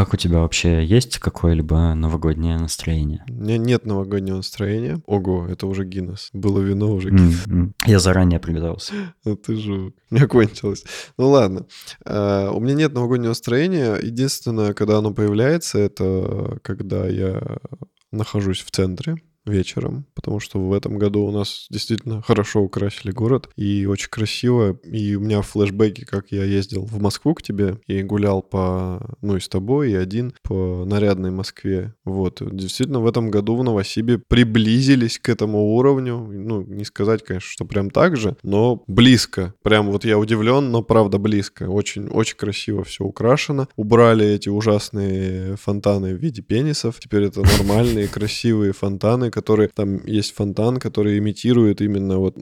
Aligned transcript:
Как 0.00 0.14
у 0.14 0.16
тебя 0.16 0.38
вообще 0.38 0.82
есть 0.82 1.18
какое-либо 1.18 1.92
новогоднее 1.92 2.56
настроение? 2.56 3.22
У 3.28 3.34
меня 3.34 3.58
нет 3.58 3.84
новогоднего 3.84 4.36
настроения. 4.36 5.02
Ого, 5.04 5.46
это 5.46 5.66
уже 5.66 5.84
Гиннес. 5.84 6.30
Было 6.32 6.60
вино, 6.60 6.90
уже 6.94 7.10
Гиннес. 7.10 7.46
М-м. 7.46 7.74
Я 7.84 7.98
заранее 7.98 8.40
приготовился. 8.40 8.94
Ну 9.26 9.36
ты 9.36 9.56
жук. 9.56 9.94
У 10.10 10.14
меня 10.14 10.26
кончилось. 10.26 10.84
Ну 11.18 11.28
ладно. 11.28 11.66
А, 12.06 12.50
у 12.50 12.60
меня 12.60 12.72
нет 12.72 12.94
новогоднего 12.94 13.32
настроения. 13.32 13.96
Единственное, 13.96 14.72
когда 14.72 14.96
оно 14.96 15.12
появляется, 15.12 15.78
это 15.78 16.58
когда 16.62 17.06
я 17.06 17.58
нахожусь 18.10 18.62
в 18.62 18.70
центре 18.70 19.16
вечером, 19.50 20.06
потому 20.14 20.40
что 20.40 20.58
в 20.58 20.72
этом 20.72 20.98
году 20.98 21.22
у 21.22 21.30
нас 21.30 21.66
действительно 21.70 22.22
хорошо 22.22 22.60
украсили 22.60 23.12
город 23.12 23.48
и 23.56 23.86
очень 23.86 24.08
красиво. 24.08 24.78
И 24.84 25.14
у 25.16 25.20
меня 25.20 25.42
флешбеки, 25.42 26.04
как 26.04 26.30
я 26.30 26.44
ездил 26.44 26.84
в 26.84 27.00
Москву 27.00 27.34
к 27.34 27.42
тебе 27.42 27.78
и 27.86 28.02
гулял 28.02 28.42
по, 28.42 29.16
ну 29.20 29.36
и 29.36 29.40
с 29.40 29.48
тобой, 29.48 29.92
и 29.92 29.94
один 29.94 30.32
по 30.42 30.84
нарядной 30.86 31.30
Москве. 31.30 31.94
Вот. 32.04 32.40
Действительно, 32.40 33.00
в 33.00 33.06
этом 33.06 33.30
году 33.30 33.56
в 33.56 33.64
Новосибе 33.64 34.18
приблизились 34.18 35.18
к 35.18 35.28
этому 35.28 35.74
уровню. 35.74 36.18
Ну, 36.30 36.62
не 36.62 36.84
сказать, 36.84 37.24
конечно, 37.24 37.48
что 37.50 37.64
прям 37.64 37.90
так 37.90 38.16
же, 38.16 38.36
но 38.42 38.82
близко. 38.86 39.54
Прям 39.62 39.90
вот 39.90 40.04
я 40.04 40.18
удивлен, 40.18 40.70
но 40.70 40.82
правда 40.82 41.18
близко. 41.18 41.64
Очень, 41.68 42.08
очень 42.08 42.36
красиво 42.36 42.84
все 42.84 43.04
украшено. 43.04 43.68
Убрали 43.76 44.26
эти 44.26 44.48
ужасные 44.48 45.56
фонтаны 45.56 46.14
в 46.14 46.18
виде 46.18 46.42
пенисов. 46.42 47.00
Теперь 47.00 47.24
это 47.24 47.42
нормальные, 47.42 48.08
красивые 48.08 48.72
фонтаны, 48.72 49.30
которые 49.40 49.70
там 49.74 50.04
есть 50.06 50.34
фонтан, 50.34 50.78
который 50.78 51.18
имитирует 51.18 51.80
именно 51.80 52.18
вот 52.18 52.36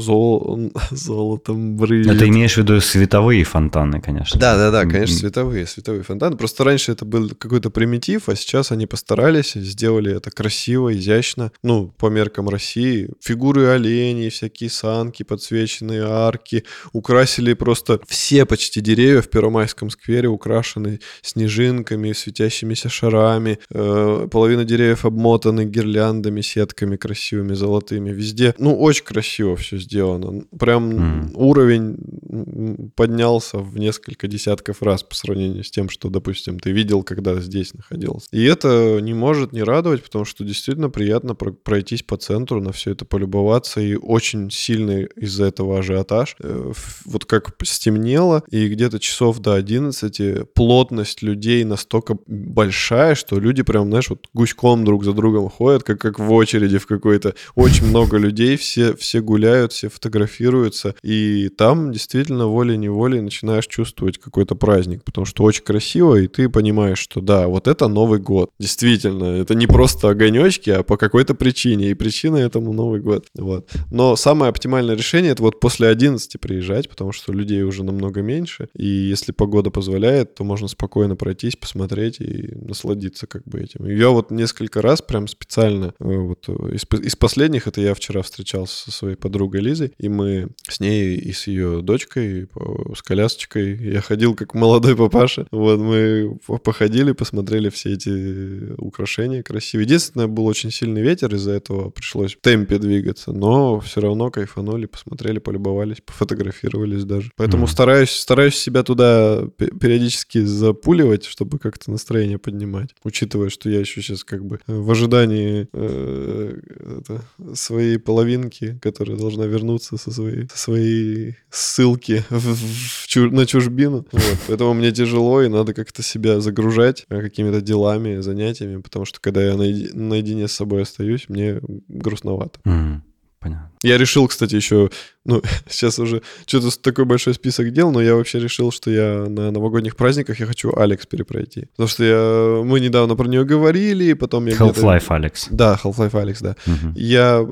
зол... 0.00 0.70
золотом 0.90 1.76
брызг. 1.76 2.10
Это 2.10 2.28
имеешь 2.28 2.54
в 2.54 2.58
виду 2.58 2.80
световые 2.80 3.42
фонтаны, 3.44 4.00
конечно. 4.00 4.38
Да, 4.38 4.56
да, 4.56 4.70
да, 4.70 4.82
конечно, 4.86 5.16
световые, 5.16 5.66
световые 5.66 6.04
фонтаны. 6.04 6.36
Просто 6.36 6.64
раньше 6.64 6.92
это 6.92 7.04
был 7.04 7.30
какой-то 7.30 7.70
примитив, 7.70 8.28
а 8.28 8.36
сейчас 8.36 8.70
они 8.70 8.86
постарались, 8.86 9.54
сделали 9.54 10.16
это 10.16 10.30
красиво, 10.30 10.94
изящно. 10.94 11.50
Ну, 11.64 11.88
по 11.98 12.06
меркам 12.06 12.48
России. 12.48 13.08
Фигуры 13.20 13.66
оленей, 13.66 14.30
всякие 14.30 14.70
санки, 14.70 15.24
подсвеченные 15.24 16.04
арки. 16.04 16.64
Украсили 16.92 17.54
просто 17.54 17.98
все 18.06 18.46
почти 18.46 18.80
деревья 18.80 19.22
в 19.22 19.28
Первомайском 19.28 19.90
сквере, 19.90 20.28
украшены 20.28 21.00
снежинками, 21.22 22.12
светящимися 22.12 22.88
шарами. 22.88 23.58
Э, 23.70 24.28
половина 24.30 24.64
деревьев 24.64 25.04
обмотаны 25.04 25.64
гирляндами 25.64 26.01
гирляндами, 26.02 26.40
сетками 26.40 26.96
красивыми, 26.96 27.54
золотыми. 27.54 28.10
Везде, 28.10 28.54
ну, 28.58 28.78
очень 28.78 29.04
красиво 29.04 29.56
все 29.56 29.78
сделано. 29.78 30.44
Прям 30.58 30.90
mm. 30.90 31.30
уровень 31.34 32.90
поднялся 32.96 33.58
в 33.58 33.78
несколько 33.78 34.26
десятков 34.26 34.82
раз 34.82 35.02
по 35.02 35.14
сравнению 35.14 35.64
с 35.64 35.70
тем, 35.70 35.88
что, 35.88 36.08
допустим, 36.08 36.58
ты 36.58 36.72
видел, 36.72 37.02
когда 37.02 37.40
здесь 37.40 37.74
находился. 37.74 38.28
И 38.32 38.42
это 38.44 38.98
не 39.00 39.14
может 39.14 39.52
не 39.52 39.62
радовать, 39.62 40.02
потому 40.02 40.24
что 40.24 40.44
действительно 40.44 40.90
приятно 40.90 41.34
пройтись 41.34 42.02
по 42.02 42.16
центру, 42.16 42.60
на 42.60 42.72
все 42.72 42.92
это 42.92 43.04
полюбоваться. 43.04 43.80
И 43.80 43.94
очень 43.94 44.50
сильный 44.50 45.08
из-за 45.16 45.44
этого 45.44 45.78
ажиотаж. 45.78 46.36
Э, 46.40 46.72
вот 47.04 47.24
как 47.24 47.54
стемнело, 47.64 48.42
и 48.50 48.68
где-то 48.68 48.98
часов 48.98 49.38
до 49.38 49.54
11 49.54 50.52
плотность 50.54 51.22
людей 51.22 51.64
настолько 51.64 52.16
большая, 52.26 53.14
что 53.14 53.38
люди 53.38 53.62
прям, 53.62 53.88
знаешь, 53.88 54.10
вот 54.10 54.28
гуськом 54.34 54.84
друг 54.84 55.04
за 55.04 55.12
другом 55.12 55.48
ходят, 55.48 55.84
как 55.96 56.12
как 56.12 56.26
в 56.26 56.32
очереди 56.32 56.78
в 56.78 56.86
какой-то. 56.86 57.34
Очень 57.54 57.86
много 57.86 58.18
людей, 58.18 58.56
все, 58.56 58.94
все 58.94 59.20
гуляют, 59.20 59.72
все 59.72 59.88
фотографируются. 59.88 60.94
И 61.02 61.48
там 61.48 61.92
действительно 61.92 62.46
волей-неволей 62.46 63.20
начинаешь 63.20 63.66
чувствовать 63.66 64.18
какой-то 64.18 64.54
праздник, 64.54 65.04
потому 65.04 65.24
что 65.24 65.44
очень 65.44 65.64
красиво, 65.64 66.16
и 66.16 66.28
ты 66.28 66.48
понимаешь, 66.48 66.98
что 66.98 67.20
да, 67.20 67.48
вот 67.48 67.66
это 67.66 67.88
Новый 67.88 68.20
год. 68.20 68.50
Действительно, 68.58 69.24
это 69.24 69.54
не 69.54 69.66
просто 69.66 70.10
огонечки, 70.10 70.70
а 70.70 70.82
по 70.82 70.96
какой-то 70.96 71.34
причине. 71.34 71.90
И 71.90 71.94
причина 71.94 72.36
этому 72.36 72.72
Новый 72.72 73.00
год. 73.00 73.26
Вот. 73.34 73.70
Но 73.90 74.16
самое 74.16 74.50
оптимальное 74.50 74.96
решение 74.96 75.32
это 75.32 75.42
вот 75.42 75.60
после 75.60 75.88
11 75.88 76.40
приезжать, 76.40 76.88
потому 76.88 77.12
что 77.12 77.32
людей 77.32 77.62
уже 77.62 77.84
намного 77.84 78.20
меньше. 78.20 78.68
И 78.76 78.86
если 78.86 79.32
погода 79.32 79.70
позволяет, 79.70 80.34
то 80.34 80.44
можно 80.44 80.68
спокойно 80.68 81.16
пройтись, 81.16 81.56
посмотреть 81.56 82.20
и 82.20 82.54
насладиться 82.54 83.26
как 83.26 83.44
бы 83.44 83.60
этим. 83.60 83.86
Я 83.86 84.10
вот 84.10 84.30
несколько 84.30 84.82
раз 84.82 85.00
прям 85.00 85.26
специально 85.26 85.81
Э, 85.86 86.16
вот 86.16 86.44
э, 86.48 86.74
из, 86.74 86.84
из 87.00 87.16
последних 87.16 87.66
это 87.66 87.80
я 87.80 87.94
вчера 87.94 88.22
встречался 88.22 88.84
со 88.84 88.92
своей 88.92 89.16
подругой 89.16 89.60
Лизой, 89.60 89.92
и 89.98 90.08
мы 90.08 90.48
с 90.68 90.80
ней 90.80 91.16
и 91.16 91.32
с 91.32 91.46
ее 91.46 91.82
дочкой, 91.82 92.48
с 92.94 93.02
колясочкой, 93.02 93.76
я 93.76 94.00
ходил 94.00 94.34
как 94.34 94.54
молодой 94.54 94.96
папаша. 94.96 95.46
Вот 95.50 95.78
мы 95.78 96.38
походили, 96.62 97.12
посмотрели 97.12 97.68
все 97.68 97.92
эти 97.92 98.72
украшения 98.78 99.42
красивые. 99.42 99.86
Единственное, 99.86 100.26
был 100.26 100.46
очень 100.46 100.70
сильный 100.70 101.02
ветер, 101.02 101.34
из-за 101.34 101.52
этого 101.52 101.90
пришлось 101.90 102.34
в 102.34 102.40
темпе 102.40 102.78
двигаться, 102.78 103.32
но 103.32 103.80
все 103.80 104.00
равно 104.00 104.30
кайфанули, 104.30 104.86
посмотрели, 104.86 105.38
полюбовались, 105.38 105.98
пофотографировались 106.04 107.04
даже. 107.04 107.30
Поэтому 107.36 107.64
mm-hmm. 107.64 107.70
стараюсь, 107.70 108.10
стараюсь 108.10 108.56
себя 108.56 108.82
туда 108.82 109.44
периодически 109.56 110.38
запуливать, 110.44 111.24
чтобы 111.24 111.58
как-то 111.58 111.90
настроение 111.90 112.38
поднимать, 112.38 112.90
учитывая, 113.04 113.48
что 113.48 113.68
я 113.70 113.80
еще 113.80 114.02
сейчас 114.02 114.24
как 114.24 114.44
бы 114.44 114.60
в 114.66 114.90
ожидании 114.90 115.68
э, 115.72 116.58
это, 116.98 117.22
своей 117.54 117.98
половинки, 117.98 118.78
которая 118.82 119.16
должна 119.16 119.46
вернуться 119.46 119.96
со 119.96 120.10
своей, 120.10 120.48
со 120.48 120.58
своей 120.58 121.36
ссылки 121.50 122.24
в, 122.30 122.54
в, 122.54 123.06
чуж, 123.06 123.30
на 123.32 123.46
чужбину. 123.46 124.06
Вот. 124.12 124.38
Поэтому 124.48 124.74
мне 124.74 124.92
тяжело, 124.92 125.42
и 125.42 125.48
надо 125.48 125.74
как-то 125.74 126.02
себя 126.02 126.40
загружать 126.40 127.06
э, 127.08 127.20
какими-то 127.20 127.60
делами, 127.60 128.20
занятиями, 128.20 128.80
потому 128.80 129.04
что 129.04 129.20
когда 129.20 129.42
я 129.42 129.56
наеди, 129.56 129.90
наедине 129.92 130.48
с 130.48 130.52
собой 130.52 130.82
остаюсь, 130.82 131.28
мне 131.28 131.60
грустновато. 131.88 132.60
Mm, 132.64 133.00
понятно. 133.40 133.70
Я 133.82 133.98
решил, 133.98 134.28
кстати, 134.28 134.54
еще 134.54 134.90
ну, 135.24 135.42
сейчас 135.68 135.98
уже 135.98 136.22
что-то 136.46 136.70
такой 136.80 137.04
большой 137.04 137.34
список 137.34 137.72
дел, 137.72 137.90
но 137.92 138.00
я 138.00 138.14
вообще 138.14 138.38
решил, 138.40 138.72
что 138.72 138.90
я 138.90 139.26
на 139.28 139.50
новогодних 139.50 139.96
праздниках 139.96 140.40
я 140.40 140.46
хочу 140.46 140.72
Алекс 140.76 141.06
перепройти. 141.06 141.68
Потому 141.76 141.88
что 141.88 142.04
я, 142.04 142.62
мы 142.64 142.80
недавно 142.80 143.16
про 143.16 143.28
нее 143.28 143.44
говорили, 143.44 144.04
и 144.04 144.14
потом 144.14 144.46
я 144.46 144.54
Half-Life 144.54 145.06
Алекс. 145.08 145.48
Да, 145.50 145.78
Half-Life 145.82 146.20
Алекс, 146.20 146.40
да. 146.40 146.56
Угу. 146.66 146.92
Я 146.96 147.46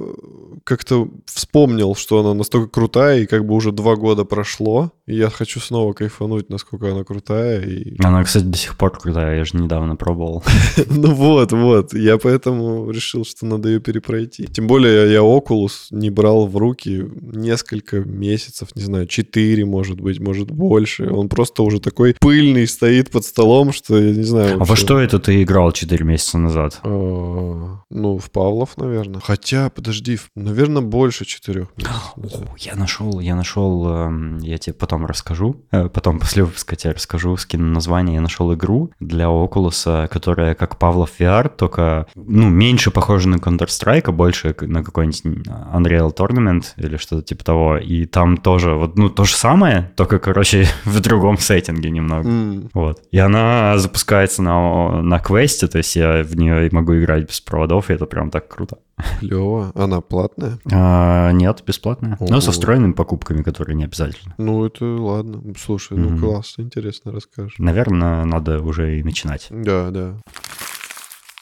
как-то 0.64 1.08
вспомнил, 1.26 1.94
что 1.94 2.20
она 2.20 2.34
настолько 2.34 2.68
крутая, 2.68 3.20
и 3.20 3.26
как 3.26 3.46
бы 3.46 3.54
уже 3.54 3.72
два 3.72 3.96
года 3.96 4.24
прошло, 4.24 4.92
и 5.06 5.16
я 5.16 5.30
хочу 5.30 5.60
снова 5.60 5.92
кайфануть, 5.92 6.50
насколько 6.50 6.90
она 6.90 7.04
крутая. 7.04 7.62
И... 7.62 7.96
Она, 8.02 8.24
кстати, 8.24 8.44
до 8.44 8.58
сих 8.58 8.76
пор 8.76 8.98
крутая, 8.98 9.38
я 9.38 9.44
же 9.44 9.56
недавно 9.56 9.96
пробовал. 9.96 10.42
Ну 10.90 11.14
вот, 11.14 11.52
вот, 11.52 11.94
я 11.94 12.18
поэтому 12.18 12.90
решил, 12.90 13.24
что 13.24 13.46
надо 13.46 13.68
ее 13.68 13.80
перепройти. 13.80 14.46
Тем 14.46 14.66
более 14.66 15.12
я 15.12 15.20
Oculus 15.20 15.86
не 15.90 16.10
брал 16.10 16.46
в 16.46 16.56
руки 16.56 17.06
не 17.20 17.50
несколько 17.60 18.00
месяцев, 18.00 18.68
не 18.74 18.82
знаю, 18.82 19.06
4, 19.06 19.64
может 19.64 20.00
быть, 20.00 20.18
может 20.20 20.50
больше. 20.50 21.10
Он 21.10 21.28
просто 21.28 21.62
уже 21.62 21.80
такой 21.80 22.16
пыльный 22.18 22.66
стоит 22.66 23.10
под 23.10 23.24
столом, 23.24 23.72
что 23.72 23.98
я 23.98 24.14
не 24.14 24.22
знаю. 24.22 24.58
Вообще. 24.58 24.62
А 24.62 24.64
во 24.64 24.76
что 24.76 24.98
это 24.98 25.18
ты 25.18 25.42
играл 25.42 25.72
4 25.72 26.04
месяца 26.04 26.38
назад? 26.38 26.80
А, 26.82 27.80
ну, 27.90 28.18
в 28.18 28.30
Павлов, 28.30 28.76
наверное. 28.76 29.20
Хотя, 29.20 29.68
подожди, 29.70 30.18
наверное, 30.34 30.82
больше 30.82 31.24
4 31.24 31.68
месяцев. 31.76 32.48
Я 32.58 32.76
нашел, 32.76 33.20
я 33.20 33.34
нашел, 33.34 33.88
эм, 33.88 34.38
я 34.38 34.58
тебе 34.58 34.74
потом 34.74 35.06
расскажу, 35.06 35.56
э, 35.70 35.88
потом 35.88 36.18
после 36.20 36.44
выпуска 36.44 36.76
тебе 36.76 36.92
расскажу, 36.92 37.36
скину 37.36 37.66
название. 37.66 38.14
Я 38.14 38.20
нашел 38.20 38.52
игру 38.54 38.90
для 39.00 39.26
Oculus, 39.26 40.08
которая 40.08 40.54
как 40.54 40.78
Павлов 40.78 41.12
VR, 41.18 41.50
только, 41.54 42.06
ну, 42.14 42.48
меньше 42.48 42.90
похожа 42.90 43.28
на 43.28 43.36
Counter-Strike, 43.36 44.04
а 44.06 44.12
больше 44.12 44.56
на 44.60 44.82
какой-нибудь 44.82 45.22
Unreal 45.24 46.14
Tournament 46.14 46.64
или 46.76 46.96
что-то 46.96 47.22
типа 47.22 47.44
того. 47.50 47.78
И 47.78 48.06
там 48.06 48.36
тоже 48.36 48.74
вот, 48.74 48.96
ну, 48.96 49.10
то 49.10 49.24
же 49.24 49.34
самое, 49.34 49.90
только, 49.96 50.20
короче, 50.20 50.68
в 50.84 51.00
другом 51.00 51.36
сеттинге 51.36 51.90
немного. 51.90 52.28
Mm. 52.28 52.70
Вот. 52.74 53.02
И 53.10 53.18
она 53.18 53.76
запускается 53.78 54.42
на, 54.42 55.02
на 55.02 55.18
квесте, 55.18 55.66
то 55.66 55.78
есть 55.78 55.96
я 55.96 56.22
в 56.22 56.36
нее 56.36 56.68
могу 56.72 56.96
играть 56.96 57.26
без 57.28 57.40
проводов, 57.40 57.90
и 57.90 57.94
это 57.94 58.06
прям 58.06 58.30
так 58.30 58.46
круто. 58.48 58.78
Клево. 59.18 59.72
Она 59.74 60.00
платная? 60.00 60.58
А, 60.72 61.32
нет, 61.32 61.64
бесплатная. 61.66 62.16
Ого. 62.20 62.30
Но 62.30 62.40
со 62.40 62.52
встроенными 62.52 62.92
покупками, 62.92 63.42
которые 63.42 63.74
не 63.74 63.84
обязательно. 63.84 64.34
Ну, 64.38 64.64
это 64.64 64.84
ладно. 64.84 65.42
Слушай, 65.58 65.98
mm-hmm. 65.98 66.10
ну 66.10 66.18
классно, 66.18 66.62
интересно 66.62 67.12
расскажешь. 67.12 67.58
Наверное, 67.58 68.24
надо 68.24 68.60
уже 68.60 68.98
и 68.98 69.02
начинать. 69.02 69.48
Да, 69.50 69.90
да. 69.90 70.16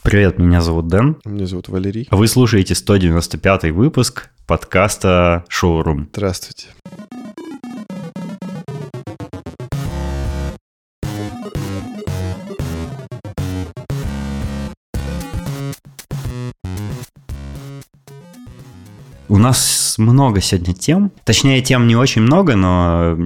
Привет, 0.08 0.38
меня 0.38 0.62
зовут 0.62 0.88
Дэн. 0.88 1.19
Меня 1.26 1.44
зовут 1.44 1.69
Валерий. 1.69 2.08
Вы 2.10 2.28
слушаете 2.28 2.75
195 2.75 3.64
выпуск 3.72 4.31
подкаста 4.46 5.44
«Шоурум». 5.50 6.08
Здравствуйте. 6.14 6.69
У 19.28 19.36
нас 19.36 19.96
много 19.98 20.40
сегодня 20.40 20.75
тем. 20.75 21.12
Точнее, 21.25 21.60
тем 21.60 21.86
не 21.86 21.96
очень 21.96 22.22
много, 22.22 22.56
но 22.56 23.16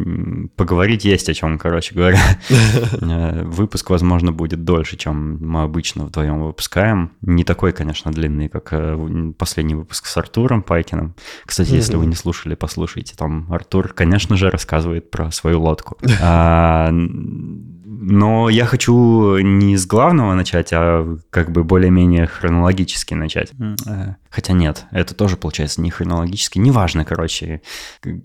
поговорить 0.56 1.04
есть 1.04 1.28
о 1.28 1.34
чем, 1.34 1.58
короче 1.58 1.94
говоря. 1.94 2.20
Э, 3.02 3.44
выпуск, 3.44 3.90
возможно, 3.90 4.32
будет 4.32 4.64
дольше, 4.64 4.96
чем 4.96 5.38
мы 5.40 5.62
обычно 5.62 6.04
вдвоем 6.04 6.42
выпускаем. 6.42 7.12
Не 7.20 7.44
такой, 7.44 7.72
конечно, 7.72 8.10
длинный, 8.10 8.48
как 8.48 8.68
э, 8.72 9.32
последний 9.36 9.74
выпуск 9.74 10.06
с 10.06 10.16
Артуром 10.16 10.62
Пайкиным. 10.62 11.14
Кстати, 11.44 11.72
если 11.72 11.96
вы 11.96 12.06
не 12.06 12.14
слушали, 12.14 12.54
послушайте. 12.54 13.14
Там 13.16 13.46
Артур, 13.50 13.92
конечно 13.92 14.36
же, 14.36 14.50
рассказывает 14.50 15.10
про 15.10 15.30
свою 15.30 15.60
лодку. 15.60 15.98
А, 16.24 16.90
но 16.92 18.48
я 18.48 18.64
хочу 18.64 19.38
не 19.38 19.76
с 19.76 19.86
главного 19.86 20.34
начать, 20.34 20.70
а 20.72 21.18
как 21.30 21.50
бы 21.50 21.64
более-менее 21.64 22.26
хронологически 22.26 23.14
начать. 23.14 23.52
Э, 23.86 24.14
хотя 24.32 24.52
нет, 24.52 24.86
это 24.90 25.14
тоже 25.14 25.36
получается 25.36 25.80
не 25.80 25.90
хронологически. 25.90 26.58
Неважно, 26.58 27.04
короче. 27.04 27.62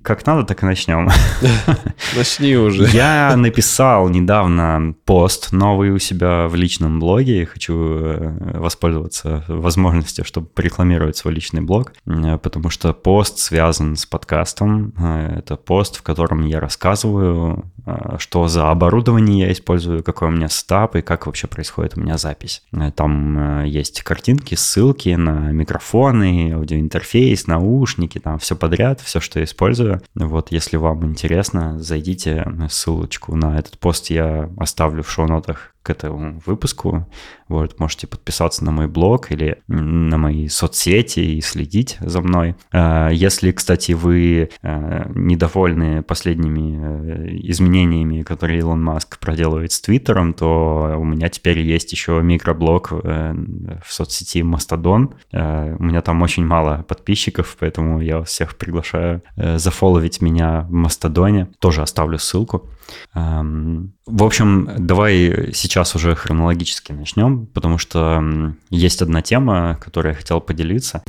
Как 0.02 0.26
надо, 0.26 0.44
так 0.44 0.64
и 0.64 0.66
начнем. 0.66 1.10
Начни 2.16 2.56
уже. 2.56 2.88
Я 2.94 3.36
написал 3.36 4.10
недавно 4.10 4.96
пост 5.06 5.52
новый 5.52 5.92
у 5.92 6.00
себя 6.00 6.48
в 6.48 6.56
личном 6.56 7.00
блоге. 7.00 7.46
Хочу 7.46 7.76
э, 7.76 8.58
воспользоваться 8.58 9.44
возможностью, 9.48 10.26
чтобы 10.26 10.50
рекламировать 10.58 11.18
свой 11.18 11.34
личный 11.34 11.62
блог, 11.62 11.94
э, 12.06 12.38
потому 12.38 12.70
что 12.70 12.94
пост 12.94 13.38
связан 13.38 13.96
с 13.96 14.06
подкастом. 14.06 14.94
Это 14.98 15.58
пост, 15.58 15.98
в 15.98 16.02
котором 16.02 16.46
я 16.46 16.60
рассказываю, 16.60 17.72
что 18.18 18.48
за 18.48 18.72
оборудование 18.72 19.48
я 19.48 19.52
использую 19.52 20.04
какой 20.04 20.30
у 20.30 20.32
меня 20.32 20.50
стап 20.50 20.96
и 20.96 21.02
как 21.02 21.26
вообще 21.26 21.48
происходит 21.48 21.98
у 21.98 22.02
меня 22.02 22.18
запись. 22.18 22.64
Э, 22.72 22.92
там 22.92 23.62
э, 23.64 23.68
есть 23.68 24.02
картинки, 24.04 24.56
ссылки 24.56 25.10
на 25.10 25.52
микрофоны, 25.98 26.54
аудиоинтерфейс, 26.54 27.48
наушники, 27.48 28.20
там 28.20 28.40
все 28.40 28.56
подряд, 28.56 29.02
все, 29.02 29.20
что 29.20 29.40
я 29.40 29.46
использую. 29.46 30.02
Вот, 30.16 30.52
если 30.52 30.78
вам 30.78 31.06
интересно, 31.06 31.80
зайдите, 31.80 32.46
ссылочку 32.70 33.36
на 33.36 33.58
этот 33.58 33.80
пост 33.80 34.10
я 34.10 34.50
оставлю 34.58 35.04
в 35.04 35.12
шоу-нотах 35.12 35.74
к 35.88 35.90
этому 35.90 36.42
выпуску. 36.46 37.08
Вот, 37.48 37.80
можете 37.80 38.08
подписаться 38.08 38.66
на 38.66 38.72
мой 38.72 38.88
блог 38.88 39.32
или 39.32 39.62
на 39.70 40.18
мои 40.18 40.50
соцсети 40.50 41.22
и 41.22 41.40
следить 41.40 41.96
за 42.02 42.20
мной. 42.20 42.56
А, 42.74 43.08
если, 43.10 43.54
кстати, 43.54 43.94
вы 43.94 44.50
а, 44.62 45.10
недовольны 45.16 46.04
последними 46.04 46.76
э, 46.76 47.38
изменениями, 47.44 48.24
которые 48.24 48.60
Илон 48.60 48.84
Маск 48.84 49.18
проделывает 49.20 49.72
с 49.72 49.80
Твиттером, 49.80 50.34
то 50.34 50.96
у 50.98 51.06
меня 51.06 51.30
теперь 51.30 51.60
есть 51.60 51.94
еще 51.94 52.22
микроблог 52.22 52.92
э, 52.92 53.34
в 53.86 53.94
соцсети 53.94 54.44
Мастодон. 54.44 55.16
А, 55.32 55.74
у 55.80 55.84
меня 55.84 56.02
там 56.02 56.22
очень 56.22 56.46
мало 56.46 56.84
подписчиков, 56.86 57.56
поэтому 57.58 58.02
я 58.02 58.24
всех 58.24 58.58
приглашаю 58.58 59.24
э, 59.38 59.58
зафоловить 59.58 60.22
меня 60.22 60.66
в 60.70 60.74
Мастодоне. 60.74 61.48
Тоже 61.60 61.82
оставлю 61.82 62.20
ссылку. 62.20 62.70
В 63.14 64.24
общем, 64.24 64.70
давай 64.78 65.52
сейчас 65.54 65.96
уже 65.96 66.16
хронологически 66.16 66.92
начнем, 66.92 67.48
потому 67.48 67.78
что 67.78 68.54
есть 68.70 69.02
одна 69.02 69.22
тема, 69.22 69.78
которой 69.82 70.10
я 70.10 70.14
хотел 70.14 70.42
поделиться. 70.42 71.04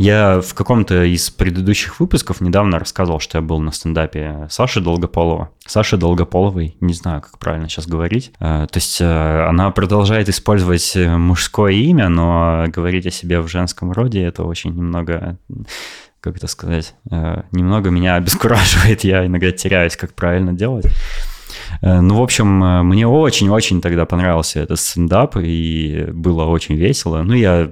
Я 0.00 0.40
в 0.40 0.54
каком-то 0.54 1.04
из 1.04 1.28
предыдущих 1.28 2.00
выпусков 2.00 2.40
недавно 2.40 2.78
рассказывал, 2.78 3.20
что 3.20 3.36
я 3.36 3.42
был 3.42 3.60
на 3.60 3.70
стендапе 3.70 4.46
Саши 4.48 4.80
Долгополова. 4.80 5.50
Саши 5.66 5.98
Долгополовой, 5.98 6.74
не 6.80 6.94
знаю, 6.94 7.20
как 7.20 7.38
правильно 7.38 7.68
сейчас 7.68 7.86
говорить. 7.86 8.32
Э, 8.40 8.66
то 8.70 8.78
есть 8.78 8.98
э, 9.02 9.46
она 9.46 9.70
продолжает 9.72 10.30
использовать 10.30 10.96
мужское 10.96 11.72
имя, 11.72 12.08
но 12.08 12.64
говорить 12.68 13.04
о 13.08 13.10
себе 13.10 13.42
в 13.42 13.48
женском 13.48 13.92
роде 13.92 14.22
это 14.22 14.44
очень 14.44 14.74
немного 14.74 15.36
как 16.22 16.36
это 16.36 16.46
сказать, 16.46 16.94
э, 17.10 17.42
немного 17.50 17.90
меня 17.90 18.14
обескураживает, 18.16 19.04
я 19.04 19.26
иногда 19.26 19.52
теряюсь, 19.52 19.96
как 19.96 20.14
правильно 20.14 20.52
делать. 20.52 20.86
Э, 21.82 22.00
ну, 22.00 22.18
в 22.18 22.22
общем, 22.22 22.62
э, 22.62 22.82
мне 22.82 23.06
очень-очень 23.06 23.80
тогда 23.80 24.06
понравился 24.06 24.60
этот 24.60 24.78
стендап, 24.78 25.36
и 25.36 26.06
было 26.12 26.44
очень 26.44 26.76
весело. 26.76 27.22
Ну, 27.22 27.34
я 27.34 27.70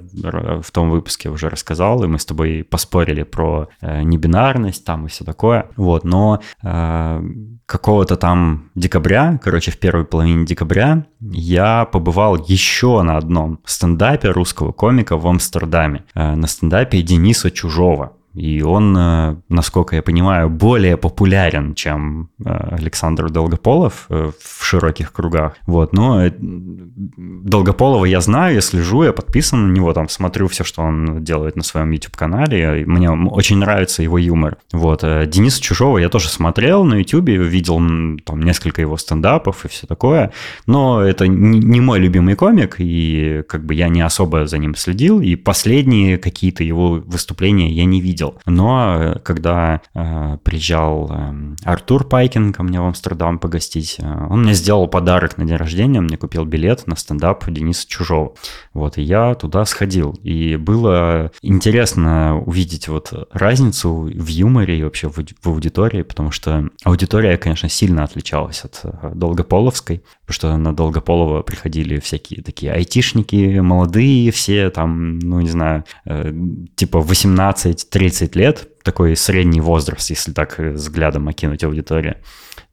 в 0.62 0.70
том 0.70 0.90
выпуске 0.90 1.28
уже 1.28 1.49
рассказал, 1.49 2.05
и 2.05 2.06
мы 2.06 2.19
с 2.19 2.25
тобой 2.25 2.64
поспорили 2.69 3.22
про 3.22 3.69
э, 3.81 4.02
небинарность 4.02 4.84
там 4.84 5.06
и 5.06 5.08
все 5.08 5.25
такое. 5.25 5.69
Вот, 5.76 6.05
но 6.05 6.40
э, 6.62 7.22
какого-то 7.66 8.16
там 8.16 8.70
декабря, 8.75 9.38
короче, 9.43 9.70
в 9.70 9.78
первой 9.78 10.05
половине 10.05 10.46
декабря, 10.46 11.06
я 11.20 11.84
побывал 11.84 12.37
еще 12.37 13.02
на 13.02 13.16
одном 13.16 13.61
стендапе 13.64 14.31
русского 14.31 14.72
комика 14.72 15.16
в 15.16 15.26
Амстердаме, 15.26 16.04
э, 16.14 16.34
на 16.34 16.46
стендапе 16.46 17.02
Дениса 17.02 17.50
Чужого. 17.50 18.12
И 18.38 18.62
он, 18.62 18.96
э, 18.96 19.37
насколько 19.49 19.96
я 19.96 20.02
понимаю, 20.02 20.49
более 20.49 20.96
популярен, 20.96 21.75
чем 21.75 22.31
э, 22.38 22.50
Александр 22.50 23.31
Долгополов 23.31 24.06
э, 24.08 24.31
в 24.40 24.64
широких 24.64 25.12
кругах. 25.12 25.56
Вот, 25.67 25.93
но 25.93 26.23
Долгополова 26.31 28.05
я 28.05 28.20
знаю, 28.20 28.55
я 28.55 28.61
слежу, 28.61 29.02
я 29.02 29.12
подписан 29.12 29.69
на 29.69 29.73
него, 29.73 29.93
там 29.93 30.08
смотрю 30.08 30.46
все, 30.46 30.62
что 30.62 30.82
он 30.82 31.25
делает 31.25 31.56
на 31.56 31.64
своем 31.64 31.90
YouTube-канале. 31.90 32.85
Мне 32.87 33.11
очень 33.11 33.58
нравится 33.58 34.05
его 34.05 34.19
юмор. 34.19 34.58
Вот, 34.73 35.02
Дениса 35.02 35.61
Чужого 35.61 35.99
я 35.99 36.08
тоже 36.08 36.29
смотрел 36.29 36.85
на 36.85 36.94
YouTube, 36.94 37.29
видел 37.29 37.79
там 38.25 38.43
несколько 38.43 38.81
его 38.81 38.96
стендапов 38.96 39.64
и 39.64 39.69
все 39.69 39.87
такое, 39.87 40.32
но 40.67 41.02
это 41.02 41.26
не 41.26 41.81
мой 41.81 41.99
любимый 41.99 42.37
комик, 42.37 42.76
и 42.79 43.43
как 43.49 43.64
бы 43.64 43.75
я 43.75 43.88
не 43.88 44.00
особо 44.00 44.46
за 44.46 44.58
ним 44.58 44.76
следил, 44.76 45.20
и 45.20 45.35
последние 45.35 46.19
какие-то 46.19 46.62
его 46.62 47.02
выступления 47.05 47.70
я 47.70 47.85
не 47.85 48.00
видел 48.00 48.27
видел. 48.28 48.40
Но 48.46 48.96
э, 48.98 49.19
когда 49.20 49.80
э, 49.94 50.38
приезжал 50.42 51.10
э, 51.10 51.54
Артур 51.64 52.04
Пайкин 52.04 52.52
ко 52.52 52.62
мне 52.62 52.80
в 52.80 52.84
Амстердам 52.84 53.38
погостить, 53.38 53.96
э, 53.98 54.26
он 54.30 54.42
мне 54.42 54.54
сделал 54.54 54.88
подарок 54.88 55.38
на 55.38 55.44
день 55.44 55.56
рождения, 55.56 56.00
мне 56.00 56.16
купил 56.16 56.44
билет 56.44 56.86
на 56.86 56.96
стендап 56.96 57.48
Дениса 57.48 57.88
Чужого. 57.88 58.34
Вот, 58.75 58.98
и 58.98 59.02
я 59.02 59.34
туда 59.34 59.64
сходил. 59.64 60.19
И 60.22 60.56
было 60.56 61.30
интересно 61.42 62.38
увидеть 62.38 62.88
вот 62.88 63.12
разницу 63.32 63.90
в 63.90 64.26
юморе 64.26 64.78
и 64.78 64.84
вообще 64.84 65.08
в, 65.08 65.16
в 65.16 65.48
аудитории, 65.48 66.02
потому 66.02 66.30
что 66.30 66.69
аудитория, 66.84 67.36
конечно, 67.36 67.69
сильно 67.69 68.04
отличалась 68.04 68.64
от 68.64 68.80
э, 68.84 69.12
Долгополовской, 69.14 70.02
потому 70.28 70.34
что 70.34 70.56
на 70.58 70.76
Долгополова 70.76 71.40
приходили 71.40 71.98
всякие 72.00 72.42
такие 72.42 72.70
айтишники, 72.70 73.60
молодые 73.60 74.30
все, 74.30 74.69
там, 74.69 75.19
ну, 75.20 75.40
не 75.40 75.48
знаю, 75.48 75.84
э, 76.04 76.32
типа 76.76 76.98
18-30 76.98 77.88
30 77.90 78.36
лет, 78.36 78.69
такой 78.82 79.16
средний 79.16 79.62
возраст, 79.62 80.10
если 80.10 80.32
так 80.32 80.58
взглядом 80.58 81.28
окинуть 81.28 81.64
аудиторию, 81.64 82.16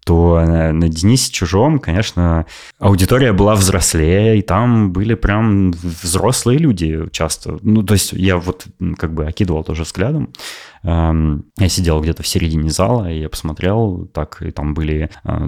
то 0.06 0.44
на 0.46 0.90
Денисе 0.90 1.32
Чужом, 1.32 1.80
конечно, 1.80 2.46
аудитория 2.78 3.32
была 3.32 3.56
взрослее, 3.56 4.38
и 4.38 4.42
там 4.42 4.92
были 4.92 5.14
прям 5.16 5.72
взрослые 5.72 6.60
люди 6.60 7.08
часто. 7.12 7.58
Ну, 7.62 7.84
то 7.84 7.94
есть 7.94 8.12
я 8.12 8.36
вот 8.38 8.66
как 8.98 9.14
бы 9.14 9.26
окидывал 9.26 9.64
тоже 9.64 9.84
взглядом. 9.84 10.34
Эм, 10.86 11.46
я 11.58 11.68
сидел 11.68 12.00
где-то 12.00 12.22
в 12.22 12.28
середине 12.28 12.70
зала, 12.70 13.12
и 13.12 13.20
я 13.20 13.28
посмотрел, 13.28 14.08
так, 14.14 14.44
и 14.44 14.52
там 14.52 14.76
были 14.76 15.10
э, 15.24 15.48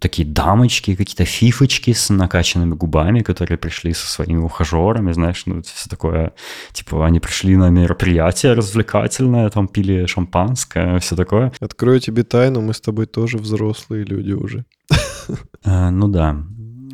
такие 0.00 0.26
дамочки, 0.26 0.94
какие-то 0.94 1.26
фифочки 1.26 1.92
с 1.92 2.08
накачанными 2.08 2.72
губами, 2.74 3.20
которые 3.20 3.58
пришли 3.58 3.92
со 3.92 4.06
своими 4.06 4.38
ухажерами, 4.38 5.12
знаешь, 5.12 5.42
ну, 5.44 5.60
все 5.60 5.90
такое, 5.90 6.32
типа, 6.72 7.04
они 7.04 7.20
пришли 7.20 7.54
на 7.56 7.68
мероприятие 7.68 8.54
развлекательное, 8.54 9.50
там 9.50 9.68
пили 9.68 10.06
шампанское, 10.06 10.98
все 11.00 11.16
такое. 11.16 11.52
Открою 11.60 12.00
тебе 12.00 12.22
тайну, 12.22 12.62
мы 12.62 12.72
с 12.72 12.80
тобой 12.80 13.04
тоже 13.04 13.36
взрослые 13.36 14.04
люди 14.04 14.32
уже. 14.32 14.64
Э, 15.64 15.90
ну 15.90 16.08
да, 16.08 16.34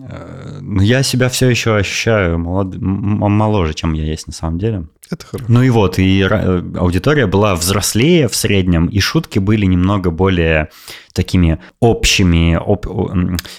э, 0.08 0.58
но 0.60 0.82
я 0.82 1.04
себя 1.04 1.28
все 1.28 1.48
еще 1.48 1.76
ощущаю 1.76 2.40
молод... 2.40 2.74
моложе, 2.76 3.74
чем 3.74 3.92
я 3.92 4.04
есть 4.04 4.26
на 4.26 4.32
самом 4.32 4.58
деле. 4.58 4.88
Это 5.14 5.26
хорошо. 5.26 5.46
Ну 5.48 5.62
и 5.62 5.70
вот, 5.70 5.98
и 5.98 6.22
аудитория 6.22 7.26
была 7.26 7.54
взрослее 7.54 8.28
в 8.28 8.34
среднем, 8.34 8.86
и 8.86 9.00
шутки 9.00 9.38
были 9.38 9.64
немного 9.64 10.10
более 10.10 10.68
такими 11.14 11.60
общими, 11.80 12.58
об, 12.60 12.86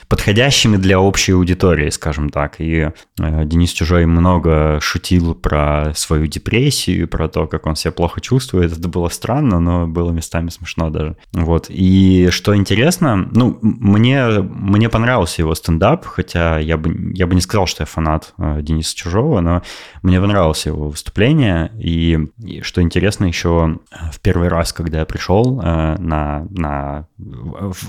подходящими 0.09 0.75
для 0.75 0.99
общей 0.99 1.31
аудитории, 1.31 1.89
скажем 1.89 2.29
так. 2.29 2.59
И 2.59 2.91
э, 3.19 3.45
Денис 3.45 3.71
Чужой 3.71 4.05
много 4.05 4.79
шутил 4.81 5.33
про 5.33 5.93
свою 5.95 6.27
депрессию, 6.27 7.07
про 7.07 7.29
то, 7.29 7.47
как 7.47 7.65
он 7.65 7.77
себя 7.77 7.93
плохо 7.93 8.19
чувствует. 8.19 8.73
Это 8.77 8.89
было 8.89 9.07
странно, 9.07 9.59
но 9.61 9.87
было 9.87 10.11
местами 10.11 10.49
смешно 10.49 10.89
даже. 10.89 11.15
Вот. 11.31 11.67
И 11.69 12.27
что 12.29 12.55
интересно, 12.55 13.15
ну, 13.31 13.57
мне, 13.61 14.27
мне 14.41 14.89
понравился 14.89 15.41
его 15.41 15.55
стендап, 15.55 16.05
хотя 16.05 16.59
я 16.59 16.75
бы, 16.75 17.13
я 17.13 17.25
бы 17.25 17.35
не 17.35 17.41
сказал, 17.41 17.67
что 17.67 17.83
я 17.83 17.87
фанат 17.87 18.33
э, 18.37 18.59
Дениса 18.61 18.95
Чужого, 18.95 19.39
но 19.39 19.61
мне 20.01 20.19
понравилось 20.19 20.65
его 20.65 20.89
выступление, 20.89 21.44
выступления. 21.45 21.71
И, 21.77 22.19
и 22.43 22.61
что 22.61 22.81
интересно, 22.81 23.25
еще 23.25 23.79
в 24.11 24.19
первый 24.21 24.47
раз, 24.47 24.73
когда 24.73 24.99
я 24.99 25.05
пришел 25.05 25.59
э, 25.61 25.95
на, 25.97 26.45
на... 26.49 27.07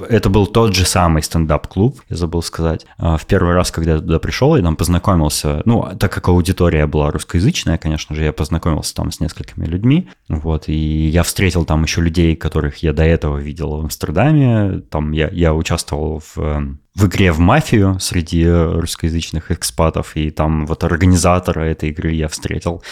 Это 0.09 0.31
был 0.31 0.47
тот 0.47 0.75
же 0.75 0.85
самый 0.85 1.23
стендап-клуб, 1.23 2.01
я 2.09 2.17
забыл 2.17 2.43
сказать. 2.43 2.87
Э, 2.99 3.17
в 3.19 3.27
первый 3.27 3.55
раз, 3.55 3.71
когда 3.71 3.95
я 3.95 3.99
туда 3.99 4.19
пришел, 4.19 4.57
я 4.57 4.63
там 4.63 4.77
познакомился, 4.77 5.63
ну, 5.65 5.89
так 5.99 6.13
как 6.13 6.29
аудитория 6.29 6.87
была 6.87 7.11
русскоязычная, 7.11 7.79
конечно 7.79 8.15
же, 8.15 8.25
я 8.25 8.33
познакомился 8.33 8.95
там 8.95 9.11
с 9.11 9.21
несколькими 9.21 9.67
людьми, 9.67 10.09
вот, 10.29 10.69
и 10.69 11.09
я 11.09 11.23
встретил 11.23 11.65
там 11.65 11.83
еще 11.83 12.01
людей, 12.01 12.37
которых 12.37 12.79
я 12.79 12.93
до 12.93 13.05
этого 13.05 13.39
видел 13.39 13.77
в 13.77 13.81
Амстердаме, 13.81 14.81
там 14.91 15.13
я, 15.13 15.29
я 15.29 15.55
участвовал 15.55 16.23
в 16.35 16.77
в 16.97 17.07
игре 17.07 17.31
в 17.31 17.39
мафию 17.39 17.99
среди 18.01 18.49
русскоязычных 18.49 19.51
экспатов, 19.51 20.17
и 20.17 20.31
там 20.31 20.65
вот 20.65 20.83
организатора 20.83 21.61
этой 21.61 21.91
игры 21.91 22.13
я 22.13 22.27
встретил. 22.27 22.83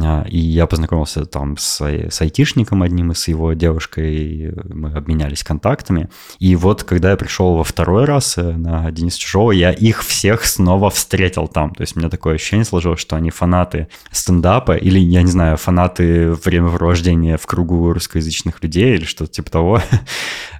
А, 0.00 0.24
и 0.28 0.38
я 0.38 0.66
познакомился 0.66 1.26
там 1.26 1.56
с, 1.56 1.80
с 1.80 2.20
айтишником 2.20 2.82
одним 2.82 3.12
и 3.12 3.14
с 3.14 3.28
его 3.28 3.52
девушкой, 3.52 4.54
мы 4.72 4.92
обменялись 4.92 5.44
контактами. 5.44 6.08
И 6.38 6.56
вот 6.56 6.84
когда 6.84 7.10
я 7.10 7.16
пришел 7.16 7.56
во 7.56 7.64
второй 7.64 8.04
раз 8.04 8.38
э, 8.38 8.42
на 8.56 8.90
Денис 8.90 9.14
Чужого, 9.14 9.52
я 9.52 9.70
их 9.70 10.02
всех 10.02 10.44
снова 10.46 10.90
встретил 10.90 11.48
там. 11.48 11.74
То 11.74 11.82
есть 11.82 11.96
у 11.96 12.00
меня 12.00 12.08
такое 12.08 12.34
ощущение 12.34 12.64
сложилось, 12.64 13.00
что 13.00 13.16
они 13.16 13.30
фанаты 13.30 13.88
стендапа 14.10 14.72
или, 14.72 14.98
я 14.98 15.22
не 15.22 15.30
знаю, 15.30 15.56
фанаты 15.56 16.32
времяпровождения 16.32 17.36
в 17.36 17.46
кругу 17.46 17.92
русскоязычных 17.92 18.62
людей 18.62 18.94
или 18.94 19.04
что-то 19.04 19.32
типа 19.32 19.50
того. 19.50 19.82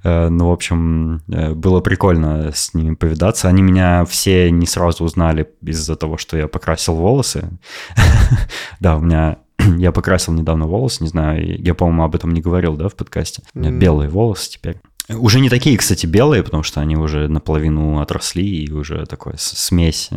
Э, 0.05 0.29
ну, 0.29 0.49
в 0.49 0.53
общем, 0.53 1.23
э, 1.29 1.55
было 1.55 1.81
прикольно 1.81 2.51
с 2.53 2.75
ними 2.75 2.97
повидаться. 2.97 3.49
Они 3.49 3.63
меня 3.63 4.05
все 4.05 4.51
не 4.51 4.67
сразу 4.67 5.05
узнали 5.05 5.49
из-за 5.63 5.95
того, 5.95 6.17
что 6.19 6.37
я 6.37 6.49
покрасил 6.49 6.95
волосы. 6.95 7.49
Да, 8.81 8.97
у 8.97 9.01
меня 9.01 9.22
я 9.79 9.93
покрасил 9.93 10.33
недавно 10.33 10.67
волосы, 10.67 11.03
не 11.03 11.09
знаю, 11.09 11.63
я, 11.63 11.75
по-моему, 11.75 12.05
об 12.05 12.15
этом 12.15 12.33
не 12.33 12.41
говорил, 12.41 12.77
да, 12.77 12.89
в 12.89 12.95
подкасте. 12.95 13.43
У 13.55 13.59
меня 13.59 13.71
mm. 13.71 13.79
белые 13.79 14.09
волосы 14.09 14.53
теперь. 14.53 14.81
Уже 15.09 15.41
не 15.41 15.49
такие, 15.49 15.77
кстати, 15.77 16.07
белые, 16.07 16.43
потому 16.43 16.63
что 16.63 16.81
они 16.81 16.97
уже 16.97 17.29
наполовину 17.29 18.01
отросли, 18.01 18.65
и 18.65 18.71
уже 18.71 19.05
такой 19.07 19.35
смесь 19.37 20.11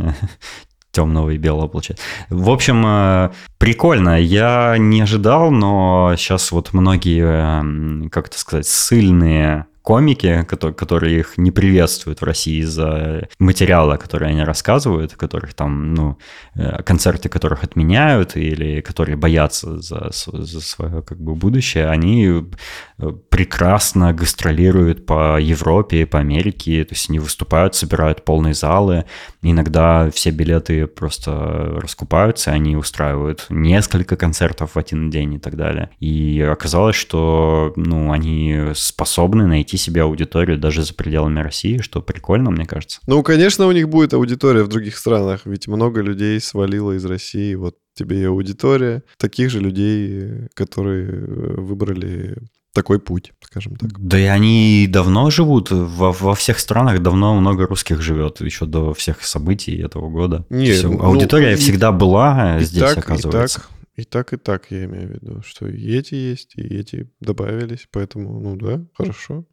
темного 0.91 1.31
и 1.31 1.37
белого 1.37 1.67
получается. 1.67 2.03
В 2.29 2.49
общем, 2.49 2.83
э, 2.85 3.31
прикольно. 3.57 4.21
Я 4.21 4.75
не 4.77 5.01
ожидал, 5.01 5.51
но 5.51 6.13
сейчас 6.17 6.51
вот 6.51 6.73
многие, 6.73 8.09
как 8.09 8.27
это 8.27 8.37
сказать, 8.37 8.67
сильные 8.67 9.65
комики, 9.85 10.43
которые, 10.43 11.19
их 11.19 11.37
не 11.37 11.51
приветствуют 11.51 12.19
в 12.19 12.25
России 12.25 12.61
из-за 12.61 13.29
материала, 13.37 13.97
который 13.97 14.29
они 14.29 14.43
рассказывают, 14.43 15.13
которых 15.13 15.53
там, 15.53 15.93
ну, 15.93 16.17
э, 16.55 16.81
концерты 16.81 17.29
которых 17.29 17.63
отменяют 17.63 18.35
или 18.35 18.81
которые 18.81 19.15
боятся 19.15 19.79
за, 19.79 20.09
за 20.11 20.61
свое 20.61 21.03
как 21.03 21.19
бы 21.19 21.35
будущее, 21.35 21.87
они 21.87 22.25
э, 22.97 23.11
прекрасно 23.29 24.11
гастролируют 24.11 25.05
по 25.05 25.39
Европе, 25.39 26.07
по 26.07 26.17
Америке, 26.17 26.83
то 26.83 26.95
есть 26.95 27.09
они 27.09 27.19
выступают, 27.19 27.75
собирают 27.75 28.25
полные 28.25 28.55
залы, 28.55 29.05
иногда 29.43 30.09
все 30.09 30.31
билеты 30.31 30.87
просто 30.87 31.31
раскупаются, 31.79 32.51
они 32.51 32.75
устраивают 32.75 33.45
несколько 33.49 34.17
концертов 34.17 34.71
в 34.73 34.79
один 34.79 35.11
день 35.11 35.35
и 35.35 35.39
так 35.39 35.55
далее. 35.55 35.91
И 35.99 36.41
оказалось, 36.41 36.95
что, 36.95 37.71
ну, 37.75 38.11
они 38.11 38.71
способны 38.73 39.45
найти 39.45 39.74
найти 39.75 39.77
себе 39.77 40.01
аудиторию 40.01 40.57
даже 40.57 40.83
за 40.83 40.93
пределами 40.93 41.41
России, 41.41 41.79
что 41.79 42.01
прикольно, 42.01 42.51
мне 42.51 42.65
кажется. 42.65 42.99
Ну, 43.07 43.23
конечно, 43.23 43.67
у 43.67 43.71
них 43.71 43.87
будет 43.89 44.13
аудитория 44.13 44.63
в 44.63 44.67
других 44.67 44.97
странах, 44.97 45.41
ведь 45.45 45.67
много 45.67 46.01
людей 46.01 46.39
свалило 46.39 46.93
из 46.93 47.05
России, 47.05 47.55
вот 47.55 47.75
тебе 47.93 48.21
и 48.21 48.25
аудитория, 48.25 49.03
таких 49.17 49.49
же 49.49 49.59
людей, 49.59 50.47
которые 50.53 51.07
э, 51.07 51.61
выбрали 51.61 52.37
такой 52.73 52.99
путь, 52.99 53.31
скажем 53.41 53.75
так. 53.77 53.89
Да 53.99 54.19
и 54.19 54.25
они 54.25 54.87
давно 54.89 55.29
живут, 55.31 55.71
во, 55.71 56.11
во 56.11 56.33
всех 56.33 56.59
странах 56.59 57.01
давно 57.01 57.39
много 57.39 57.67
русских 57.67 58.01
живет, 58.01 58.41
еще 58.41 58.65
до 58.65 58.93
всех 58.93 59.23
событий 59.23 59.77
этого 59.77 60.09
года. 60.09 60.45
Нет, 60.49 60.83
ну, 60.83 61.01
аудитория 61.01 61.51
ну, 61.51 61.57
всегда 61.57 61.91
была 61.91 62.59
здесь, 62.59 62.93
так, 62.93 62.97
оказывается. 62.97 63.59
И 63.59 63.61
так, 63.61 63.69
и 63.95 64.03
так, 64.03 64.33
и 64.33 64.37
так, 64.37 64.71
я 64.71 64.85
имею 64.85 65.07
в 65.07 65.11
виду, 65.11 65.41
что 65.41 65.67
и 65.67 65.95
эти 65.95 66.15
есть, 66.15 66.55
и 66.55 66.61
эти 66.61 67.09
добавились, 67.19 67.87
поэтому, 67.91 68.39
ну 68.39 68.55
да, 68.57 68.85
хорошо. 68.93 69.45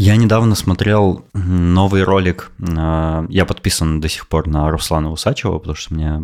Я 0.00 0.16
недавно 0.16 0.54
смотрел 0.54 1.26
новый 1.34 2.04
ролик. 2.04 2.52
А, 2.74 3.26
я 3.28 3.44
подписан 3.44 4.00
до 4.00 4.08
сих 4.08 4.28
пор 4.28 4.48
на 4.48 4.70
Руслана 4.70 5.12
Усачева, 5.12 5.58
потому 5.58 5.76
что 5.76 5.92
мне 5.92 6.22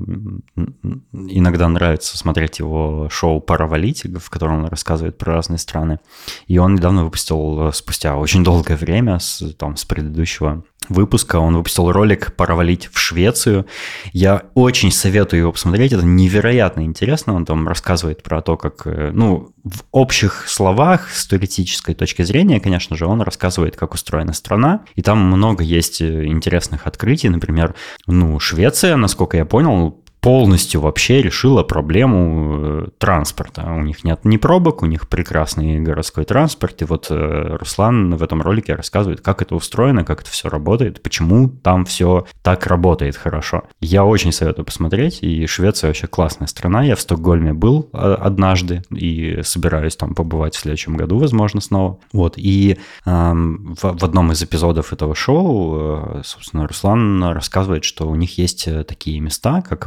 иногда 1.13 1.69
нравится 1.69 2.17
смотреть 2.17 2.59
его 2.59 3.09
шоу 3.11 3.43
«Паравалить», 3.43 4.05
в 4.05 4.31
котором 4.31 4.61
он 4.61 4.67
рассказывает 4.69 5.19
про 5.19 5.35
разные 5.35 5.59
страны. 5.59 6.01
И 6.47 6.57
он 6.57 6.77
недавно 6.77 7.05
выпустил 7.05 7.71
спустя 7.75 8.17
очень 8.17 8.43
долгое 8.43 8.77
время, 8.77 9.19
с, 9.19 9.43
там, 9.59 9.77
с 9.77 9.85
предыдущего 9.85 10.65
выпуска 10.89 11.37
он 11.37 11.57
выпустил 11.57 11.91
ролик 11.91 12.35
«Провалить 12.37 12.89
в 12.93 12.99
Швецию». 12.99 13.67
Я 14.13 14.45
очень 14.55 14.91
советую 14.91 15.41
его 15.41 15.53
посмотреть, 15.53 15.93
это 15.93 16.05
невероятно 16.05 16.83
интересно. 16.83 17.35
Он 17.35 17.45
там 17.45 17.67
рассказывает 17.67 18.23
про 18.23 18.43
то, 18.43 18.57
как, 18.57 18.87
э, 18.87 19.11
ну, 19.13 19.51
в 19.65 19.83
общих 19.91 20.49
словах, 20.49 21.11
с 21.11 21.27
туристической 21.27 21.95
точки 21.95 22.23
зрения, 22.23 22.61
конечно 22.61 22.97
же, 22.97 23.07
он 23.07 23.21
рассказывает, 23.21 23.66
как 23.75 23.95
устроена 23.95 24.33
страна, 24.33 24.85
и 24.95 25.03
там 25.03 25.19
много 25.19 25.65
есть 25.65 26.01
э, 26.01 26.27
интересных 26.27 26.87
открытий. 26.87 27.29
Например, 27.29 27.75
ну, 28.07 28.39
Швеция, 28.39 28.97
насколько 28.97 29.37
я 29.37 29.45
понял, 29.45 29.99
полностью 30.21 30.81
вообще 30.81 31.23
решила 31.23 31.63
проблему 31.63 32.57
э, 32.59 32.89
транспорта. 32.99 33.73
У 33.73 33.83
них 33.83 34.03
нет 34.03 34.25
ни 34.25 34.37
пробок, 34.39 34.83
у 34.83 34.87
них 34.87 35.09
прекрасный 35.09 35.79
городской 35.81 36.25
транспорт. 36.25 36.83
И 36.83 36.85
вот 36.85 37.07
э, 37.11 37.57
Руслан 37.61 38.17
в 38.17 38.23
этом 38.23 38.43
ролике 38.43 38.75
рассказывает, 38.75 39.21
как 39.21 39.43
это 39.43 39.55
устроено, 39.55 40.05
как 40.05 40.23
это 40.23 40.31
все 40.31 40.49
работает, 40.49 41.03
почему 41.03 41.49
там 41.49 41.85
все 41.85 42.27
так 42.43 42.67
работает 42.67 43.17
хорошо. 43.17 43.65
Я 43.81 44.05
очень 44.05 44.33
советую 44.33 44.65
посмотреть, 44.65 45.23
и 45.23 45.47
Швеция 45.47 45.89
вообще 45.89 46.09
классная 46.09 46.49
страна. 46.49 46.83
Я 46.83 46.97
в 46.97 47.01
Стокгольме 47.01 47.53
был 47.53 47.89
э, 47.93 47.97
однажды 47.97 48.83
и 48.91 49.41
собираюсь 49.43 49.97
там 49.97 50.15
побывать 50.15 50.57
в 50.57 50.59
следующем 50.59 50.97
году, 50.97 51.19
возможно, 51.19 51.61
снова. 51.61 51.99
Вот, 52.13 52.35
и 52.37 52.79
эм, 53.05 53.77
в, 53.81 53.99
в 53.99 54.05
одном 54.05 54.33
из 54.33 54.43
эпизодов 54.43 54.93
этого 54.93 55.15
шоу, 55.15 56.21
собственно, 56.25 56.67
Руслан 56.67 57.23
рассказывает, 57.25 57.85
что 57.85 58.09
у 58.09 58.15
них 58.17 58.39
есть 58.39 58.69
такие 58.87 59.21
места, 59.21 59.63
как 59.63 59.87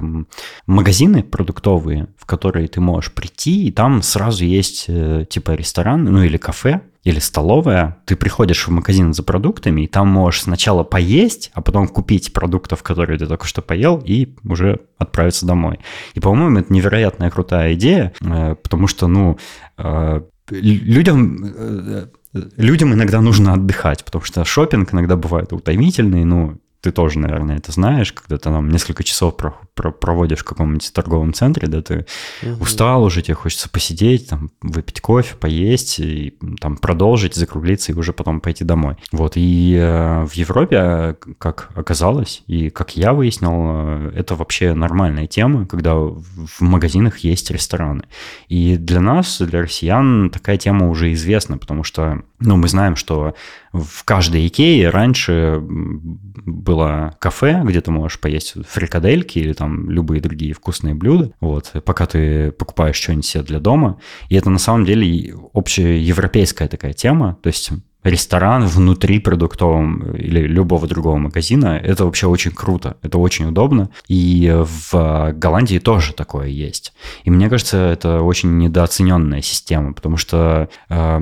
магазины 0.66 1.24
продуктовые, 1.24 2.08
в 2.18 2.26
которые 2.26 2.68
ты 2.68 2.82
можешь 2.82 3.12
прийти, 3.12 3.68
и 3.68 3.72
там 3.72 4.02
сразу 4.02 4.46
есть 4.46 4.86
э, 4.88 5.26
типа 5.30 5.52
ресторан, 5.52 6.04
ну 6.04 6.24
или 6.24 6.38
кафе, 6.38 6.82
или 7.04 7.20
столовая, 7.20 7.98
ты 8.06 8.16
приходишь 8.16 8.68
в 8.68 8.72
магазин 8.72 9.14
за 9.14 9.24
продуктами, 9.24 9.82
и 9.82 9.88
там 9.88 10.10
можешь 10.10 10.44
сначала 10.44 10.84
поесть, 10.84 11.52
а 11.54 11.62
потом 11.62 11.88
купить 11.88 12.34
продуктов, 12.34 12.84
которые 12.84 13.18
ты 13.18 13.26
только 13.26 13.48
что 13.48 13.62
поел, 13.62 14.02
и 14.06 14.36
уже 14.44 14.82
отправиться 14.98 15.46
домой. 15.46 15.80
И, 16.14 16.20
по-моему, 16.20 16.60
это 16.60 16.74
невероятная 16.74 17.30
крутая 17.30 17.74
идея, 17.74 18.14
э, 18.22 18.56
потому 18.56 18.88
что, 18.88 19.08
ну, 19.08 19.38
э, 19.78 20.22
людям 20.50 22.10
людям 22.58 22.94
иногда 22.94 23.22
нужно 23.22 23.54
отдыхать, 23.54 24.06
потому 24.06 24.24
что 24.24 24.46
шопинг 24.46 24.94
иногда 24.94 25.16
бывает 25.16 25.52
утомительный, 25.54 26.26
ну, 26.26 26.60
ты 26.82 26.92
тоже, 26.92 27.20
наверное, 27.20 27.58
это 27.58 27.72
знаешь, 27.72 28.14
когда 28.14 28.38
ты 28.38 28.44
там 28.44 28.70
несколько 28.70 29.04
часов 29.04 29.36
про, 29.36 29.54
про, 29.74 29.92
проводишь 29.92 30.40
в 30.40 30.44
каком-нибудь 30.46 30.94
торговом 30.94 31.34
центре, 31.34 31.68
да, 31.68 31.82
ты 31.82 32.06
угу. 32.42 32.64
устал 32.64 33.04
уже, 33.04 33.22
тебе 33.22 33.36
хочется 33.36 33.70
посидеть, 33.70 34.30
там, 34.30 34.52
выпить 34.62 35.02
кофе, 35.02 35.36
поесть, 35.36 36.00
и 36.00 36.38
там 36.62 36.78
продолжить, 36.78 37.36
закруглиться 37.36 37.92
и 37.92 37.96
уже 37.96 38.14
потом 38.14 38.40
пойти 38.40 38.64
домой. 38.64 38.96
Вот, 39.12 39.34
и 39.36 39.76
э, 39.76 40.26
в 40.26 40.32
Европе, 40.34 41.18
как 41.38 41.70
оказалось, 41.76 42.44
и 42.48 42.70
как 42.70 42.96
я 42.96 43.14
выяснил, 43.14 43.52
э, 43.54 44.12
это 44.16 44.36
вообще 44.36 44.74
нормальная 44.74 45.28
тема, 45.28 45.66
когда 45.66 45.96
в 45.96 46.62
магазинах 46.62 47.20
есть 47.20 47.52
рестораны. 47.52 48.04
И 48.48 48.78
для 48.78 49.02
нас, 49.02 49.40
для 49.42 49.64
россиян, 49.64 50.30
такая 50.30 50.58
тема 50.58 50.90
уже 50.90 51.12
известна, 51.12 51.58
потому 51.58 51.84
что, 51.84 52.22
ну, 52.40 52.56
мы 52.56 52.70
знаем, 52.70 52.96
что 52.96 53.36
в 53.74 54.04
каждой 54.04 54.48
Икее 54.48 54.90
раньше 54.90 55.62
было 55.62 57.16
кафе, 57.20 57.62
где 57.64 57.82
ты 57.82 57.92
можешь 57.92 58.20
поесть 58.20 58.56
фрикадельки 58.68 59.40
или 59.40 59.54
там 59.54 59.90
любые 59.90 60.22
другие 60.22 60.54
вкусные 60.54 60.96
блюда, 60.96 61.32
вот, 61.40 61.72
пока 61.86 62.06
ты 62.06 62.52
покупаешь 62.52 62.96
что-нибудь 62.96 63.26
себе 63.26 63.44
для 63.44 63.60
дома. 63.60 64.00
И 64.30 64.36
это 64.36 64.50
на 64.50 64.60
самом 64.60 64.86
деле 64.86 65.36
общеевропейская 65.54 66.68
такая 66.68 66.94
тема, 66.94 67.38
то 67.42 67.48
есть 67.48 67.72
ресторан 68.04 68.66
внутри 68.66 69.20
продуктового 69.20 70.16
или 70.16 70.42
любого 70.42 70.88
другого 70.88 71.18
магазина, 71.18 71.78
это 71.78 72.06
вообще 72.06 72.28
очень 72.28 72.52
круто, 72.52 72.98
это 73.02 73.18
очень 73.18 73.46
удобно. 73.46 73.90
И 74.08 74.52
в 74.56 75.34
Голландии 75.34 75.80
тоже 75.80 76.14
такое 76.14 76.48
есть. 76.48 76.94
И 77.24 77.30
мне 77.30 77.50
кажется, 77.50 77.78
это 77.78 78.22
очень 78.22 78.58
недооцененная 78.58 79.42
система, 79.42 79.94
потому 79.94 80.18
что 80.18 80.70
э, 80.90 81.20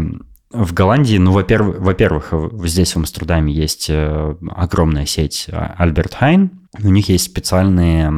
В 0.49 0.73
Голландии, 0.73 1.17
ну, 1.17 1.31
во-первых, 1.31 1.79
во-первых, 1.79 2.33
здесь 2.63 2.93
в 2.93 2.97
Амстердаме 2.97 3.51
есть 3.51 3.87
э, 3.89 4.35
огромная 4.55 5.05
сеть 5.05 5.47
Альберт 5.51 6.13
Хайн, 6.13 6.56
у 6.83 6.89
них 6.89 7.09
есть 7.09 7.25
специальные 7.25 8.11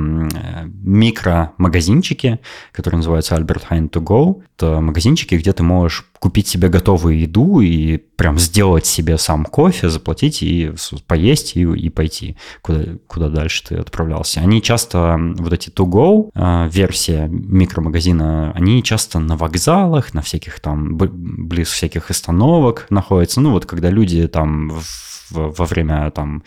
микро-магазинчики, 0.84 2.40
которые 2.72 2.98
называются 2.98 3.36
Albert 3.36 3.64
Heijn 3.70 3.90
To 3.90 4.02
Go. 4.02 4.42
Это 4.58 4.82
магазинчики, 4.82 5.36
где 5.36 5.54
ты 5.54 5.64
можешь 5.64 6.06
купить 6.20 6.48
себе 6.48 6.68
готовую 6.68 7.18
еду 7.18 7.62
и 7.62 7.98
прям 7.98 8.38
сделать 8.38 8.86
себе 8.86 9.18
сам 9.18 9.46
кофе, 9.46 9.90
заплатить 9.90 10.44
и 10.44 10.74
поесть 11.08 11.56
и, 11.56 11.62
и 11.62 11.90
пойти, 11.90 12.36
куда, 12.62 12.84
куда 13.08 13.30
дальше 13.30 13.64
ты 13.66 13.76
отправлялся. 13.76 14.42
Они 14.42 14.62
часто, 14.62 15.18
вот 15.38 15.54
эти 15.54 15.70
To 15.70 15.86
Go 15.86 16.30
э, 16.36 16.70
версия 16.70 17.28
микромагазина, 17.30 18.52
они 18.54 18.84
часто 18.84 19.20
на 19.20 19.38
вокзалах, 19.38 20.14
на 20.14 20.22
всяких 20.22 20.60
там, 20.60 20.98
близ 20.98 21.70
всяких 21.70 22.10
остановок 22.10 22.88
находятся. 22.90 23.40
Ну 23.40 23.52
вот 23.52 23.66
когда 23.66 23.90
люди 23.90 24.28
там 24.28 24.70
в 24.70 25.09
во 25.32 25.66
время 25.66 26.10
там 26.12 26.44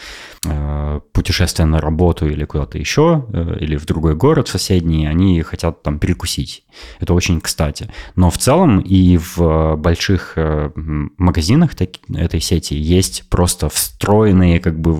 э, 0.46 1.00
путешествия 1.12 1.64
на 1.64 1.80
работу 1.80 2.28
или 2.28 2.44
куда-то 2.44 2.78
еще, 2.78 3.26
э, 3.32 3.56
или 3.60 3.76
в 3.76 3.86
другой 3.86 4.14
город 4.14 4.48
соседний, 4.48 5.06
они 5.06 5.42
хотят 5.42 5.82
там 5.82 5.98
перекусить. 5.98 6.64
Это 7.00 7.14
очень 7.14 7.40
кстати. 7.40 7.90
Но 8.16 8.30
в 8.30 8.38
целом 8.38 8.80
и 8.80 9.18
в 9.18 9.76
больших 9.76 10.34
э, 10.36 10.70
магазинах 10.74 11.72
этой 11.74 12.40
сети 12.40 12.74
есть 12.74 13.28
просто 13.28 13.68
встроенные 13.68 14.60
как 14.60 14.78
бы 14.78 14.98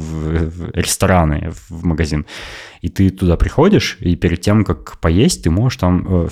рестораны 0.74 1.52
в 1.68 1.84
магазин. 1.84 2.26
И 2.82 2.88
ты 2.88 3.10
туда 3.10 3.36
приходишь, 3.36 3.96
и 4.00 4.16
перед 4.16 4.40
тем, 4.40 4.64
как 4.64 4.98
поесть, 4.98 5.44
ты 5.44 5.50
можешь 5.50 5.78
там 5.78 6.28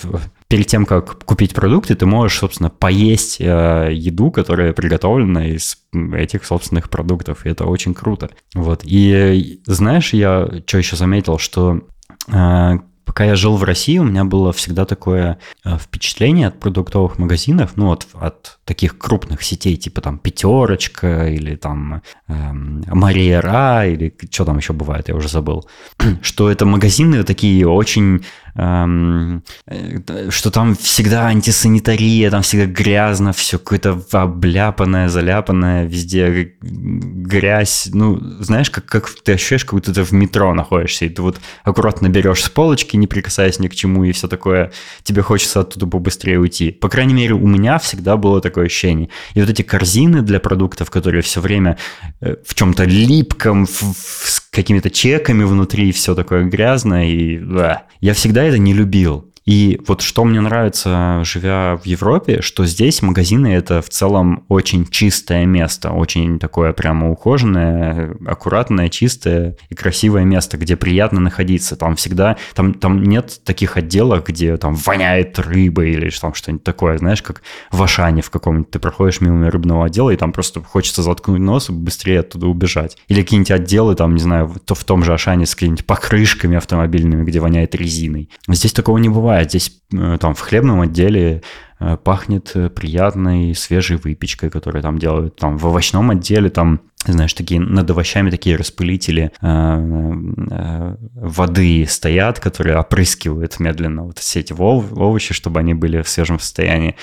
перед 0.48 0.66
тем, 0.66 0.84
как 0.84 1.24
купить 1.24 1.54
продукты, 1.54 1.94
ты 1.94 2.06
можешь, 2.06 2.38
собственно, 2.38 2.70
поесть 2.70 3.40
э, 3.40 3.90
еду, 3.92 4.32
которая 4.32 4.72
приготовлена 4.72 5.46
из 5.46 5.78
этих 5.92 6.44
собственных 6.44 6.90
продуктов, 6.90 7.46
и 7.46 7.50
это 7.50 7.66
очень 7.66 7.94
круто. 7.94 8.30
Вот. 8.54 8.80
И 8.82 9.60
знаешь, 9.64 10.12
я 10.12 10.48
что 10.66 10.78
еще 10.78 10.96
заметил, 10.96 11.38
что 11.38 11.82
э, 12.26 12.78
пока 13.10 13.24
я 13.24 13.34
жил 13.34 13.56
в 13.56 13.64
России, 13.64 13.98
у 13.98 14.04
меня 14.04 14.24
было 14.24 14.52
всегда 14.52 14.84
такое 14.84 15.40
э, 15.64 15.76
впечатление 15.78 16.46
от 16.46 16.60
продуктовых 16.60 17.18
магазинов, 17.18 17.72
ну 17.74 17.86
вот 17.86 18.06
от 18.12 18.60
таких 18.64 18.98
крупных 18.98 19.42
сетей, 19.42 19.76
типа 19.76 20.00
там 20.00 20.16
Пятерочка 20.16 21.26
или 21.26 21.56
там 21.56 22.02
эм, 22.28 22.84
Мария 22.86 23.40
Ра 23.40 23.84
или 23.84 24.14
что 24.30 24.44
там 24.44 24.58
еще 24.58 24.74
бывает, 24.74 25.08
я 25.08 25.16
уже 25.16 25.28
забыл, 25.28 25.68
что 26.22 26.52
это 26.52 26.66
магазины 26.66 27.24
такие 27.24 27.66
очень 27.66 28.24
что 28.54 30.50
там 30.50 30.74
всегда 30.76 31.26
антисанитария, 31.26 32.30
там 32.30 32.42
всегда 32.42 32.66
грязно, 32.66 33.32
все 33.32 33.58
какое-то 33.58 34.00
обляпанное, 34.12 35.08
заляпанное, 35.08 35.86
везде 35.86 36.54
грязь. 36.60 37.88
Ну, 37.92 38.18
знаешь, 38.40 38.70
как, 38.70 38.86
как 38.86 39.08
ты 39.10 39.32
ощущаешь, 39.34 39.64
как 39.64 39.74
будто 39.74 39.94
ты 39.94 40.02
в 40.02 40.12
метро 40.12 40.52
находишься, 40.54 41.04
и 41.04 41.08
ты 41.08 41.22
вот 41.22 41.40
аккуратно 41.64 42.08
берешь 42.08 42.42
с 42.42 42.48
полочки, 42.48 42.96
не 42.96 43.06
прикасаясь 43.06 43.58
ни 43.58 43.68
к 43.68 43.74
чему, 43.74 44.04
и 44.04 44.12
все 44.12 44.28
такое, 44.28 44.72
тебе 45.02 45.22
хочется 45.22 45.60
оттуда 45.60 45.86
побыстрее 45.86 46.38
уйти. 46.38 46.70
По 46.70 46.88
крайней 46.88 47.14
мере, 47.14 47.34
у 47.34 47.46
меня 47.46 47.78
всегда 47.78 48.16
было 48.16 48.40
такое 48.40 48.66
ощущение. 48.66 49.08
И 49.34 49.40
вот 49.40 49.50
эти 49.50 49.62
корзины 49.62 50.22
для 50.22 50.40
продуктов, 50.40 50.90
которые 50.90 51.22
все 51.22 51.40
время 51.40 51.78
э, 52.20 52.36
в 52.44 52.54
чем-то 52.54 52.84
липком, 52.84 53.66
в, 53.66 53.82
в, 53.82 54.49
какими-то 54.50 54.90
чеками 54.90 55.44
внутри, 55.44 55.92
все 55.92 56.14
такое 56.14 56.44
грязное, 56.44 57.06
и 57.06 57.38
да. 57.38 57.86
я 58.00 58.14
всегда 58.14 58.42
это 58.44 58.58
не 58.58 58.74
любил. 58.74 59.29
И 59.50 59.80
вот 59.88 60.00
что 60.00 60.22
мне 60.22 60.40
нравится, 60.40 61.22
живя 61.24 61.76
в 61.76 61.84
Европе, 61.84 62.40
что 62.40 62.66
здесь 62.66 63.02
магазины 63.02 63.48
это 63.48 63.82
в 63.82 63.88
целом 63.88 64.44
очень 64.46 64.86
чистое 64.86 65.44
место, 65.44 65.90
очень 65.90 66.38
такое 66.38 66.72
прямо 66.72 67.10
ухоженное, 67.10 68.14
аккуратное, 68.26 68.88
чистое 68.88 69.56
и 69.68 69.74
красивое 69.74 70.22
место, 70.22 70.56
где 70.56 70.76
приятно 70.76 71.18
находиться. 71.18 71.74
Там 71.74 71.96
всегда, 71.96 72.36
там, 72.54 72.74
там 72.74 73.02
нет 73.02 73.40
таких 73.44 73.76
отделов, 73.76 74.24
где 74.24 74.56
там 74.56 74.76
воняет 74.76 75.36
рыба 75.40 75.84
или 75.84 76.10
там 76.10 76.32
что-нибудь 76.32 76.62
такое, 76.62 76.98
знаешь, 76.98 77.20
как 77.20 77.42
в 77.72 77.82
Ашане 77.82 78.22
в 78.22 78.30
каком-нибудь. 78.30 78.70
Ты 78.70 78.78
проходишь 78.78 79.20
мимо 79.20 79.50
рыбного 79.50 79.86
отдела, 79.86 80.10
и 80.10 80.16
там 80.16 80.30
просто 80.30 80.62
хочется 80.62 81.02
заткнуть 81.02 81.40
нос 81.40 81.70
и 81.70 81.72
быстрее 81.72 82.20
оттуда 82.20 82.46
убежать. 82.46 82.96
Или 83.08 83.22
какие-нибудь 83.22 83.50
отделы, 83.50 83.96
там, 83.96 84.14
не 84.14 84.20
знаю, 84.20 84.54
то 84.64 84.76
в 84.76 84.84
том 84.84 85.02
же 85.02 85.12
Ашане 85.12 85.44
с 85.44 85.56
какими-нибудь 85.56 85.86
покрышками 85.86 86.56
автомобильными, 86.56 87.24
где 87.24 87.40
воняет 87.40 87.74
резиной. 87.74 88.30
Здесь 88.46 88.72
такого 88.72 88.98
не 88.98 89.08
бывает 89.08 89.39
бывает. 89.40 89.50
Здесь 89.50 89.82
э, 89.92 90.18
там 90.20 90.34
в 90.34 90.40
хлебном 90.40 90.80
отделе 90.80 91.42
э, 91.78 91.96
пахнет 91.96 92.52
э, 92.54 92.68
приятной 92.68 93.54
свежей 93.54 93.96
выпечкой, 93.96 94.50
которую 94.50 94.82
там 94.82 94.98
делают. 94.98 95.36
Там 95.36 95.56
в 95.56 95.66
овощном 95.66 96.10
отделе 96.10 96.50
там 96.50 96.80
знаешь, 97.06 97.32
такие 97.32 97.60
над 97.60 97.90
овощами 97.90 98.30
такие 98.30 98.56
распылители 98.56 99.32
э, 99.40 99.46
э, 99.46 100.96
воды 101.14 101.86
стоят, 101.88 102.40
которые 102.40 102.76
опрыскивают 102.76 103.58
медленно 103.58 104.04
вот 104.04 104.18
все 104.18 104.40
эти 104.40 104.52
овощи, 104.52 105.32
чтобы 105.32 105.60
они 105.60 105.72
были 105.74 106.02
в 106.02 106.08
свежем 106.08 106.38
состоянии. 106.38 106.96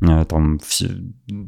Э, 0.00 0.24
там 0.24 0.58
все, 0.58 0.90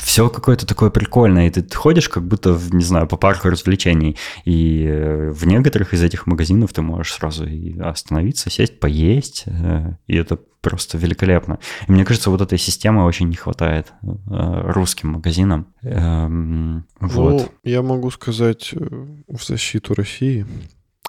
все 0.01 0.29
какое-то 0.29 0.67
такое 0.67 0.91
прикольное, 0.91 1.49
и 1.49 1.51
ты 1.51 1.75
ходишь 1.75 2.09
как 2.09 2.27
будто, 2.27 2.53
в, 2.53 2.75
не 2.75 2.85
знаю, 2.85 3.07
по 3.07 3.17
парку 3.17 3.49
развлечений, 3.49 4.17
и 4.45 4.85
э, 4.89 5.31
в 5.31 5.47
некоторых 5.47 5.95
из 5.95 6.03
этих 6.03 6.27
магазинов 6.27 6.73
ты 6.73 6.83
можешь 6.83 7.13
сразу 7.15 7.47
и 7.47 7.79
остановиться, 7.79 8.51
сесть, 8.51 8.81
поесть, 8.81 9.45
э, 9.47 9.97
и 10.07 10.17
это 10.17 10.39
просто 10.61 10.99
великолепно. 10.99 11.59
И 11.87 11.93
мне 11.93 12.05
кажется, 12.05 12.31
вот 12.31 12.41
этой 12.41 12.59
системы 12.59 13.05
очень 13.05 13.29
не 13.29 13.37
хватает 13.37 13.93
русским 14.27 15.11
магазинам. 15.11 15.69
Эм, 15.83 16.85
вот. 16.99 17.33
Ну, 17.33 17.49
я 17.63 17.81
могу 17.81 18.11
сказать 18.11 18.75
в 18.75 19.45
защиту 19.47 19.95
России, 19.95 20.47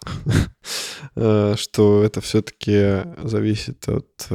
что 1.15 2.04
это 2.04 2.21
все-таки 2.21 3.04
зависит 3.23 3.89
от 3.89 4.30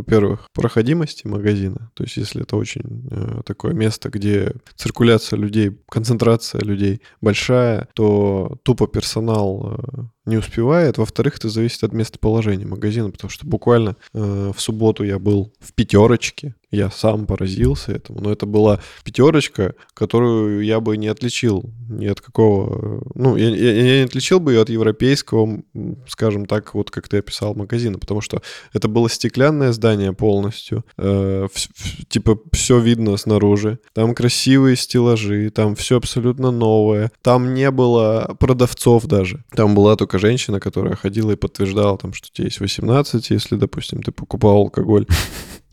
во-первых, 0.00 0.46
проходимости 0.52 1.26
магазина. 1.26 1.90
То 1.94 2.04
есть, 2.04 2.16
если 2.16 2.42
это 2.42 2.56
очень 2.56 3.08
э, 3.10 3.42
такое 3.44 3.72
место, 3.72 4.08
где 4.08 4.52
циркуляция 4.76 5.38
людей, 5.38 5.78
концентрация 5.88 6.60
людей 6.62 7.02
большая, 7.20 7.88
то 7.94 8.58
тупо 8.62 8.86
персонал 8.86 9.78
э, 9.78 10.02
не 10.26 10.36
успевает. 10.36 10.98
Во-вторых, 10.98 11.36
это 11.36 11.48
зависит 11.48 11.84
от 11.84 11.92
местоположения 11.92 12.66
магазина, 12.66 13.10
потому 13.10 13.30
что 13.30 13.46
буквально 13.46 13.96
э, 14.14 14.52
в 14.54 14.60
субботу 14.60 15.04
я 15.04 15.18
был 15.18 15.52
в 15.60 15.72
пятерочке, 15.74 16.54
я 16.70 16.88
сам 16.90 17.26
поразился 17.26 17.92
этому, 17.92 18.20
но 18.20 18.32
это 18.32 18.46
была 18.46 18.80
пятерочка, 19.04 19.74
которую 19.92 20.64
я 20.64 20.80
бы 20.80 20.96
не 20.96 21.08
отличил 21.08 21.64
ни 21.88 22.06
от 22.06 22.20
какого, 22.20 23.02
ну, 23.14 23.36
я, 23.36 23.48
я, 23.48 23.72
я 23.72 23.98
не 23.98 24.04
отличил 24.04 24.38
бы 24.38 24.52
ее 24.52 24.62
от 24.62 24.70
европейского, 24.70 25.62
скажем 26.06 26.46
так, 26.46 26.74
вот 26.74 26.90
как 26.90 27.08
ты 27.08 27.18
описал 27.18 27.54
магазина, 27.54 27.98
потому 27.98 28.20
что 28.20 28.40
это 28.72 28.86
было 28.86 29.10
стеклянное 29.10 29.72
здание 29.72 29.89
полностью, 30.12 30.84
э, 30.98 31.48
в, 31.52 31.56
в, 31.56 32.04
типа 32.06 32.38
все 32.52 32.78
видно 32.78 33.16
снаружи, 33.16 33.78
там 33.94 34.14
красивые 34.14 34.76
стеллажи, 34.76 35.50
там 35.50 35.74
все 35.74 35.96
абсолютно 35.96 36.50
новое, 36.50 37.10
там 37.22 37.54
не 37.54 37.70
было 37.70 38.36
продавцов 38.38 39.06
даже, 39.06 39.44
там 39.54 39.74
была 39.74 39.96
только 39.96 40.18
женщина, 40.18 40.60
которая 40.60 40.96
ходила 40.96 41.32
и 41.32 41.36
подтверждала, 41.36 41.98
там, 41.98 42.12
что 42.12 42.28
тебе 42.32 42.46
есть 42.46 42.60
18, 42.60 43.30
если, 43.30 43.56
допустим, 43.56 44.02
ты 44.02 44.12
покупал 44.12 44.56
алкоголь. 44.56 45.06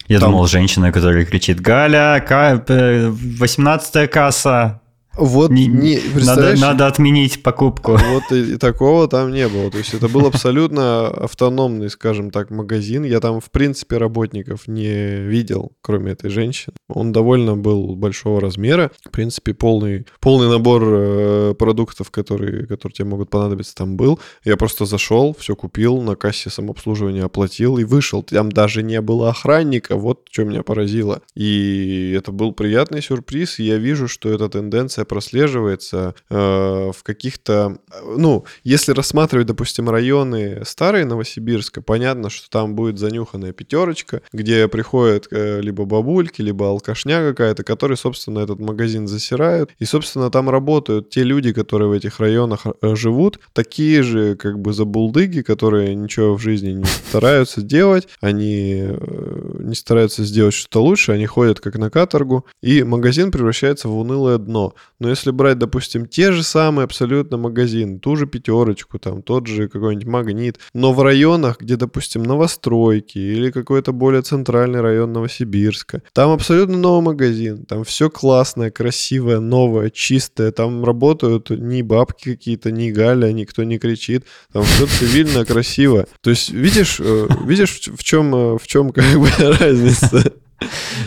Я 0.08 0.20
там... 0.20 0.32
думал, 0.32 0.48
женщина, 0.48 0.92
которая 0.92 1.26
кричит 1.26 1.60
«Галя, 1.60 2.24
18 2.68 4.10
касса!» 4.10 4.82
Вот 5.18 5.52
не, 5.52 5.68
не 5.68 6.00
надо, 6.24 6.56
надо 6.58 6.88
отменить 6.88 7.42
покупку. 7.44 7.94
Вот 7.98 8.32
и, 8.32 8.54
и 8.54 8.58
такого 8.58 9.08
там 9.08 9.32
не 9.32 9.48
было. 9.48 9.72
То 9.72 9.80
есть 9.80 9.94
это 9.94 10.08
был 10.08 10.28
абсолютно 10.28 11.08
автономный, 11.08 11.90
скажем 11.90 12.30
так, 12.30 12.52
магазин. 12.52 13.04
Я 13.04 13.20
там, 13.20 13.42
в 13.42 13.50
принципе, 13.50 13.98
работников 13.98 14.68
не 14.68 15.22
видел, 15.22 15.72
кроме 15.82 16.12
этой 16.12 16.30
женщины. 16.30 16.76
Он 16.88 17.12
довольно 17.12 17.58
был 17.58 17.96
большого 17.96 18.40
размера. 18.40 18.92
В 19.06 19.10
принципе, 19.10 19.54
полный, 19.54 20.06
полный 20.20 20.50
набор 20.50 20.84
э, 20.86 21.54
продуктов, 21.58 22.12
которые, 22.12 22.68
которые 22.68 22.94
тебе 22.94 23.08
могут 23.08 23.30
понадобиться, 23.30 23.76
там 23.76 23.98
был. 23.98 24.20
Я 24.44 24.56
просто 24.56 24.86
зашел, 24.86 25.36
все 25.40 25.56
купил, 25.56 26.02
на 26.02 26.16
кассе 26.16 26.50
самообслуживания 26.50 27.24
оплатил 27.24 27.78
и 27.78 27.84
вышел. 27.84 28.22
Там 28.22 28.52
даже 28.52 28.84
не 28.84 29.02
было 29.02 29.30
охранника. 29.30 29.96
Вот 29.96 30.28
что 30.32 30.44
меня 30.44 30.62
поразило. 30.64 31.22
И 31.36 32.14
это 32.16 32.32
был 32.32 32.52
приятный 32.52 33.02
сюрприз. 33.02 33.60
И 33.60 33.64
я 33.64 33.78
вижу, 33.78 34.08
что 34.08 34.30
эта 34.30 34.48
тенденция 34.50 35.07
прослеживается 35.08 36.16
э, 36.30 36.36
в 36.36 37.04
каких-то... 37.04 37.78
Ну, 38.04 38.46
если 38.64 38.92
рассматривать, 38.92 39.48
допустим, 39.48 39.90
районы 39.90 40.64
старые 40.66 41.06
Новосибирска, 41.06 41.82
понятно, 41.82 42.30
что 42.30 42.50
там 42.50 42.76
будет 42.76 43.00
занюханная 43.00 43.54
пятерочка, 43.54 44.22
где 44.34 44.68
приходят 44.68 45.28
э, 45.32 45.62
либо 45.62 45.86
бабульки, 45.86 46.42
либо 46.42 46.70
алкашня 46.70 47.20
какая-то, 47.30 47.64
которые, 47.64 47.98
собственно, 47.98 48.40
этот 48.40 48.60
магазин 48.60 49.08
засирают. 49.08 49.72
И, 49.80 49.86
собственно, 49.86 50.30
там 50.30 50.50
работают 50.50 51.10
те 51.10 51.24
люди, 51.24 51.54
которые 51.54 51.90
в 51.90 51.94
этих 51.94 52.20
районах 52.20 52.66
э, 52.66 52.96
живут, 52.96 53.40
такие 53.54 54.04
же, 54.04 54.36
как 54.36 54.60
бы, 54.60 54.74
забулдыги, 54.74 55.42
которые 55.42 55.96
ничего 55.96 56.36
в 56.36 56.42
жизни 56.42 56.72
не 56.72 56.86
стараются 57.10 57.62
делать, 57.62 58.08
они 58.22 58.84
э, 58.84 59.58
не 59.60 59.76
стараются 59.76 60.24
сделать 60.24 60.54
что-то 60.54 60.82
лучше, 60.82 61.12
они 61.12 61.26
ходят 61.26 61.60
как 61.60 61.76
на 61.78 61.90
каторгу, 61.90 62.46
и 62.62 62.84
магазин 62.84 63.32
превращается 63.32 63.88
в 63.88 63.98
унылое 63.98 64.38
дно. 64.38 64.74
Но 65.00 65.10
если 65.10 65.32
брать, 65.32 65.60
допустим, 65.60 66.08
те 66.08 66.32
же 66.32 66.44
самые 66.44 66.86
абсолютно 66.86 67.38
магазины, 67.38 68.00
ту 68.00 68.16
же 68.16 68.26
пятерочку, 68.26 68.98
там, 68.98 69.22
тот 69.22 69.48
же 69.48 69.68
какой-нибудь 69.68 70.08
магнит, 70.08 70.60
но 70.74 70.94
в 70.94 71.02
районах, 71.02 71.60
где, 71.60 71.76
допустим, 71.76 72.24
новостройки 72.24 73.18
или 73.20 73.52
какой-то 73.52 73.92
более 73.92 74.24
центральный 74.24 74.82
район 74.82 75.14
Новосибирска, 75.14 76.02
там 76.14 76.32
абсолютно 76.32 76.78
новый 76.78 77.04
магазин, 77.04 77.66
там 77.66 77.84
все 77.84 78.10
классное, 78.10 78.72
красивое, 78.72 79.40
новое, 79.40 79.90
чистое, 79.90 80.52
там 80.52 80.84
работают 80.84 81.52
не 81.52 81.84
бабки 81.84 82.36
какие-то, 82.36 82.72
не 82.72 82.92
Галя, 82.92 83.32
никто 83.32 83.64
не 83.64 83.78
кричит, 83.78 84.26
там 84.52 84.64
все 84.64 84.88
цивильно, 84.88 85.46
красиво. 85.58 86.08
То 86.22 86.32
есть, 86.32 86.50
видишь, 86.50 87.00
э, 87.00 87.28
видишь, 87.46 87.90
в 87.94 88.04
чем, 88.04 88.34
э, 88.34 88.58
в 88.58 88.66
чем 88.66 88.92
как 88.92 89.06
бы 89.20 89.30
разница? 89.60 90.34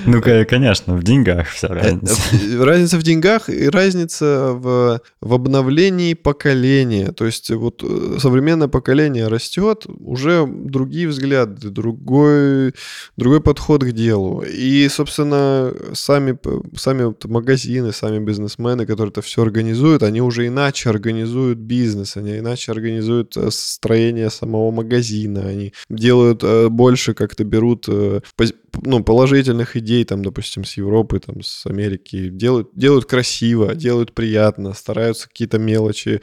Ну, 0.06 0.20
конечно, 0.22 0.96
в 0.96 1.02
деньгах 1.02 1.48
вся 1.48 1.68
э, 1.68 1.72
разница. 1.72 2.20
Разница 2.64 2.98
в 2.98 3.02
деньгах 3.02 3.48
и 3.48 3.68
разница 3.68 4.52
в, 4.52 5.00
в 5.20 5.34
обновлении 5.34 6.14
поколения. 6.14 7.12
То 7.12 7.26
есть 7.26 7.50
вот 7.50 7.82
э, 7.82 8.18
современное 8.18 8.68
поколение 8.68 9.28
растет, 9.28 9.86
уже 10.00 10.46
другие 10.46 11.08
взгляды, 11.08 11.68
другой, 11.70 12.74
другой 13.16 13.40
подход 13.40 13.84
к 13.84 13.92
делу. 13.92 14.42
И, 14.42 14.88
собственно, 14.88 15.72
сами, 15.92 16.38
сами 16.76 17.04
вот 17.04 17.24
магазины, 17.24 17.92
сами 17.92 18.24
бизнесмены, 18.24 18.86
которые 18.86 19.10
это 19.10 19.22
все 19.22 19.42
организуют, 19.42 20.02
они 20.02 20.20
уже 20.20 20.46
иначе 20.46 20.90
организуют 20.90 21.58
бизнес, 21.58 22.16
они 22.16 22.38
иначе 22.38 22.72
организуют 22.72 23.36
э, 23.36 23.48
строение 23.50 24.30
самого 24.30 24.70
магазина, 24.70 25.46
они 25.46 25.72
делают 25.88 26.44
больше, 26.70 27.14
как-то 27.14 27.44
берут 27.44 27.88
ну, 28.82 29.02
положительных 29.02 29.76
идей, 29.76 30.04
там, 30.04 30.24
допустим, 30.24 30.64
с 30.64 30.76
Европы, 30.76 31.20
там, 31.20 31.42
с 31.42 31.66
Америки, 31.66 32.28
делают, 32.28 32.70
делают 32.74 33.04
красиво, 33.04 33.74
делают 33.74 34.12
приятно, 34.12 34.74
стараются 34.74 35.28
какие-то 35.28 35.58
мелочи 35.58 36.20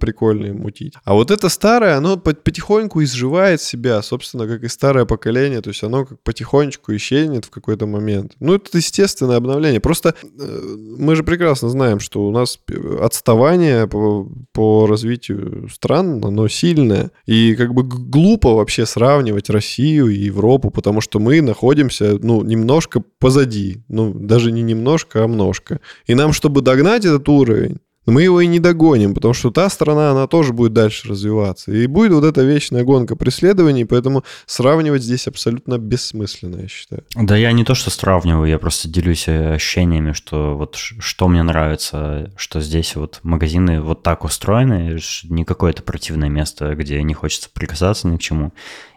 прикольные 0.00 0.52
мутить. 0.52 0.94
А 1.04 1.14
вот 1.14 1.30
это 1.30 1.48
старое, 1.48 1.96
оно 1.96 2.16
потихоньку 2.16 3.02
изживает 3.02 3.60
себя, 3.60 4.02
собственно, 4.02 4.46
как 4.46 4.62
и 4.64 4.68
старое 4.68 5.04
поколение, 5.04 5.60
то 5.60 5.70
есть 5.70 5.82
оно 5.82 6.04
как 6.04 6.22
потихонечку 6.22 6.94
исчезнет 6.96 7.44
в 7.44 7.50
какой-то 7.50 7.86
момент. 7.86 8.34
Ну, 8.40 8.54
это 8.54 8.76
естественное 8.76 9.36
обновление. 9.36 9.80
Просто 9.80 10.14
э, 10.22 10.76
мы 10.98 11.16
же 11.16 11.22
прекрасно 11.22 11.68
знаем, 11.68 12.00
что 12.00 12.26
у 12.26 12.30
нас 12.30 12.58
отставание 13.00 13.86
по, 13.86 14.28
по 14.52 14.86
развитию 14.86 15.68
стран, 15.72 16.24
оно 16.24 16.48
сильное. 16.48 17.10
И 17.26 17.54
как 17.54 17.72
бы 17.74 17.82
глупо 17.82 18.54
вообще 18.54 18.86
сравнивать 18.86 19.50
Россию 19.50 20.08
и 20.08 20.18
Европу, 20.18 20.70
потому 20.70 21.00
что 21.00 21.18
мы 21.18 21.40
находимся 21.40 21.83
находимся, 21.84 22.18
ну, 22.22 22.42
немножко 22.44 23.02
позади. 23.18 23.82
Ну, 23.88 24.12
даже 24.14 24.52
не 24.52 24.62
немножко, 24.62 25.24
а 25.24 25.28
множко. 25.28 25.80
И 26.06 26.14
нам, 26.14 26.32
чтобы 26.32 26.60
догнать 26.60 27.04
этот 27.04 27.28
уровень, 27.28 27.78
мы 28.06 28.22
его 28.22 28.42
и 28.42 28.46
не 28.46 28.60
догоним, 28.60 29.14
потому 29.14 29.32
что 29.32 29.50
та 29.50 29.70
страна, 29.70 30.10
она 30.10 30.26
тоже 30.26 30.52
будет 30.52 30.74
дальше 30.74 31.08
развиваться. 31.08 31.72
И 31.72 31.86
будет 31.86 32.12
вот 32.12 32.24
эта 32.24 32.42
вечная 32.42 32.84
гонка 32.84 33.16
преследований, 33.16 33.86
поэтому 33.86 34.24
сравнивать 34.44 35.02
здесь 35.02 35.26
абсолютно 35.26 35.78
бессмысленно, 35.78 36.60
я 36.60 36.68
считаю. 36.68 37.04
Да 37.16 37.34
я 37.34 37.52
не 37.52 37.64
то, 37.64 37.74
что 37.74 37.90
сравниваю, 37.90 38.46
я 38.46 38.58
просто 38.58 38.88
делюсь 38.88 39.26
э, 39.26 39.54
ощущениями, 39.54 40.12
что 40.12 40.54
вот 40.54 40.76
что 40.76 41.28
мне 41.28 41.42
нравится, 41.42 42.30
что 42.36 42.60
здесь 42.60 42.94
вот 42.94 43.20
магазины 43.22 43.80
вот 43.80 44.02
так 44.02 44.24
устроены, 44.24 44.98
не 45.24 45.44
какое-то 45.46 45.82
противное 45.82 46.28
место, 46.28 46.74
где 46.74 47.02
не 47.02 47.14
хочется 47.14 47.48
прикасаться 47.54 48.06
ни 48.06 48.18
к 48.18 48.20
чему. 48.20 48.52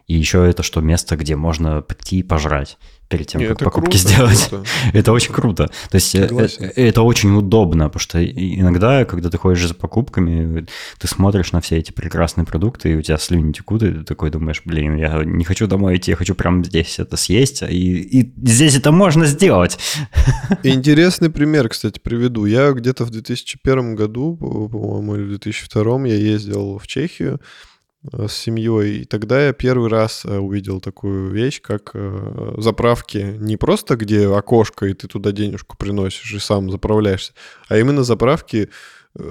И 0.07 0.13
еще 0.13 0.49
это 0.49 0.63
что 0.63 0.79
место, 0.79 1.17
где 1.17 1.35
можно 1.35 1.81
прийти 1.81 2.19
и 2.19 2.23
пожрать 2.23 2.77
перед 3.09 3.27
тем, 3.27 3.41
Нет, 3.41 3.51
как 3.51 3.59
покупки 3.59 3.97
круто, 3.97 4.07
сделать. 4.07 4.47
Круто. 4.49 4.65
это 4.93 5.11
очень 5.11 5.33
круто. 5.33 5.67
То 5.89 5.95
есть 5.95 6.15
э, 6.15 6.27
Согласен. 6.27 6.71
это 6.75 7.01
очень 7.01 7.35
удобно, 7.35 7.85
потому 7.85 7.99
что 7.99 8.23
иногда, 8.25 9.05
когда 9.05 9.29
ты 9.29 9.37
ходишь 9.37 9.67
за 9.67 9.73
покупками, 9.73 10.65
ты 10.97 11.07
смотришь 11.07 11.51
на 11.51 11.59
все 11.59 11.77
эти 11.77 11.91
прекрасные 11.91 12.45
продукты, 12.45 12.91
и 12.91 12.95
у 12.95 13.01
тебя 13.01 13.17
слюни 13.17 13.51
текут, 13.51 13.83
и 13.83 13.91
ты 13.91 14.03
такой 14.03 14.29
думаешь, 14.29 14.61
блин, 14.63 14.95
я 14.95 15.23
не 15.23 15.43
хочу 15.43 15.67
домой 15.67 15.97
идти, 15.97 16.11
я 16.11 16.17
хочу 16.17 16.35
прямо 16.35 16.63
здесь 16.63 16.99
это 16.99 17.17
съесть, 17.17 17.63
и, 17.63 18.01
и 18.01 18.33
здесь 18.43 18.75
это 18.75 18.91
можно 18.91 19.25
сделать. 19.25 19.77
Интересный 20.63 21.29
пример, 21.29 21.69
кстати, 21.69 21.99
приведу. 21.99 22.45
Я 22.45 22.71
где-то 22.71 23.05
в 23.05 23.09
2001 23.09 23.95
году, 23.95 24.37
по-моему, 24.37 25.15
или 25.15 25.23
в 25.23 25.29
2002 25.29 26.07
я 26.07 26.15
ездил 26.15 26.77
в 26.77 26.87
Чехию, 26.87 27.39
Э, 27.39 27.41
с 28.11 28.31
семьей. 28.31 29.01
И 29.01 29.05
тогда 29.05 29.47
я 29.47 29.53
первый 29.53 29.89
раз 29.89 30.23
э, 30.25 30.37
увидел 30.37 30.79
такую 30.79 31.31
вещь, 31.31 31.61
как 31.61 31.91
э, 31.93 32.55
заправки 32.57 33.35
не 33.39 33.57
просто 33.57 33.95
где 33.95 34.27
окошко, 34.27 34.85
и 34.85 34.93
ты 34.93 35.07
туда 35.07 35.31
денежку 35.31 35.77
приносишь 35.77 36.33
и 36.33 36.39
сам 36.39 36.69
заправляешься, 36.71 37.33
а 37.67 37.77
именно 37.77 38.03
заправки 38.03 38.69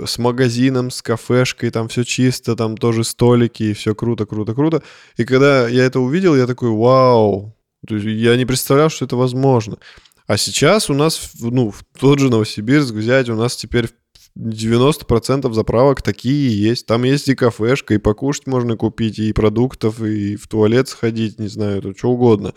с 0.05 0.19
магазином, 0.19 0.91
с 0.91 1.01
кафешкой, 1.01 1.71
там 1.71 1.89
все 1.89 2.03
чисто, 2.05 2.57
там 2.57 2.77
тоже 2.77 3.05
столики, 3.05 3.63
и 3.63 3.73
все 3.73 3.95
круто, 3.95 4.27
круто, 4.27 4.55
круто. 4.55 4.83
И 5.17 5.25
когда 5.25 5.69
я 5.69 5.85
это 5.85 6.01
увидел, 6.01 6.35
я 6.35 6.47
такой, 6.47 6.71
вау, 6.71 7.57
я 7.89 8.37
не 8.37 8.45
представлял, 8.45 8.89
что 8.89 9.05
это 9.05 9.17
возможно. 9.17 9.79
А 10.27 10.37
сейчас 10.37 10.91
у 10.91 10.95
нас, 10.95 11.31
ну, 11.41 11.71
в 11.71 11.85
тот 11.99 12.19
же 12.19 12.31
Новосибирск 12.31 12.95
взять, 12.95 13.29
у 13.29 13.37
нас 13.37 13.57
теперь 13.57 13.89
90% 14.37 15.53
заправок 15.53 16.03
такие 16.03 16.61
есть. 16.61 16.87
Там 16.87 17.05
есть 17.05 17.29
и 17.29 17.35
кафешка, 17.35 17.95
и 17.95 17.99
покушать 17.99 18.47
можно 18.47 18.77
купить, 18.77 19.19
и 19.19 19.33
продуктов, 19.33 20.03
и 20.03 20.37
в 20.37 20.47
туалет 20.47 20.89
сходить, 20.89 21.39
не 21.39 21.49
знаю, 21.49 21.83
то 21.83 21.95
что 21.97 22.11
угодно. 22.11 22.53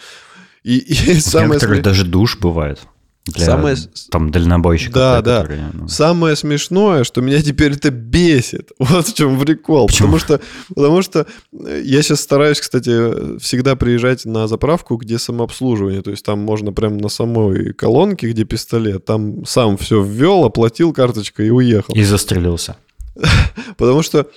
И, 0.63 0.77
и 0.77 0.93
самое 1.19 1.53
некоторых 1.53 1.81
даже 1.81 2.05
душ 2.05 2.37
бывает. 2.39 2.79
Для, 3.25 3.45
Самое... 3.45 3.75
там 4.09 4.31
дальнобойщиков. 4.31 4.95
Да, 4.95 5.21
да. 5.21 5.41
Которые, 5.41 5.69
ну... 5.73 5.87
Самое 5.87 6.35
смешное, 6.35 7.03
что 7.03 7.21
меня 7.21 7.41
теперь 7.41 7.73
это 7.73 7.91
бесит. 7.91 8.71
Вот 8.79 9.07
в 9.07 9.13
чем 9.13 9.39
прикол. 9.39 9.87
Почему? 9.87 10.13
Потому 10.13 10.19
что, 10.19 10.41
потому 10.73 11.01
что 11.01 11.27
э, 11.53 11.81
я 11.85 12.01
сейчас 12.01 12.21
стараюсь, 12.21 12.59
кстати, 12.59 13.37
всегда 13.39 13.75
приезжать 13.75 14.25
на 14.25 14.47
заправку, 14.47 14.95
где 14.95 15.19
самообслуживание. 15.19 16.01
То 16.01 16.11
есть 16.11 16.25
там 16.25 16.39
можно 16.39 16.73
прям 16.73 16.97
на 16.97 17.09
самой 17.09 17.73
колонке, 17.73 18.31
где 18.31 18.45
пистолет, 18.45 19.05
там 19.05 19.45
сам 19.45 19.77
все 19.77 20.01
ввел, 20.01 20.45
оплатил 20.45 20.91
карточкой 20.91 21.47
и 21.47 21.51
уехал. 21.51 21.93
И 21.93 22.03
застрелился. 22.03 22.77
Потому 23.77 24.01
что 24.01 24.27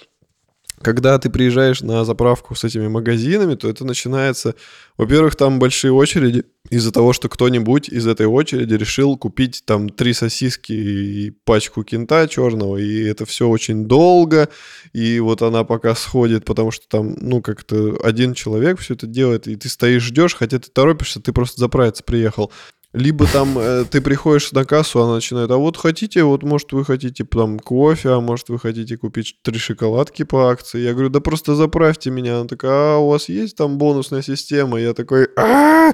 когда 0.82 1.18
ты 1.18 1.30
приезжаешь 1.30 1.80
на 1.80 2.04
заправку 2.04 2.54
с 2.54 2.64
этими 2.64 2.88
магазинами, 2.88 3.54
то 3.54 3.68
это 3.68 3.84
начинается... 3.84 4.54
Во-первых, 4.98 5.36
там 5.36 5.58
большие 5.58 5.92
очереди 5.92 6.44
из-за 6.70 6.92
того, 6.92 7.12
что 7.12 7.28
кто-нибудь 7.28 7.88
из 7.88 8.06
этой 8.06 8.26
очереди 8.26 8.74
решил 8.74 9.16
купить 9.16 9.62
там 9.64 9.88
три 9.88 10.12
сосиски 10.12 10.72
и 10.72 11.30
пачку 11.44 11.82
кента 11.82 12.28
черного, 12.28 12.76
и 12.76 13.04
это 13.04 13.24
все 13.24 13.48
очень 13.48 13.86
долго, 13.86 14.48
и 14.92 15.18
вот 15.20 15.42
она 15.42 15.64
пока 15.64 15.94
сходит, 15.94 16.44
потому 16.44 16.70
что 16.70 16.86
там, 16.88 17.16
ну, 17.20 17.40
как-то 17.40 17.98
один 18.02 18.34
человек 18.34 18.80
все 18.80 18.94
это 18.94 19.06
делает, 19.06 19.48
и 19.48 19.56
ты 19.56 19.68
стоишь, 19.68 20.02
ждешь, 20.02 20.34
хотя 20.34 20.58
ты 20.58 20.70
торопишься, 20.70 21.20
ты 21.20 21.32
просто 21.32 21.60
заправиться 21.60 22.04
приехал. 22.04 22.52
Либо 22.92 23.26
там 23.26 23.58
э, 23.58 23.84
ты 23.84 24.02
приходишь 24.02 24.52
на 24.52 24.66
кассу, 24.66 25.00
она 25.00 25.14
начинает, 25.14 25.50
а 25.50 25.56
вот 25.56 25.78
хотите, 25.78 26.24
вот 26.24 26.42
может 26.42 26.72
вы 26.72 26.84
хотите 26.84 27.24
там 27.24 27.58
кофе, 27.58 28.10
а 28.10 28.20
может 28.20 28.50
вы 28.50 28.58
хотите 28.58 28.98
купить 28.98 29.36
три 29.42 29.58
шоколадки 29.58 30.24
по 30.24 30.50
акции. 30.50 30.80
Я 30.80 30.92
говорю, 30.92 31.08
да 31.08 31.20
просто 31.20 31.54
заправьте 31.54 32.10
меня. 32.10 32.40
Она 32.40 32.48
такая, 32.48 32.96
а 32.96 32.98
у 32.98 33.08
вас 33.08 33.30
есть 33.30 33.56
там 33.56 33.78
бонусная 33.78 34.20
система? 34.20 34.78
Я 34.78 34.92
такой, 34.92 35.28
а 35.36 35.92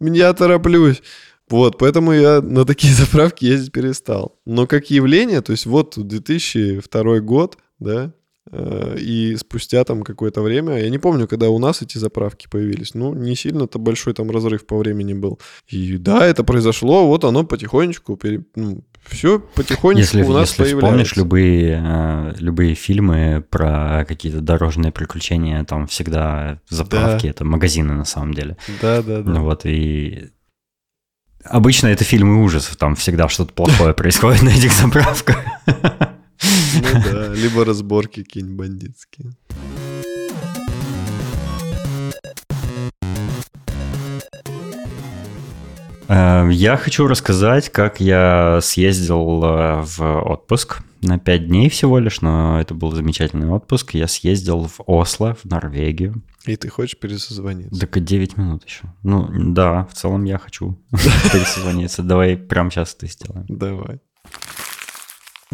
меня 0.00 0.32
тороплюсь. 0.32 1.02
Вот, 1.50 1.76
поэтому 1.78 2.12
я 2.12 2.40
на 2.40 2.64
такие 2.64 2.94
заправки 2.94 3.44
ездить 3.44 3.72
перестал. 3.72 4.38
Но 4.46 4.66
как 4.66 4.90
явление, 4.90 5.42
то 5.42 5.52
есть 5.52 5.66
вот 5.66 5.98
2002 5.98 7.20
год, 7.20 7.58
да, 7.78 8.12
и 8.52 9.36
спустя 9.38 9.84
там 9.84 10.02
какое-то 10.02 10.42
время, 10.42 10.78
я 10.78 10.90
не 10.90 10.98
помню, 10.98 11.26
когда 11.26 11.48
у 11.48 11.58
нас 11.58 11.82
эти 11.82 11.98
заправки 11.98 12.48
появились, 12.50 12.94
ну, 12.94 13.14
не 13.14 13.36
сильно-то 13.36 13.78
большой 13.78 14.14
там 14.14 14.30
разрыв 14.30 14.66
по 14.66 14.76
времени 14.78 15.14
был. 15.14 15.38
И 15.66 15.96
да, 15.96 16.26
это 16.26 16.44
произошло, 16.44 17.06
вот 17.06 17.24
оно 17.24 17.44
потихонечку, 17.44 18.16
пере, 18.16 18.44
ну, 18.54 18.84
все 19.06 19.38
потихонечку 19.38 20.18
если, 20.18 20.30
у 20.30 20.34
нас 20.34 20.50
если 20.50 20.62
появляется. 20.62 20.86
вспомнишь 20.86 21.16
любые, 21.16 21.82
э, 21.84 22.34
любые 22.38 22.74
фильмы 22.74 23.44
про 23.48 24.04
какие-то 24.06 24.40
дорожные 24.40 24.92
приключения, 24.92 25.64
там 25.64 25.86
всегда 25.86 26.60
заправки, 26.68 27.24
да. 27.24 27.30
это 27.30 27.44
магазины 27.44 27.94
на 27.94 28.04
самом 28.04 28.34
деле. 28.34 28.56
Да, 28.80 29.02
да, 29.02 29.22
да. 29.22 29.30
Ну 29.30 29.44
вот, 29.44 29.64
и 29.64 30.30
Обычно 31.44 31.86
это 31.86 32.04
фильмы 32.04 32.42
ужасов, 32.42 32.76
там 32.76 32.94
всегда 32.94 33.28
что-то 33.28 33.54
плохое 33.54 33.94
происходит 33.94 34.42
на 34.42 34.50
этих 34.50 34.72
заправках. 34.72 35.38
Ну 36.42 37.02
да, 37.12 37.34
либо 37.34 37.64
разборки 37.64 38.22
какие-нибудь 38.22 38.56
бандитские. 38.56 39.32
Э, 46.08 46.48
я 46.50 46.76
хочу 46.76 47.06
рассказать, 47.06 47.70
как 47.70 48.00
я 48.00 48.60
съездил 48.62 49.44
э, 49.44 49.82
в 49.82 50.00
отпуск 50.00 50.82
на 51.02 51.18
5 51.18 51.46
дней 51.46 51.68
всего 51.68 51.98
лишь, 51.98 52.20
но 52.22 52.60
это 52.60 52.74
был 52.74 52.90
замечательный 52.92 53.48
отпуск. 53.48 53.94
Я 53.94 54.08
съездил 54.08 54.66
в 54.66 54.80
Осло, 54.86 55.34
в 55.34 55.44
Норвегию. 55.44 56.22
И 56.44 56.56
ты 56.56 56.68
хочешь 56.68 56.98
пересозвониться? 56.98 57.78
Так 57.78 58.02
9 58.02 58.36
минут 58.36 58.64
еще. 58.64 58.84
Ну, 59.02 59.28
да, 59.52 59.84
в 59.84 59.94
целом 59.94 60.24
я 60.24 60.38
хочу 60.38 60.78
пересозвониться. 60.90 62.02
Давай 62.02 62.36
прямо 62.36 62.70
сейчас 62.70 62.94
это 62.94 63.06
сделаем. 63.06 63.46
Давай. 63.48 64.00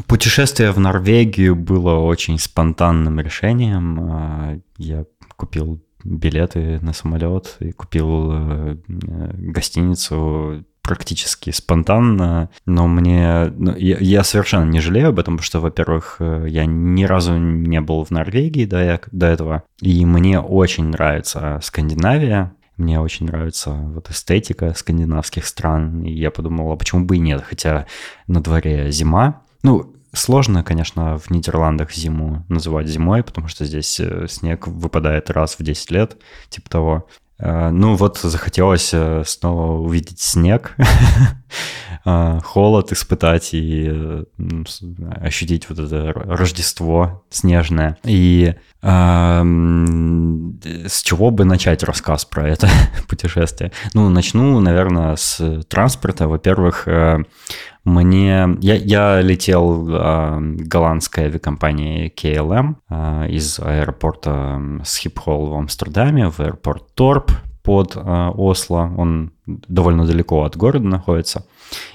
Путешествие 0.07 0.73
в 0.73 0.81
Норвегию 0.81 1.55
было 1.55 1.97
очень 2.01 2.39
спонтанным 2.39 3.21
решением. 3.21 4.01
Э, 4.01 4.61
я 4.77 5.05
купил 5.37 5.81
билеты 6.03 6.81
на 6.83 6.93
самолет 6.93 7.57
и 7.61 7.73
купил 7.73 8.31
э, 8.33 8.77
гостиницу 8.89 10.65
практически 10.83 11.51
спонтанно, 11.51 12.51
но 12.67 12.87
мне... 12.87 13.47
Ну, 13.57 13.75
я, 13.77 13.97
я 13.99 14.23
совершенно 14.23 14.69
не 14.69 14.81
жалею 14.81 15.09
об 15.09 15.19
этом, 15.19 15.37
потому 15.37 15.45
что, 15.45 15.61
во-первых, 15.61 16.17
э, 16.19 16.47
я 16.49 16.67
ни 16.67 17.05
разу 17.05 17.39
не 17.39 17.81
был 17.81 18.05
в 18.05 18.11
Норвегии 18.11 18.67
до, 18.67 19.01
до 19.11 19.27
этого, 19.27 19.63
и 19.81 20.05
мне 20.05 20.41
очень 20.41 20.89
нравится 20.89 21.59
Скандинавия, 21.63 22.53
мне 22.77 23.01
очень 23.01 23.27
нравится 23.27 23.71
вот 23.71 24.11
эстетика 24.11 24.75
скандинавских 24.75 25.47
стран, 25.47 26.03
и 26.03 26.13
я 26.13 26.31
подумал, 26.31 26.73
а 26.73 26.77
почему 26.77 27.05
бы 27.05 27.17
и 27.17 27.21
нет, 27.21 27.43
хотя 27.49 27.87
на 28.27 28.43
дворе 28.43 28.91
зима. 28.91 29.43
Ну, 29.65 29.95
Сложно, 30.15 30.63
конечно, 30.63 31.19
в 31.19 31.31
Нидерландах 31.31 31.93
зиму 31.93 32.45
называть 32.49 32.87
зимой, 32.87 33.25
потому 33.25 33.49
что 33.49 33.65
здесь 33.65 33.99
э, 33.99 34.27
снег 34.29 34.69
выпадает 34.69 35.29
раз 35.31 35.57
в 35.59 35.63
10 35.65 35.91
лет, 35.91 36.17
типа 36.51 36.71
того. 36.71 37.09
Э, 37.41 37.71
ну 37.71 37.97
вот 37.97 38.19
захотелось 38.19 38.91
э, 38.93 39.25
снова 39.27 39.73
увидеть 39.81 40.21
снег, 40.21 40.77
холод 42.05 42.93
испытать 42.93 43.55
и 43.55 44.23
ощутить 45.21 45.69
вот 45.69 45.79
это 45.81 46.13
Рождество 46.13 47.25
снежное. 47.31 47.97
И 48.05 48.55
с 48.83 48.93
чего 51.03 51.31
бы 51.31 51.45
начать 51.47 51.83
рассказ 51.83 52.27
про 52.27 52.47
это 52.51 52.69
путешествие? 53.09 53.73
Ну, 53.95 54.11
начну, 54.11 54.61
наверное, 54.61 55.17
с 55.17 55.63
транспорта. 55.69 56.29
Во-первых, 56.29 56.87
мне... 57.85 58.57
Я, 58.61 58.75
я 58.75 59.21
летел 59.21 59.89
э, 59.89 60.39
голландской 60.41 61.25
авиакомпании 61.25 62.13
KLM 62.15 62.77
э, 62.89 63.29
из 63.29 63.61
аэропорта 63.61 64.61
Схипхол 64.85 65.47
в 65.47 65.55
Амстердаме 65.55 66.31
в 66.31 66.41
аэропорт 66.41 66.95
Торп 66.95 67.33
под 67.63 67.97
э, 67.97 68.31
Осло. 68.35 68.91
Он 68.97 69.33
довольно 69.47 70.07
далеко 70.07 70.45
от 70.45 70.57
города 70.57 70.87
находится. 70.87 71.47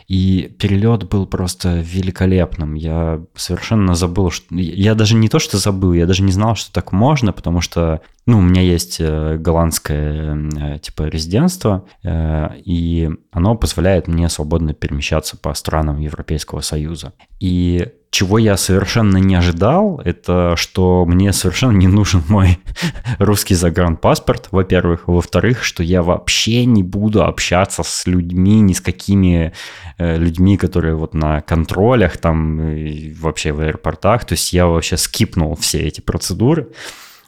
И 0.07 0.53
перелет 0.59 1.07
был 1.07 1.25
просто 1.25 1.79
великолепным. 1.79 2.73
Я 2.73 3.21
совершенно 3.35 3.95
забыл, 3.95 4.31
что... 4.31 4.55
Я 4.55 4.95
даже 4.95 5.15
не 5.15 5.29
то, 5.29 5.39
что 5.39 5.57
забыл, 5.57 5.93
я 5.93 6.05
даже 6.05 6.23
не 6.23 6.31
знал, 6.31 6.55
что 6.55 6.71
так 6.71 6.91
можно, 6.91 7.31
потому 7.31 7.61
что, 7.61 8.01
ну, 8.25 8.39
у 8.39 8.41
меня 8.41 8.61
есть 8.61 8.97
э, 8.99 9.37
голландское, 9.37 10.35
э, 10.35 10.79
типа, 10.79 11.03
резидентство, 11.03 11.85
э, 12.03 12.49
и 12.65 13.09
оно 13.31 13.55
позволяет 13.55 14.07
мне 14.07 14.29
свободно 14.29 14.73
перемещаться 14.73 15.37
по 15.37 15.53
странам 15.53 15.99
Европейского 15.99 16.61
Союза. 16.61 17.13
И 17.39 17.87
чего 18.11 18.39
я 18.39 18.57
совершенно 18.57 19.17
не 19.17 19.35
ожидал, 19.35 20.01
это 20.03 20.55
что 20.57 21.05
мне 21.05 21.31
совершенно 21.31 21.77
не 21.77 21.87
нужен 21.87 22.23
мой 22.27 22.59
русский 23.19 23.53
загранпаспорт, 23.53 24.47
во-первых. 24.51 25.07
Во-вторых, 25.07 25.63
что 25.63 25.83
я 25.83 26.01
вообще 26.01 26.65
не 26.65 26.81
буду 26.81 27.23
общаться 27.23 27.83
с 27.83 28.07
людьми, 28.07 28.61
ни 28.61 28.73
с 28.73 28.81
какими 28.81 29.53
э, 29.97 30.17
людьми, 30.17 30.57
которые 30.57 30.95
вот 30.95 31.13
на 31.13 31.41
контролях 31.41 32.17
там 32.17 33.13
вообще 33.19 33.51
в 33.51 33.61
аэропортах. 33.61 34.25
То 34.25 34.33
есть 34.33 34.53
я 34.53 34.65
вообще 34.65 34.97
скипнул 34.97 35.55
все 35.55 35.79
эти 35.81 36.01
процедуры. 36.01 36.69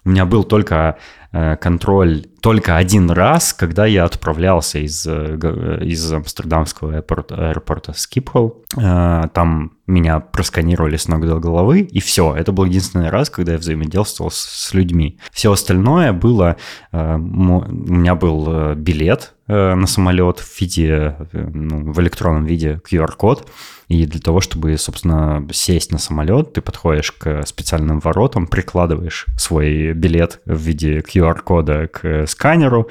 У 0.04 0.10
меня 0.10 0.26
был 0.26 0.44
только 0.44 0.98
контроль 1.32 2.26
только 2.42 2.76
один 2.76 3.12
раз, 3.12 3.54
когда 3.54 3.86
я 3.86 4.04
отправлялся 4.04 4.80
из, 4.80 5.06
э, 5.08 5.80
из 5.84 6.12
амстердамского 6.12 6.94
аэропорта, 6.94 7.50
аэропорта 7.50 7.94
Скипхол. 7.94 8.64
Э, 8.78 9.30
там 9.34 9.74
меня 9.86 10.20
просканировали 10.20 10.98
с 10.98 11.08
ног 11.08 11.26
до 11.26 11.40
головы, 11.40 11.82
и 11.82 12.00
все. 12.00 12.36
Это 12.36 12.52
был 12.52 12.66
единственный 12.66 13.10
раз, 13.10 13.30
когда 13.30 13.54
я 13.54 13.58
взаимодействовал 13.60 14.32
с, 14.32 14.40
с 14.40 14.74
людьми. 14.74 15.20
Все 15.32 15.52
остальное 15.52 16.14
было... 16.14 16.58
У 16.92 16.98
меня 16.98 18.16
был 18.16 18.74
билет 18.76 19.34
на 19.48 19.86
самолет 19.86 20.40
в 20.40 20.62
виде, 20.62 21.18
ну, 21.34 21.92
в 21.92 22.00
электронном 22.00 22.46
виде 22.46 22.80
QR-код, 22.90 23.50
и 23.92 24.06
для 24.06 24.22
того, 24.22 24.40
чтобы, 24.40 24.78
собственно, 24.78 25.46
сесть 25.52 25.92
на 25.92 25.98
самолет, 25.98 26.54
ты 26.54 26.62
подходишь 26.62 27.12
к 27.12 27.46
специальным 27.46 28.00
воротам, 28.00 28.48
прикладываешь 28.48 29.26
свой 29.36 29.92
билет 29.92 30.40
в 30.46 30.58
виде 30.58 31.00
QR-кода 31.00 31.90
к 31.90 32.26
сканеру, 32.26 32.90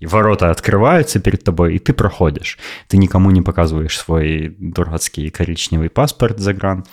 и 0.00 0.06
ворота 0.06 0.50
открываются 0.50 1.20
перед 1.20 1.44
тобой, 1.44 1.76
и 1.76 1.78
ты 1.78 1.92
проходишь. 1.92 2.58
Ты 2.88 2.96
никому 2.96 3.30
не 3.30 3.42
показываешь 3.42 3.96
свой 3.96 4.56
дурацкий 4.58 5.30
коричневый 5.30 5.88
паспорт 5.88 6.40
загран, 6.40 6.84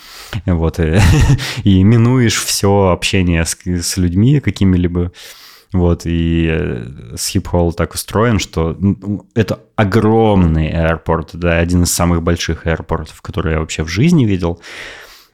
вот, 0.45 0.79
и, 0.79 0.99
и 1.63 1.81
минуешь 1.81 2.37
все 2.37 2.89
общение 2.89 3.43
с, 3.43 3.57
с 3.65 3.97
людьми 3.97 4.39
какими-либо, 4.39 5.11
вот, 5.73 6.03
и 6.05 6.47
Schiphol 7.13 7.73
так 7.73 7.93
устроен, 7.93 8.39
что 8.39 8.77
это 9.35 9.59
огромный 9.75 10.69
аэропорт, 10.69 11.31
да, 11.33 11.57
один 11.57 11.83
из 11.83 11.93
самых 11.93 12.23
больших 12.23 12.65
аэропортов, 12.65 13.21
которые 13.21 13.53
я 13.53 13.59
вообще 13.59 13.83
в 13.83 13.89
жизни 13.89 14.25
видел. 14.25 14.61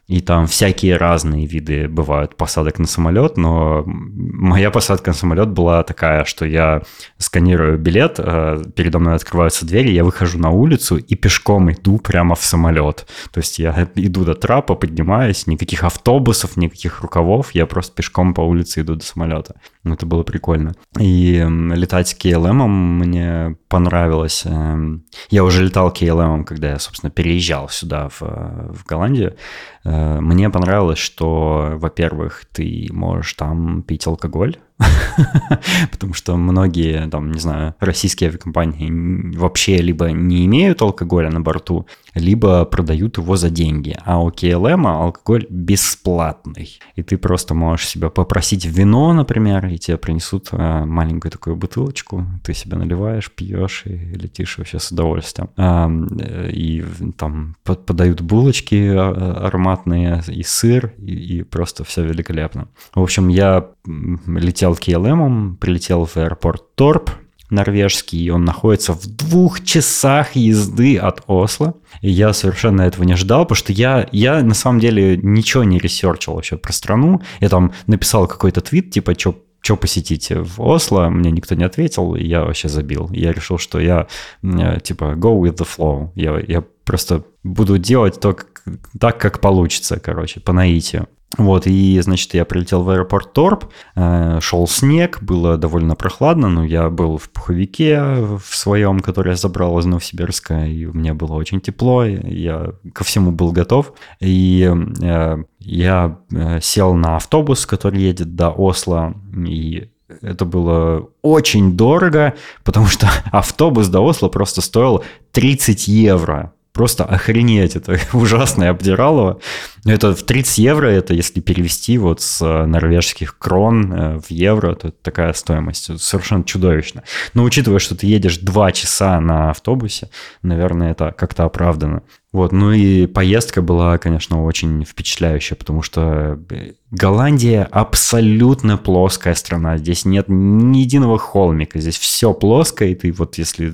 И 0.07 0.19
там 0.19 0.47
всякие 0.47 0.97
разные 0.97 1.45
виды 1.45 1.87
бывают 1.87 2.35
посадок 2.35 2.77
на 2.77 2.87
самолет, 2.87 3.37
но 3.37 3.83
моя 3.85 4.69
посадка 4.69 5.11
на 5.11 5.15
самолет 5.15 5.49
была 5.49 5.81
такая, 5.83 6.25
что 6.25 6.45
я 6.45 6.81
сканирую 7.17 7.77
билет, 7.77 8.15
э, 8.17 8.63
передо 8.75 8.99
мной 8.99 9.15
открываются 9.15 9.65
двери, 9.65 9.91
я 9.93 10.03
выхожу 10.03 10.39
на 10.39 10.49
улицу 10.49 10.97
и 10.97 11.15
пешком 11.15 11.71
иду 11.71 11.99
прямо 11.99 12.35
в 12.35 12.43
самолет. 12.43 13.07
То 13.31 13.39
есть 13.39 13.59
я 13.59 13.87
иду 13.95 14.25
до 14.25 14.35
трапа, 14.35 14.75
поднимаюсь, 14.75 15.47
никаких 15.47 15.85
автобусов, 15.85 16.57
никаких 16.57 16.99
рукавов, 16.99 17.51
я 17.53 17.65
просто 17.65 17.95
пешком 17.95 18.33
по 18.33 18.41
улице 18.41 18.81
иду 18.81 18.95
до 18.95 19.05
самолета. 19.05 19.55
Это 19.85 20.05
было 20.05 20.23
прикольно. 20.23 20.73
И 20.97 21.45
летать 21.73 22.15
KLM 22.17 22.67
мне 22.67 23.57
понравилось. 23.67 24.43
Эм, 24.45 25.03
я 25.29 25.43
уже 25.43 25.63
летал 25.63 25.91
KLM, 25.91 26.45
когда 26.45 26.71
я, 26.71 26.79
собственно, 26.79 27.11
переезжал 27.11 27.67
сюда, 27.67 28.07
в, 28.07 28.21
в 28.21 28.85
Голландию. 28.85 29.35
Э, 29.83 30.19
мне 30.21 30.49
понравилось, 30.49 30.99
что, 30.99 31.73
во-первых, 31.75 32.45
ты 32.51 32.87
можешь 32.91 33.33
там 33.33 33.83
пить 33.83 34.07
алкоголь, 34.07 34.57
потому 35.91 36.13
что 36.13 36.35
многие, 36.37 37.07
там, 37.09 37.31
не 37.31 37.39
знаю, 37.39 37.75
российские 37.79 38.29
авиакомпании 38.29 39.35
вообще 39.35 39.77
либо 39.77 40.11
не 40.11 40.45
имеют 40.45 40.81
алкоголя 40.81 41.29
на 41.29 41.41
борту, 41.41 41.87
либо 42.15 42.65
продают 42.65 43.17
его 43.17 43.35
за 43.35 43.49
деньги. 43.49 43.97
А 44.05 44.21
у 44.21 44.29
KLM 44.29 44.87
алкоголь 44.87 45.45
бесплатный. 45.49 46.79
И 46.95 47.03
ты 47.03 47.17
просто 47.17 47.53
можешь 47.53 47.87
себя 47.87 48.09
попросить 48.09 48.65
вино, 48.65 49.13
например, 49.13 49.67
и 49.67 49.77
тебе 49.77 49.97
принесут 49.97 50.49
э, 50.51 50.85
маленькую 50.85 51.31
такую 51.31 51.55
бутылочку, 51.55 52.25
ты 52.43 52.53
себя 52.53 52.77
наливаешь, 52.77 53.31
пьешь 53.31 53.83
и 53.85 53.95
летишь 53.95 54.57
вообще 54.57 54.79
с 54.79 54.91
удовольствием. 54.91 55.49
Э, 55.57 56.49
и 56.51 56.83
там 57.17 57.55
подают 57.63 58.21
булочки 58.21 58.93
а, 58.95 59.47
ароматные, 59.47 60.21
и 60.27 60.43
сыр, 60.43 60.93
и 60.97 61.43
просто 61.43 61.83
все 61.83 62.03
великолепно. 62.03 62.67
В 62.93 63.01
общем, 63.01 63.27
я 63.27 63.69
летел 63.85 64.73
KLM, 64.73 65.57
прилетел 65.57 66.05
в 66.05 66.17
аэропорт 66.17 66.75
Торп, 66.75 67.11
норвежский, 67.49 68.19
и 68.19 68.29
он 68.29 68.45
находится 68.45 68.93
в 68.93 69.05
двух 69.05 69.63
часах 69.63 70.35
езды 70.35 70.97
от 70.97 71.23
Осло. 71.27 71.75
И 72.01 72.09
я 72.09 72.33
совершенно 72.33 72.81
этого 72.81 73.03
не 73.03 73.13
ожидал, 73.13 73.45
потому 73.45 73.55
что 73.55 73.71
я, 73.71 74.07
я 74.11 74.41
на 74.41 74.55
самом 74.55 74.79
деле 74.79 75.17
ничего 75.17 75.63
не 75.63 75.77
ресерчил 75.77 76.33
вообще 76.33 76.57
про 76.57 76.73
страну. 76.73 77.21
Я 77.39 77.49
там 77.49 77.73
написал 77.87 78.27
какой-то 78.27 78.61
твит, 78.61 78.91
типа, 78.91 79.17
что 79.17 79.39
что 79.63 79.77
посетить 79.77 80.29
в 80.29 80.61
Осло, 80.61 81.07
мне 81.07 81.31
никто 81.31 81.55
не 81.55 81.63
ответил, 81.63 82.15
и 82.15 82.23
я 82.25 82.43
вообще 82.43 82.67
забил. 82.67 83.09
Я 83.13 83.31
решил, 83.31 83.57
что 83.57 83.79
я, 83.79 84.07
э, 84.43 84.79
типа, 84.81 85.15
go 85.15 85.39
with 85.41 85.55
the 85.55 85.65
flow. 85.65 86.11
Я, 86.15 86.37
я 86.45 86.65
просто 86.83 87.23
буду 87.43 87.77
делать 87.77 88.19
то, 88.19 88.33
как, 88.33 88.61
так, 88.99 89.17
как 89.21 89.39
получится, 89.39 90.01
короче, 90.01 90.41
по 90.41 90.51
наитию. 90.51 91.07
Вот, 91.37 91.65
и, 91.65 91.99
значит, 92.01 92.33
я 92.35 92.45
прилетел 92.45 92.83
в 92.83 92.89
аэропорт 92.89 93.33
Торп, 93.33 93.65
э, 93.95 94.39
шел 94.39 94.67
снег, 94.67 95.21
было 95.21 95.57
довольно 95.57 95.95
прохладно, 95.95 96.47
но 96.47 96.63
я 96.63 96.89
был 96.89 97.17
в 97.17 97.29
пуховике 97.31 97.99
в 98.01 98.55
своем, 98.55 98.99
который 98.99 99.29
я 99.29 99.35
забрал 99.35 99.79
из 99.79 99.85
Новосибирска, 99.85 100.65
и 100.65 100.85
мне 100.85 101.13
было 101.13 101.33
очень 101.33 101.59
тепло, 101.59 102.05
я 102.05 102.73
ко 102.93 103.03
всему 103.03 103.31
был 103.31 103.51
готов. 103.51 103.93
И 104.19 104.71
э, 105.01 105.37
я 105.59 106.19
э, 106.31 106.59
сел 106.61 106.93
на 106.93 107.15
автобус, 107.15 107.65
который 107.65 108.01
едет 108.01 108.35
до 108.35 108.49
Осло, 108.51 109.15
и 109.35 109.89
это 110.21 110.45
было 110.45 111.09
очень 111.23 111.75
дорого, 111.75 112.35
потому 112.63 112.85
что 112.87 113.09
автобус 113.31 113.87
до 113.87 114.01
Осло 114.01 114.29
просто 114.29 114.61
стоил 114.61 115.03
30 115.31 115.87
евро. 115.87 116.53
Просто 116.73 117.05
охренеть, 117.05 117.75
это 117.75 117.99
ужасное 118.13 118.71
обдиралово. 118.71 119.39
Это 119.85 120.15
в 120.15 120.23
30 120.23 120.57
евро, 120.57 120.87
это 120.87 121.13
если 121.13 121.39
перевести 121.39 121.97
вот 121.99 122.21
с 122.21 122.41
э, 122.41 122.65
норвежских 122.65 123.37
крон 123.37 123.93
э, 123.93 124.19
в 124.19 124.31
евро, 124.31 124.73
то 124.73 124.87
это 124.87 124.97
такая 125.01 125.33
стоимость. 125.33 126.01
совершенно 126.01 126.43
чудовищно. 126.43 127.03
Но 127.35 127.43
учитывая, 127.43 127.79
что 127.79 127.95
ты 127.95 128.07
едешь 128.07 128.39
2 128.39 128.71
часа 128.71 129.19
на 129.19 129.51
автобусе, 129.51 130.09
наверное, 130.41 130.91
это 130.91 131.11
как-то 131.11 131.43
оправдано. 131.43 132.01
Вот, 132.31 132.51
ну 132.51 132.71
и 132.71 133.05
поездка 133.05 133.61
была, 133.61 133.99
конечно, 133.99 134.43
очень 134.43 134.83
впечатляющая, 134.83 135.55
потому 135.55 135.83
что 135.83 136.39
э, 136.49 136.71
Голландия 136.93 137.67
абсолютно 137.71 138.77
плоская 138.77 139.33
страна. 139.33 139.77
Здесь 139.77 140.05
нет 140.05 140.25
ни 140.27 140.77
единого 140.77 141.17
холмика, 141.17 141.79
здесь 141.79 141.97
все 141.97 142.35
плоское, 142.35 142.89
и 142.89 142.95
ты 142.95 143.11
вот 143.11 143.39
если 143.39 143.73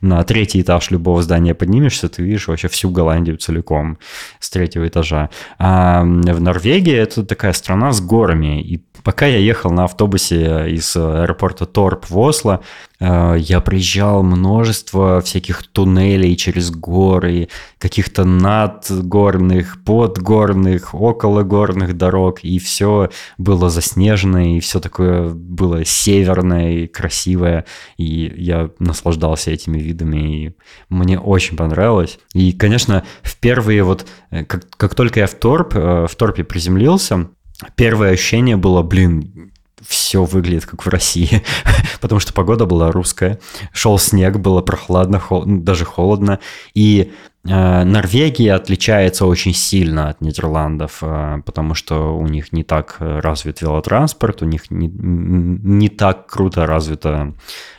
на 0.00 0.22
третий 0.22 0.60
этаж 0.60 0.92
любого 0.92 1.20
здания 1.20 1.52
поднимешься, 1.56 2.08
ты 2.08 2.22
видишь 2.22 2.46
вообще 2.46 2.68
всю 2.68 2.90
Голландию 2.90 3.38
целиком 3.38 3.98
с 4.38 4.50
третьего 4.50 4.86
этажа. 4.86 5.30
А 5.58 6.02
в 6.04 6.40
Норвегии 6.40 6.94
это 6.94 7.24
такая 7.24 7.52
страна 7.54 7.90
с 7.92 8.00
горами, 8.00 8.62
и 8.62 8.80
пока 9.02 9.26
я 9.26 9.38
ехал 9.38 9.70
на 9.70 9.84
автобусе 9.84 10.70
из 10.70 10.96
аэропорта 10.96 11.66
Торп 11.66 12.08
в 12.08 12.18
Осло, 12.18 12.60
э, 13.00 13.36
я 13.38 13.60
проезжал 13.60 14.22
множество 14.22 15.20
всяких 15.20 15.66
туннелей 15.66 16.36
через 16.36 16.70
горы, 16.70 17.48
каких-то 17.78 18.24
надгорных, 18.24 19.82
подгорных, 19.84 20.94
окологорных 20.94 21.96
дорог, 21.96 22.43
и 22.44 22.58
все 22.58 23.10
было 23.38 23.70
заснежено, 23.70 24.40
и 24.40 24.60
все 24.60 24.80
такое 24.80 25.30
было 25.30 25.84
северное 25.84 26.84
и 26.84 26.86
красивое, 26.86 27.64
и 27.96 28.32
я 28.36 28.70
наслаждался 28.78 29.50
этими 29.50 29.78
видами, 29.78 30.46
и 30.46 30.56
мне 30.88 31.18
очень 31.18 31.56
понравилось. 31.56 32.18
И, 32.34 32.52
конечно, 32.52 33.04
в 33.22 33.36
первые 33.38 33.82
вот, 33.82 34.06
э, 34.30 34.44
как, 34.44 34.68
как 34.76 34.94
только 34.94 35.20
я 35.20 35.26
в 35.26 35.34
Торп, 35.34 35.74
э, 35.74 36.06
в 36.08 36.14
Торпе 36.16 36.44
приземлился, 36.44 37.28
первое 37.76 38.12
ощущение 38.12 38.56
было, 38.56 38.82
блин, 38.82 39.52
все 39.86 40.24
выглядит 40.24 40.66
как 40.66 40.84
в 40.84 40.88
России, 40.88 41.42
потому 42.00 42.20
что 42.20 42.32
погода 42.32 42.66
была 42.66 42.90
русская, 42.92 43.38
шел 43.72 43.98
снег, 43.98 44.38
было 44.38 44.62
прохладно, 44.62 45.18
хол... 45.18 45.44
Даже 45.46 45.84
холодно, 45.84 46.40
и 46.74 47.12
Норвегия 47.44 48.54
отличается 48.54 49.26
очень 49.26 49.52
сильно 49.52 50.08
от 50.08 50.20
Нидерландов, 50.20 50.98
э, 51.02 51.42
потому 51.44 51.74
что 51.74 52.16
у 52.16 52.26
них 52.26 52.52
не 52.52 52.64
так 52.64 52.96
развит 52.98 53.60
велотранспорт, 53.60 54.42
у 54.42 54.46
них 54.46 54.70
не, 54.70 54.88
не 54.88 55.88
так 55.88 56.26
круто 56.26 56.64
развито, 56.66 57.34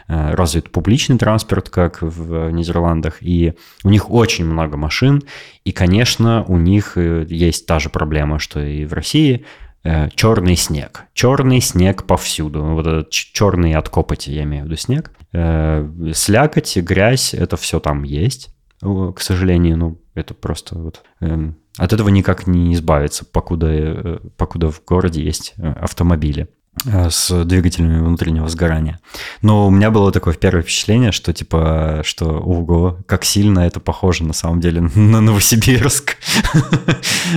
э, 0.08 0.36
развит 0.36 0.72
публичный 0.72 1.18
транспорт, 1.18 1.70
как 1.70 2.02
в 2.02 2.52
Нидерландах, 2.52 3.18
и 3.22 3.54
у 3.84 3.90
них 3.90 4.12
очень 4.12 4.46
много 4.46 4.78
машин, 4.78 5.24
и, 5.64 5.72
конечно, 5.72 6.44
у 6.48 6.58
них 6.58 6.96
э, 6.96 7.26
есть 7.28 7.66
та 7.66 7.80
же 7.80 7.90
проблема, 7.90 8.40
что 8.40 8.60
и 8.60 8.86
в 8.86 8.94
России– 8.94 9.46
Э, 9.86 10.10
черный 10.16 10.56
снег. 10.56 11.04
Черный 11.14 11.62
снег 11.62 12.06
повсюду. 12.06 12.64
Вот 12.64 12.88
этот 12.88 13.12
черный 13.12 13.76
от 13.76 13.88
копоти, 13.88 14.32
я 14.32 14.42
имею 14.42 14.64
в 14.64 14.66
виду 14.66 14.78
снег. 14.78 15.12
Э, 15.32 15.88
слякоть, 16.14 16.78
грязь, 16.78 17.36
это 17.36 17.56
все 17.56 17.80
там 17.80 18.02
есть. 18.02 18.50
К 18.82 19.20
сожалению, 19.20 19.78
ну, 19.78 20.02
это 20.14 20.34
просто 20.34 20.78
вот... 20.78 21.04
Эм, 21.22 21.58
от 21.78 21.94
этого 21.94 22.10
никак 22.10 22.48
не 22.48 22.74
избавиться, 22.74 23.26
покуда, 23.26 23.68
э, 23.70 24.20
покуда 24.38 24.72
в 24.72 24.84
городе 24.86 25.24
есть 25.24 25.56
автомобили. 25.58 26.48
Э, 26.86 27.10
с 27.10 27.46
двигателями 27.46 28.00
внутреннего 28.00 28.48
сгорания. 28.48 29.00
Но 29.42 29.68
у 29.68 29.70
меня 29.70 29.92
было 29.92 30.12
такое 30.12 30.34
первое 30.34 30.62
впечатление, 30.62 31.12
что 31.12 31.34
типа, 31.34 32.02
что 32.04 32.40
ого, 32.40 33.00
как 33.08 33.24
сильно 33.24 33.60
это 33.60 33.80
похоже 33.80 34.24
на 34.24 34.34
самом 34.34 34.60
деле 34.60 34.82
на 34.96 35.22
Новосибирск. 35.22 36.18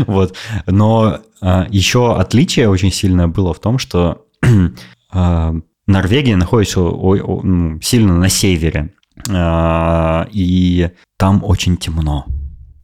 Вот. 0.06 0.34
Но 0.66 1.20
а, 1.40 1.66
еще 1.70 2.14
отличие 2.16 2.68
очень 2.68 2.92
сильное 2.92 3.26
было 3.26 3.54
в 3.54 3.58
том, 3.58 3.78
что 3.78 4.26
Норвегия 5.12 6.36
находится 6.36 6.80
ну, 6.80 7.80
сильно 7.80 8.16
на 8.16 8.28
севере, 8.28 8.92
и 10.32 10.90
там 11.16 11.44
очень 11.44 11.76
темно. 11.76 12.26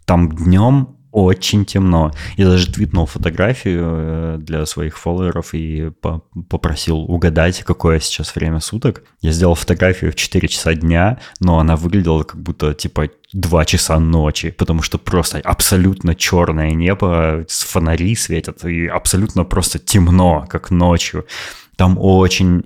Там 0.06 0.30
днем 0.30 0.94
очень 1.14 1.64
темно. 1.64 2.10
Я 2.36 2.46
даже 2.46 2.72
твитнул 2.72 3.06
фотографию 3.06 3.84
э, 3.86 4.36
для 4.40 4.66
своих 4.66 4.98
фолловеров 4.98 5.54
и 5.54 5.92
попросил 6.48 6.98
угадать, 6.98 7.62
какое 7.62 8.00
сейчас 8.00 8.34
время 8.34 8.58
суток. 8.58 9.04
Я 9.20 9.30
сделал 9.30 9.54
фотографию 9.54 10.10
в 10.10 10.16
4 10.16 10.48
часа 10.48 10.74
дня, 10.74 11.20
но 11.38 11.60
она 11.60 11.76
выглядела 11.76 12.24
как 12.24 12.42
будто 12.42 12.74
типа 12.74 13.10
2 13.32 13.64
часа 13.64 14.00
ночи, 14.00 14.50
потому 14.50 14.82
что 14.82 14.98
просто 14.98 15.38
абсолютно 15.38 16.16
черное 16.16 16.72
небо, 16.72 17.46
фонари 17.48 18.16
светят, 18.16 18.64
и 18.64 18.88
абсолютно 18.88 19.44
просто 19.44 19.78
темно, 19.78 20.44
как 20.48 20.72
ночью. 20.72 21.26
Там 21.76 21.96
очень 21.96 22.64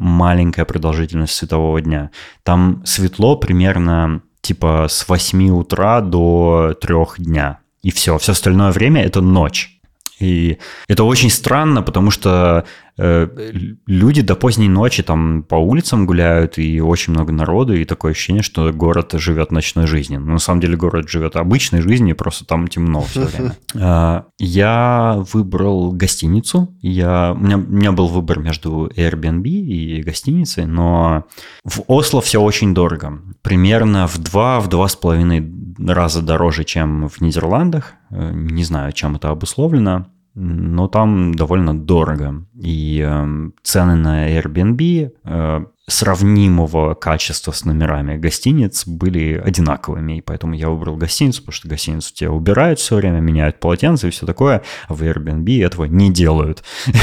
маленькая 0.00 0.64
продолжительность 0.64 1.34
светового 1.34 1.80
дня. 1.80 2.10
Там 2.42 2.82
светло 2.84 3.36
примерно 3.36 4.22
типа 4.40 4.86
с 4.88 5.08
8 5.08 5.50
утра 5.50 6.00
до 6.00 6.76
3 6.80 6.94
дня 7.18 7.58
и 7.82 7.90
все. 7.90 8.18
Все 8.18 8.32
остальное 8.32 8.72
время 8.72 9.02
это 9.02 9.20
ночь. 9.20 9.78
И 10.20 10.58
это 10.88 11.04
очень 11.04 11.30
странно, 11.30 11.82
потому 11.82 12.10
что 12.10 12.64
э, 12.64 12.68
люди 12.98 14.22
до 14.22 14.34
поздней 14.34 14.68
ночи 14.68 15.02
там 15.02 15.44
по 15.44 15.54
улицам 15.54 16.04
гуляют, 16.04 16.58
и 16.58 16.80
очень 16.80 17.12
много 17.12 17.32
народу, 17.32 17.74
и 17.74 17.84
такое 17.84 18.12
ощущение, 18.12 18.42
что 18.42 18.72
город 18.72 19.12
живет 19.14 19.52
ночной 19.52 19.86
жизнью. 19.86 20.20
Но 20.20 20.32
на 20.32 20.38
самом 20.38 20.60
деле 20.60 20.76
город 20.76 21.08
живет 21.08 21.36
обычной 21.36 21.80
жизнью, 21.80 22.16
просто 22.16 22.44
там 22.44 22.66
темно 22.66 23.02
все 23.02 23.24
время. 23.24 23.56
А, 23.76 24.26
я 24.38 25.24
выбрал 25.32 25.92
гостиницу. 25.92 26.74
Я, 26.80 27.34
у, 27.34 27.38
меня, 27.38 27.56
у 27.56 27.60
меня 27.60 27.92
был 27.92 28.08
выбор 28.08 28.40
между 28.40 28.90
Airbnb 28.96 29.48
и 29.48 30.02
гостиницей, 30.02 30.66
но 30.66 31.24
в 31.64 31.82
Осло 31.86 32.20
все 32.20 32.40
очень 32.40 32.74
дорого. 32.74 33.20
Примерно 33.42 34.08
в 34.08 34.18
два, 34.18 34.58
в 34.60 34.68
два 34.68 34.88
с 34.88 34.96
половиной 34.96 35.46
раза 35.78 36.20
дороже, 36.20 36.64
чем 36.64 37.08
в 37.08 37.20
Нидерландах. 37.20 37.94
Э, 38.10 38.32
не 38.32 38.64
знаю, 38.64 38.92
чем 38.92 39.16
это 39.16 39.30
обусловлено 39.30 40.06
но 40.40 40.86
там 40.86 41.34
довольно 41.34 41.76
дорого. 41.76 42.44
И 42.54 43.04
э, 43.04 43.50
цены 43.64 43.96
на 43.96 44.30
Airbnb 44.30 45.12
э, 45.24 45.64
сравнимого 45.88 46.94
качества 46.94 47.50
с 47.50 47.64
номерами 47.64 48.16
гостиниц 48.16 48.86
были 48.86 49.42
одинаковыми, 49.44 50.18
и 50.18 50.20
поэтому 50.20 50.54
я 50.54 50.68
выбрал 50.68 50.96
гостиницу, 50.96 51.40
потому 51.40 51.54
что 51.54 51.68
гостиницу 51.68 52.14
тебя 52.14 52.30
убирают 52.30 52.78
все 52.78 52.96
время, 52.96 53.18
меняют 53.18 53.58
полотенца 53.58 54.06
и 54.06 54.10
все 54.10 54.26
такое, 54.26 54.62
а 54.86 54.94
в 54.94 55.02
Airbnb 55.02 55.64
этого 55.64 55.84
не 55.84 56.12
делают. 56.12 56.62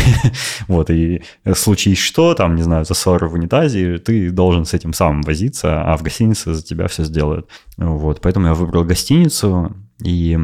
Вот, 0.67 0.89
и 0.89 1.21
случись 1.53 1.97
что, 1.97 2.33
там, 2.33 2.55
не 2.55 2.61
знаю, 2.61 2.85
засор 2.85 3.25
в 3.27 3.33
унитазе, 3.33 3.97
ты 3.97 4.31
должен 4.31 4.65
с 4.65 4.73
этим 4.73 4.93
сам 4.93 5.21
возиться, 5.21 5.81
а 5.81 5.97
в 5.97 6.03
гостинице 6.03 6.53
за 6.53 6.63
тебя 6.63 6.87
все 6.87 7.03
сделают. 7.03 7.49
Вот, 7.77 8.21
поэтому 8.21 8.47
я 8.47 8.53
выбрал 8.53 8.83
гостиницу, 8.83 9.75
и 10.03 10.37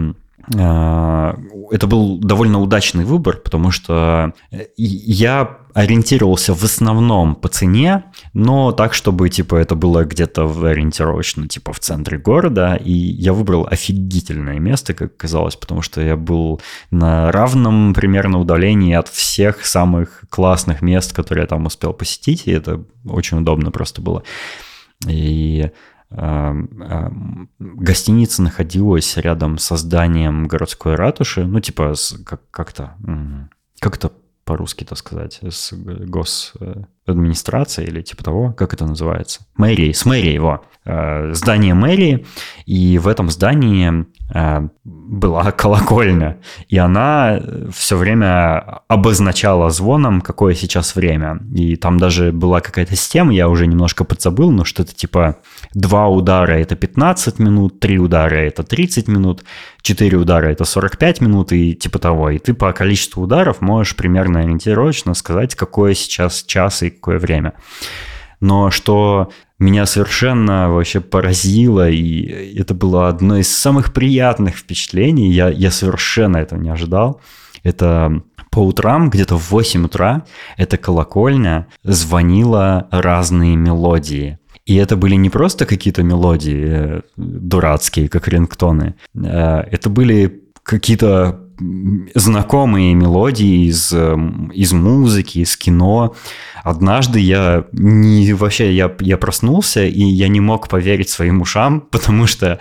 это 0.48 1.88
был 1.88 2.18
довольно 2.18 2.60
удачный 2.60 3.06
выбор, 3.06 3.38
потому 3.38 3.72
что 3.72 4.34
э, 4.52 4.66
я 4.78 5.58
ориентировался 5.74 6.54
в 6.54 6.64
основном 6.64 7.36
по 7.36 7.48
цене, 7.48 8.06
но 8.34 8.72
так, 8.72 8.94
чтобы, 8.94 9.30
типа, 9.30 9.56
это 9.56 9.76
было 9.76 10.04
где-то 10.04 10.44
ориентировочно, 10.66 11.48
типа, 11.48 11.74
в 11.74 11.80
центре 11.80 12.18
города, 12.18 12.76
и 12.76 12.92
я 12.92 13.34
выбрал 13.34 13.68
офигительное 13.70 14.60
место, 14.60 14.94
как 14.94 15.16
казалось, 15.16 15.56
потому 15.56 15.82
что 15.82 16.02
я 16.02 16.16
был 16.16 16.62
на 16.90 17.32
равном 17.32 17.94
примерно 17.94 18.40
удалении 18.40 18.94
от 18.94 19.08
всех 19.08 19.66
самых 19.66 20.24
классных 20.30 20.82
мест, 20.82 21.14
которые 21.14 21.44
я 21.44 21.48
там 21.48 21.66
успел 21.66 21.94
посетить, 21.94 22.48
и 22.48 22.52
это 22.52 22.84
очень 23.06 23.38
удобно 23.38 23.72
просто 23.72 24.02
было. 24.02 24.24
И 25.08 25.72
гостиница 27.60 28.42
находилась 28.42 29.18
рядом 29.18 29.58
со 29.58 29.78
зданием 29.78 30.48
городской 30.48 30.96
ратуши, 30.96 31.46
ну, 31.46 31.60
типа, 31.60 31.94
как-то, 32.52 32.96
как 33.80 33.96
это 33.96 34.12
по-русски-то 34.44 34.96
сказать, 34.96 35.40
с 35.42 35.72
гос... 35.74 36.54
Э, 37.08 37.12
администрации 37.12 37.86
или 37.86 38.02
типа 38.02 38.24
того, 38.24 38.54
как 38.54 38.74
это 38.74 38.86
называется? 38.86 39.42
Мэрии, 39.56 39.92
с 39.92 40.06
мэрией, 40.06 40.36
его. 40.36 40.64
Э, 40.84 41.32
здание 41.34 41.76
мэрии, 41.76 42.26
и 42.66 42.98
в 42.98 43.08
этом 43.08 43.30
здании 43.30 44.06
э, 44.34 44.68
была 44.84 45.52
колокольня, 45.52 46.40
и 46.70 46.78
она 46.78 47.40
все 47.72 47.98
время 47.98 48.82
обозначала 48.88 49.70
звоном, 49.70 50.22
какое 50.22 50.56
сейчас 50.56 50.96
время. 50.96 51.40
И 51.54 51.76
там 51.76 52.00
даже 52.00 52.32
была 52.32 52.62
какая-то 52.62 52.96
система, 52.96 53.32
я 53.32 53.48
уже 53.48 53.68
немножко 53.68 54.06
подзабыл, 54.06 54.50
но 54.50 54.64
что-то 54.66 54.96
типа 54.96 55.38
два 55.76 56.08
удара 56.08 56.54
это 56.54 56.76
15 56.76 57.38
минут, 57.38 57.80
три 57.80 58.00
удара 58.00 58.38
это 58.38 58.64
30 58.64 59.08
минут, 59.08 59.44
четыре 59.84 60.18
удара 60.18 60.48
это 60.48 60.66
45 60.66 61.22
минут 61.22 61.52
и 61.52 61.76
типа 61.76 62.00
того. 62.00 62.32
И 62.32 62.40
ты 62.40 62.56
по 62.56 62.74
количеству 62.74 63.22
ударов 63.22 63.62
можешь 63.62 63.96
примерно 63.96 64.40
ориентировочно 64.40 65.14
сказать, 65.14 65.54
какое 65.54 65.94
сейчас 65.94 66.42
час 66.44 66.82
и 66.82 66.91
какое 66.92 67.20
время. 67.20 67.54
Но 68.40 68.72
что 68.72 69.32
меня 69.60 69.86
совершенно 69.86 70.70
вообще 70.70 71.00
поразило, 71.00 71.90
и 71.90 72.58
это 72.58 72.74
было 72.74 73.08
одно 73.08 73.38
из 73.38 73.56
самых 73.56 73.94
приятных 73.94 74.56
впечатлений. 74.56 75.32
Я, 75.32 75.50
я 75.50 75.70
совершенно 75.70 76.38
этого 76.38 76.60
не 76.60 76.70
ожидал. 76.70 77.22
Это 77.64 78.24
по 78.50 78.60
утрам, 78.60 79.10
где-то 79.10 79.38
в 79.38 79.52
8 79.52 79.86
утра, 79.86 80.26
эта 80.58 80.78
колокольня 80.78 81.68
звонила 81.84 82.88
разные 82.92 83.56
мелодии. 83.56 84.40
И 84.66 84.76
это 84.76 84.96
были 84.98 85.16
не 85.16 85.30
просто 85.30 85.66
какие-то 85.66 86.04
мелодии 86.04 86.66
э, 86.68 87.02
дурацкие, 87.18 88.10
как 88.10 88.28
рингтоны. 88.28 88.96
Э, 89.16 89.62
это 89.72 89.90
были 89.90 90.44
какие-то 90.64 91.40
знакомые 92.16 92.94
мелодии 92.94 93.68
из, 93.68 93.92
эм, 93.94 94.52
из 94.54 94.74
музыки, 94.74 95.40
из 95.40 95.56
кино. 95.58 96.16
Однажды 96.64 97.20
я 97.20 97.66
не 97.72 98.34
вообще 98.34 98.74
я, 98.74 98.92
я 99.00 99.18
проснулся 99.18 99.84
и 99.84 100.04
я 100.04 100.28
не 100.28 100.40
мог 100.40 100.68
поверить 100.68 101.10
своим 101.10 101.42
ушам, 101.42 101.82
потому 101.92 102.28
что 102.28 102.60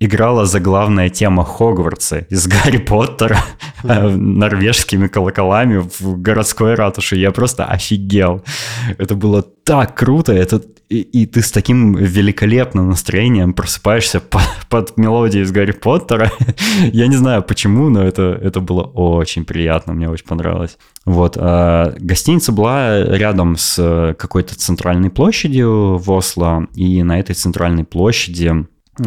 играла 0.00 0.46
заглавная 0.46 1.08
тема 1.08 1.44
Хогвартса 1.44 2.18
из 2.30 2.46
Гарри 2.46 2.78
Поттера 2.78 3.38
норвежскими 3.82 5.08
колоколами 5.08 5.78
в 5.78 6.20
городской 6.20 6.74
ратуше. 6.74 7.16
Я 7.16 7.32
просто 7.32 7.64
офигел. 7.64 8.42
Это 8.98 9.14
было 9.14 9.44
так 9.68 9.94
круто. 9.94 10.32
Это 10.32 10.62
и, 10.88 11.00
и 11.02 11.26
ты 11.26 11.42
с 11.42 11.50
таким 11.50 11.94
великолепным 11.94 12.88
настроением 12.88 13.52
просыпаешься 13.52 14.20
под, 14.20 14.42
под 14.70 14.96
мелодией 14.96 15.44
из 15.44 15.52
Гарри 15.52 15.72
Поттера. 15.72 16.32
Я 16.92 17.06
не 17.06 17.16
знаю 17.16 17.42
почему, 17.42 17.90
но 17.90 18.02
это, 18.02 18.38
это 18.42 18.60
было 18.60 18.82
очень 18.82 19.44
приятно, 19.44 19.92
мне 19.92 20.08
очень 20.08 20.26
понравилось. 20.26 20.78
Вот. 21.04 21.36
А 21.38 21.94
гостиница 21.98 22.52
была 22.52 23.04
рядом 23.04 23.56
с 23.58 24.14
какой-то 24.18 24.56
центральной 24.56 25.10
площадью 25.10 25.98
в 25.98 26.10
Осло, 26.10 26.66
и 26.74 27.02
на 27.02 27.20
этой 27.20 27.34
центральной 27.34 27.84
площади 27.84 28.66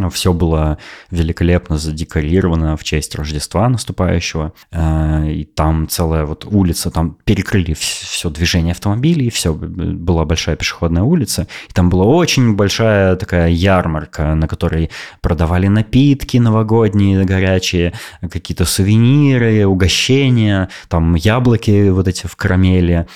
все 0.10 0.34
было 0.34 0.78
великолепно 1.10 1.78
задекорировано 1.78 2.78
в 2.78 2.84
честь 2.84 3.16
Рождества 3.16 3.68
наступающего. 3.70 4.54
Э, 4.72 5.30
и 5.30 5.44
там 5.44 5.88
целая 5.90 6.26
вот 6.26 6.46
улица, 6.46 6.92
там 6.92 7.18
перекрыли 7.26 7.74
все 7.74 8.30
движение 8.30 8.72
автомобилей, 8.72 9.30
все, 9.30 9.54
была 9.54 10.26
большая 10.26 10.56
пешеходная 10.56 11.04
улица. 11.04 11.48
И 11.70 11.74
там 11.74 11.90
была 11.90 12.06
очень 12.06 12.56
большая 12.56 13.16
такая 13.16 13.50
ярмарка, 13.50 14.36
на 14.36 14.48
которой 14.48 14.90
продавали 15.22 15.68
напитки 15.68 16.38
новогодние, 16.38 17.26
горячие, 17.26 17.94
какие-то 18.22 18.66
сувениры, 18.66 19.66
угощения, 19.66 20.70
там 20.88 21.16
яблоки 21.16 21.90
вот 21.90 22.08
эти 22.08 22.28
в 22.28 22.36
карамели. 22.36 23.08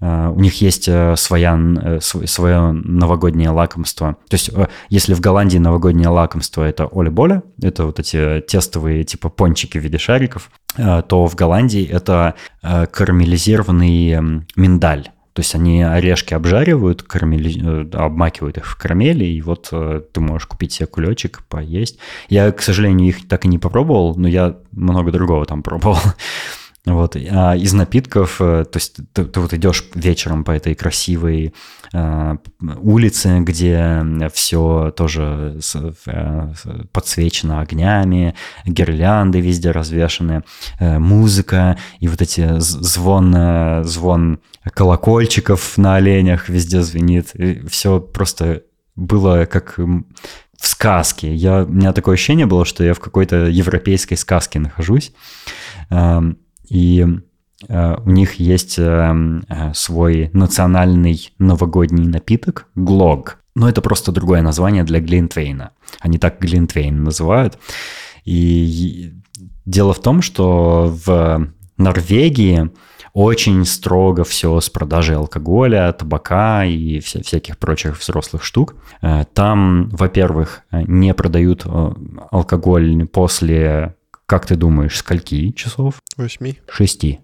Э, 0.00 0.32
у 0.34 0.40
них 0.40 0.60
есть 0.60 0.88
э, 0.88 1.14
своя, 1.16 1.58
свое 2.00 2.72
новогоднее 2.72 3.50
лакомство. 3.50 4.16
То 4.28 4.34
есть, 4.34 4.50
если 4.88 5.14
в 5.14 5.20
Голландии 5.20 5.58
новогоднее 5.58 6.08
лакомство 6.08 6.23
лакомство 6.24 6.62
это 6.62 6.86
оли-боли, 6.86 7.42
это 7.62 7.84
вот 7.84 8.00
эти 8.00 8.40
тестовые 8.40 9.04
типа 9.04 9.28
пончики 9.28 9.78
в 9.78 9.82
виде 9.82 9.98
шариков, 9.98 10.50
э, 10.76 11.02
то 11.06 11.26
в 11.26 11.34
Голландии 11.34 11.86
это 11.86 12.34
э, 12.62 12.86
карамелизированный 12.86 14.44
миндаль. 14.56 15.10
То 15.34 15.40
есть 15.40 15.54
они 15.54 15.82
орешки 15.82 16.32
обжаривают, 16.32 17.02
карамели... 17.02 17.60
Э, 17.62 18.04
обмакивают 18.04 18.56
их 18.56 18.66
в 18.66 18.76
карамели, 18.76 19.24
и 19.24 19.42
вот 19.42 19.70
ты 19.70 20.20
можешь 20.20 20.46
купить 20.46 20.72
себе 20.72 20.86
кулечек, 20.86 21.42
поесть. 21.48 21.98
Я, 22.28 22.50
к 22.52 22.62
сожалению, 22.62 23.08
их 23.08 23.28
так 23.28 23.44
и 23.44 23.48
не 23.48 23.58
попробовал, 23.58 24.14
но 24.16 24.28
я 24.28 24.56
много 24.72 25.12
другого 25.12 25.44
там 25.44 25.62
пробовал. 25.62 25.98
Вот. 26.86 27.16
А 27.16 27.56
из 27.56 27.72
напитков, 27.72 28.36
то 28.38 28.68
есть 28.74 28.96
ты, 29.12 29.24
ты 29.24 29.40
вот 29.40 29.54
идешь 29.54 29.84
вечером 29.94 30.44
по 30.44 30.50
этой 30.50 30.74
красивой 30.74 31.54
Э, 31.94 32.36
улицы, 32.82 33.38
где 33.38 34.04
все 34.32 34.92
тоже 34.96 35.60
э, 36.06 36.52
подсвечено 36.90 37.60
огнями, 37.60 38.34
гирлянды 38.66 39.40
везде 39.40 39.70
развешаны, 39.70 40.42
э, 40.80 40.98
музыка 40.98 41.78
и 42.00 42.08
вот 42.08 42.20
эти 42.20 42.58
звон, 42.58 43.84
звон 43.84 44.40
колокольчиков 44.64 45.78
на 45.78 45.94
оленях 45.94 46.48
везде 46.48 46.82
звенит. 46.82 47.32
все 47.70 48.00
просто 48.00 48.62
было 48.96 49.44
как 49.44 49.78
в 49.78 50.66
сказке. 50.66 51.32
Я, 51.32 51.62
у 51.62 51.68
меня 51.68 51.92
такое 51.92 52.14
ощущение 52.14 52.46
было, 52.46 52.64
что 52.64 52.82
я 52.82 52.94
в 52.94 53.00
какой-то 53.00 53.46
европейской 53.46 54.16
сказке 54.16 54.58
нахожусь. 54.58 55.12
Эм, 55.90 56.38
и 56.68 57.06
Э, 57.68 57.96
у 58.04 58.10
них 58.10 58.34
есть 58.34 58.78
э, 58.78 59.42
э, 59.48 59.74
свой 59.74 60.30
национальный 60.32 61.32
новогодний 61.38 62.06
напиток– 62.06 62.68
глог. 62.74 63.38
Но 63.54 63.68
это 63.68 63.80
просто 63.80 64.12
другое 64.12 64.42
название 64.42 64.84
для 64.84 65.00
Глинтвейна. 65.00 65.70
Они 66.00 66.18
так 66.18 66.40
Глинтвейн 66.40 67.04
называют. 67.04 67.58
И 68.24 69.12
дело 69.64 69.92
в 69.92 70.02
том, 70.02 70.22
что 70.22 70.92
в 71.06 71.48
Норвегии 71.76 72.70
очень 73.12 73.64
строго 73.64 74.24
все 74.24 74.58
с 74.58 74.68
продажей 74.68 75.14
алкоголя, 75.14 75.92
табака 75.92 76.64
и 76.64 76.98
вся, 76.98 77.22
всяких 77.22 77.58
прочих 77.58 78.00
взрослых 78.00 78.42
штук. 78.42 78.74
Там, 79.34 79.88
во-первых, 79.90 80.62
не 80.72 81.14
продают 81.14 81.64
алкоголь 82.32 83.06
после 83.06 83.94
как 84.26 84.46
ты 84.46 84.56
думаешь, 84.56 84.96
скольки 84.96 85.50
часов? 85.52 86.00
Восьми. 86.16 86.58
Шести. 86.70 87.20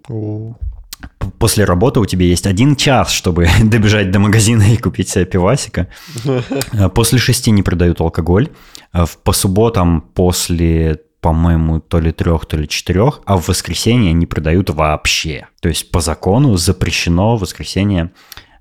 После 1.39 1.65
работы 1.65 2.01
у 2.01 2.07
тебя 2.07 2.27
есть 2.27 2.47
один 2.47 2.77
час, 2.77 3.11
чтобы 3.11 3.49
добежать 3.63 4.11
до 4.11 4.19
магазина 4.19 4.63
и 4.63 4.77
купить 4.77 5.09
себе 5.09 5.25
пивасика. 5.25 5.89
А 6.73 6.89
после 6.89 7.19
шести 7.19 7.51
не 7.51 7.63
продают 7.63 8.01
алкоголь. 8.01 8.49
А 8.93 9.07
по 9.25 9.33
субботам 9.33 10.01
после 10.01 11.01
по-моему, 11.21 11.81
то 11.81 12.01
ли 12.01 12.13
трех, 12.13 12.47
то 12.47 12.57
ли 12.57 12.67
четырех, 12.67 13.21
а 13.27 13.37
в 13.37 13.49
воскресенье 13.49 14.15
не 14.15 14.25
продают 14.25 14.71
вообще. 14.71 15.49
То 15.61 15.69
есть 15.69 15.91
по 15.91 16.01
закону 16.01 16.57
запрещено 16.57 17.37
в 17.37 17.41
воскресенье 17.41 18.13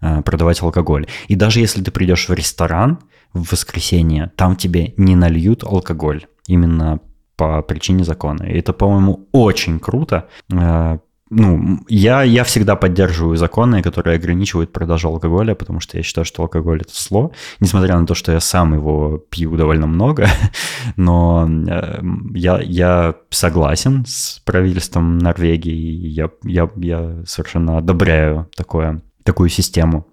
а, 0.01 0.21
продавать 0.21 0.61
алкоголь. 0.61 1.07
И 1.29 1.35
даже 1.35 1.61
если 1.61 1.81
ты 1.81 1.91
придешь 1.91 2.27
в 2.27 2.33
ресторан 2.33 2.99
в 3.33 3.51
воскресенье, 3.51 4.31
там 4.35 4.55
тебе 4.55 4.93
не 4.97 5.15
нальют 5.15 5.63
алкоголь. 5.63 6.25
Именно 6.47 6.99
по 7.39 7.61
причине 7.61 8.03
закона. 8.03 8.43
И 8.43 8.59
это, 8.59 8.73
по-моему, 8.73 9.29
очень 9.31 9.79
круто. 9.79 10.27
Э, 10.51 10.97
ну, 11.29 11.79
я, 11.87 12.23
я 12.23 12.43
всегда 12.43 12.75
поддерживаю 12.75 13.37
законы, 13.37 13.81
которые 13.81 14.17
ограничивают 14.17 14.73
продажу 14.73 15.07
алкоголя, 15.07 15.55
потому 15.55 15.79
что 15.79 15.97
я 15.97 16.03
считаю, 16.03 16.25
что 16.25 16.41
алкоголь 16.41 16.81
это 16.81 16.91
зло, 16.93 17.31
несмотря 17.61 17.97
на 17.97 18.05
то, 18.05 18.13
что 18.13 18.33
я 18.33 18.41
сам 18.41 18.73
его 18.73 19.19
пью 19.29 19.55
довольно 19.55 19.87
много, 19.87 20.27
но 20.97 21.47
э, 21.49 22.01
я, 22.33 22.59
я 22.61 23.15
согласен 23.29 24.03
с 24.05 24.41
правительством 24.43 25.17
Норвегии, 25.17 26.07
я, 26.07 26.29
я, 26.43 26.69
я 26.75 27.23
совершенно 27.25 27.77
одобряю 27.77 28.49
такое, 28.57 29.01
такую 29.23 29.49
систему. 29.49 30.07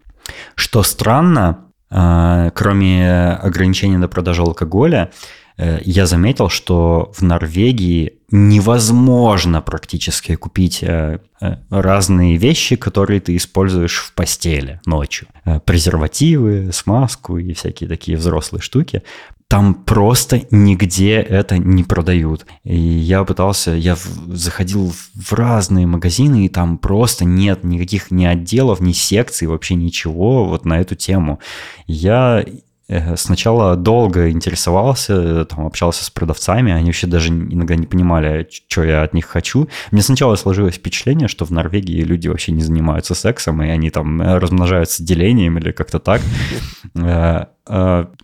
Что 0.55 0.85
странно, 0.85 1.65
э, 1.91 2.51
кроме 2.55 3.33
ограничения 3.43 3.99
на 3.99 4.07
продажу 4.07 4.45
алкоголя, 4.45 5.11
я 5.59 6.07
заметил, 6.07 6.49
что 6.49 7.13
в 7.17 7.23
Норвегии 7.23 8.17
невозможно 8.31 9.63
практически 9.63 10.35
купить 10.35 10.83
э, 10.83 11.21
э, 11.41 11.57
разные 11.71 12.37
вещи, 12.37 12.77
которые 12.77 13.21
ты 13.21 13.37
используешь 13.37 13.99
в 13.99 14.15
постели 14.15 14.81
ночью. 14.85 15.29
Презервативы, 15.65 16.71
смазку 16.73 17.39
и 17.39 17.53
всякие 17.53 17.89
такие 17.89 18.19
взрослые 18.19 18.63
штуки. 18.63 19.03
Там 19.49 19.75
просто 19.75 20.43
нигде 20.51 21.15
это 21.15 21.57
не 21.59 21.85
продают. 21.85 22.47
И 22.65 22.77
я 22.77 23.23
пытался, 23.23 23.71
я 23.71 23.97
заходил 24.27 24.93
в 25.15 25.33
разные 25.33 25.87
магазины, 25.87 26.47
и 26.47 26.49
там 26.49 26.79
просто 26.79 27.25
нет 27.25 27.63
никаких 27.63 28.11
ни 28.11 28.25
отделов, 28.25 28.81
ни 28.81 28.91
секций, 28.91 29.47
вообще 29.47 29.77
ничего 29.77 30.47
вот 30.47 30.65
на 30.65 30.81
эту 30.81 30.97
тему. 30.97 31.39
Я 31.87 32.45
э, 32.45 32.55
сначала 33.17 33.77
долго 33.77 34.31
интересовался, 34.31 35.45
там, 35.45 35.67
общался 35.67 36.05
с 36.05 36.11
продавцами, 36.11 36.73
они 36.73 36.87
вообще 36.87 37.07
даже 37.07 37.31
иногда 37.31 37.75
не 37.75 37.87
понимали, 37.87 38.49
что 38.69 38.85
я 38.85 39.03
от 39.03 39.15
них 39.15 39.27
хочу. 39.27 39.69
Мне 39.91 40.03
сначала 40.03 40.37
сложилось 40.37 40.77
впечатление, 40.77 41.29
что 41.29 41.45
в 41.45 41.51
Норвегии 41.51 42.03
люди 42.03 42.29
вообще 42.29 42.53
не 42.53 42.63
занимаются 42.63 43.15
сексом, 43.15 43.63
и 43.63 43.69
они 43.69 43.91
там 43.91 44.21
размножаются 44.21 45.03
делением 45.03 45.59
или 45.59 45.73
как-то 45.73 45.99
так. 45.99 46.21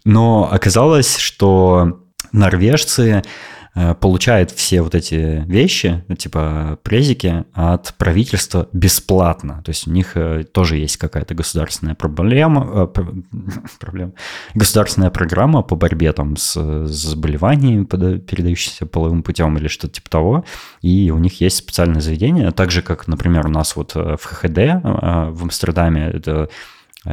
Но 0.05 0.49
оказалось, 0.53 1.17
что 1.17 2.01
норвежцы 2.31 3.23
Э, 3.23 3.62
получает 4.01 4.51
все 4.51 4.83
вот 4.83 4.95
эти 4.95 5.45
вещи, 5.47 6.05
типа 6.18 6.79
презики, 6.83 7.45
от 7.55 7.95
правительства 7.97 8.68
бесплатно. 8.75 9.62
То 9.64 9.70
есть 9.70 9.89
у 9.89 9.91
них 9.91 10.14
э, 10.14 10.45
тоже 10.45 10.77
есть 10.77 10.99
какая-то 10.99 11.35
государственная 11.35 11.95
проблема, 11.95 12.91
э, 12.95 13.03
проблема 13.81 14.12
государственная 14.55 15.11
программа 15.11 15.62
по 15.62 15.75
борьбе 15.75 16.12
там 16.12 16.37
с, 16.37 16.53
с 16.55 16.91
заболеваниями, 16.91 17.85
передающимися 17.85 18.85
половым 18.85 19.23
путем 19.23 19.57
или 19.57 19.68
что-то 19.68 19.95
типа 19.95 20.11
того. 20.11 20.45
И 20.83 21.11
у 21.11 21.18
них 21.18 21.41
есть 21.41 21.57
специальное 21.57 22.03
заведение, 22.03 22.51
так 22.51 22.70
же, 22.70 22.83
как, 22.83 23.09
например, 23.09 23.47
у 23.47 23.51
нас 23.51 23.75
вот 23.75 23.95
в 23.95 24.18
ХХД 24.23 24.59
в 24.83 25.43
Амстердаме, 25.43 26.11
это 26.12 26.51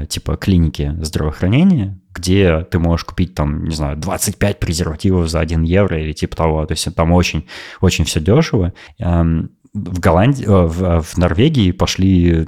типа 0.09 0.35
клиники 0.35 0.93
здравоохранения, 0.99 1.99
где 2.19 2.67
ты 2.69 2.79
можешь 2.79 3.05
купить 3.05 3.33
там, 3.33 3.65
не 3.65 3.75
знаю, 3.75 3.97
25 3.97 4.59
презервативов 4.59 5.29
за 5.29 5.39
1 5.39 5.63
евро 5.63 6.01
или 6.01 6.13
типа 6.13 6.35
того. 6.35 6.65
То 6.65 6.73
есть 6.73 6.93
там 6.95 7.11
очень, 7.11 7.47
очень 7.81 8.05
все 8.05 8.19
дешево. 8.19 8.73
Эм, 8.99 9.51
в 9.73 9.99
Голландии, 9.99 10.45
э, 10.45 10.65
в, 10.65 11.01
в 11.01 11.17
Норвегии 11.17 11.71
пошли, 11.71 12.45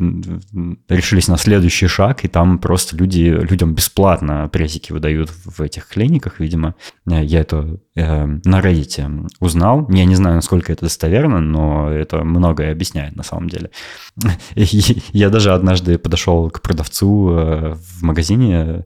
решились 0.90 1.28
на 1.28 1.38
следующий 1.38 1.88
шаг, 1.88 2.26
и 2.26 2.28
там 2.28 2.58
просто 2.60 2.96
люди, 2.96 3.22
людям 3.22 3.74
бесплатно 3.74 4.50
презики 4.52 4.92
выдают 4.92 5.30
в 5.30 5.62
этих 5.62 5.88
клиниках, 5.88 6.40
видимо. 6.40 6.76
Э, 7.10 7.24
я 7.24 7.42
это 7.42 7.80
э, 7.96 8.26
на 8.26 8.60
Reddit 8.60 9.28
узнал. 9.40 9.88
Я 9.90 10.06
не 10.06 10.16
знаю, 10.16 10.36
насколько 10.36 10.72
это 10.72 10.86
достоверно, 10.86 11.40
но 11.40 11.92
это 11.92 12.24
многое 12.24 12.72
объясняет 12.72 13.16
на 13.16 13.24
самом 13.24 13.50
деле. 13.50 13.70
Я 14.56 15.30
даже 15.30 15.54
однажды 15.54 15.98
подошел 15.98 16.50
к 16.50 16.62
продавцу 16.62 17.30
э, 17.32 17.74
в 17.76 18.02
магазине, 18.02 18.86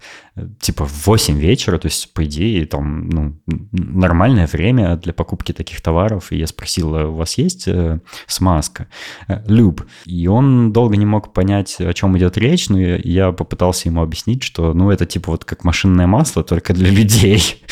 типа 0.60 0.86
в 0.86 1.08
8 1.08 1.38
вечера, 1.38 1.78
то 1.78 1.88
есть, 1.88 2.14
по 2.14 2.26
идее, 2.26 2.66
там, 2.66 3.10
ну, 3.10 3.40
нормальное 3.72 4.48
время 4.48 4.98
для 4.98 5.14
покупки 5.14 5.52
таких 5.52 5.82
товаров. 5.82 6.32
И 6.32 6.38
я 6.38 6.48
спросил, 6.48 6.96
«А 6.96 7.08
у 7.08 7.16
вас 7.16 7.38
есть 7.38 7.68
смазка, 8.28 8.88
люб? 9.48 9.84
И 10.06 10.28
он 10.28 10.74
долго 10.74 10.98
не 10.98 11.06
мог 11.06 11.34
понять, 11.34 11.78
о 11.80 11.94
чем 11.94 12.18
идет 12.18 12.38
речь, 12.38 12.70
но 12.70 12.80
я 12.80 13.32
попытался 13.32 13.88
ему 13.90 14.02
объяснить, 14.02 14.44
что, 14.44 14.74
ну, 14.74 14.92
это 14.92 15.06
типа 15.06 15.32
вот 15.32 15.46
как 15.46 15.64
машинное 15.64 16.08
масло, 16.08 16.44
только 16.44 16.74
для 16.74 16.90
людей. 16.90 17.64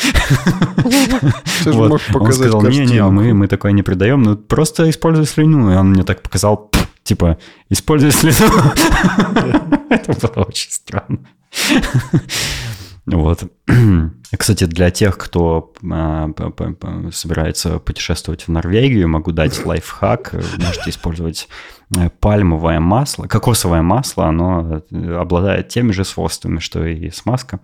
Он 2.14 2.32
сказал, 2.32 2.62
не-не, 2.62 3.02
мы, 3.04 3.34
мы 3.34 3.48
такое 3.48 3.72
не 3.72 3.82
придаем, 3.82 4.22
ну 4.22 4.36
просто 4.36 4.88
используй 4.88 5.26
слюну. 5.26 5.72
И 5.72 5.76
он 5.76 5.90
мне 5.90 6.04
так 6.04 6.22
показал, 6.22 6.70
типа, 7.02 7.38
используй 7.68 8.10
слюну. 8.10 8.52
Это 9.90 10.12
было 10.12 10.44
очень 10.44 10.70
странно. 10.70 11.18
Вот. 13.06 13.44
Кстати, 14.36 14.64
для 14.64 14.90
тех, 14.90 15.18
кто 15.18 15.72
а, 15.90 16.30
собирается 17.12 17.78
путешествовать 17.78 18.44
в 18.44 18.48
Норвегию, 18.48 19.08
могу 19.08 19.30
дать 19.32 19.64
лайфхак. 19.64 20.32
Можете 20.32 20.90
использовать 20.90 21.48
э, 21.96 22.08
пальмовое 22.08 22.80
масло, 22.80 23.26
кокосовое 23.26 23.82
масло, 23.82 24.26
оно 24.26 24.82
э, 24.90 25.14
обладает 25.16 25.68
теми 25.68 25.92
же 25.92 26.04
свойствами, 26.04 26.58
что 26.58 26.84
и 26.84 27.10
смазка. 27.10 27.60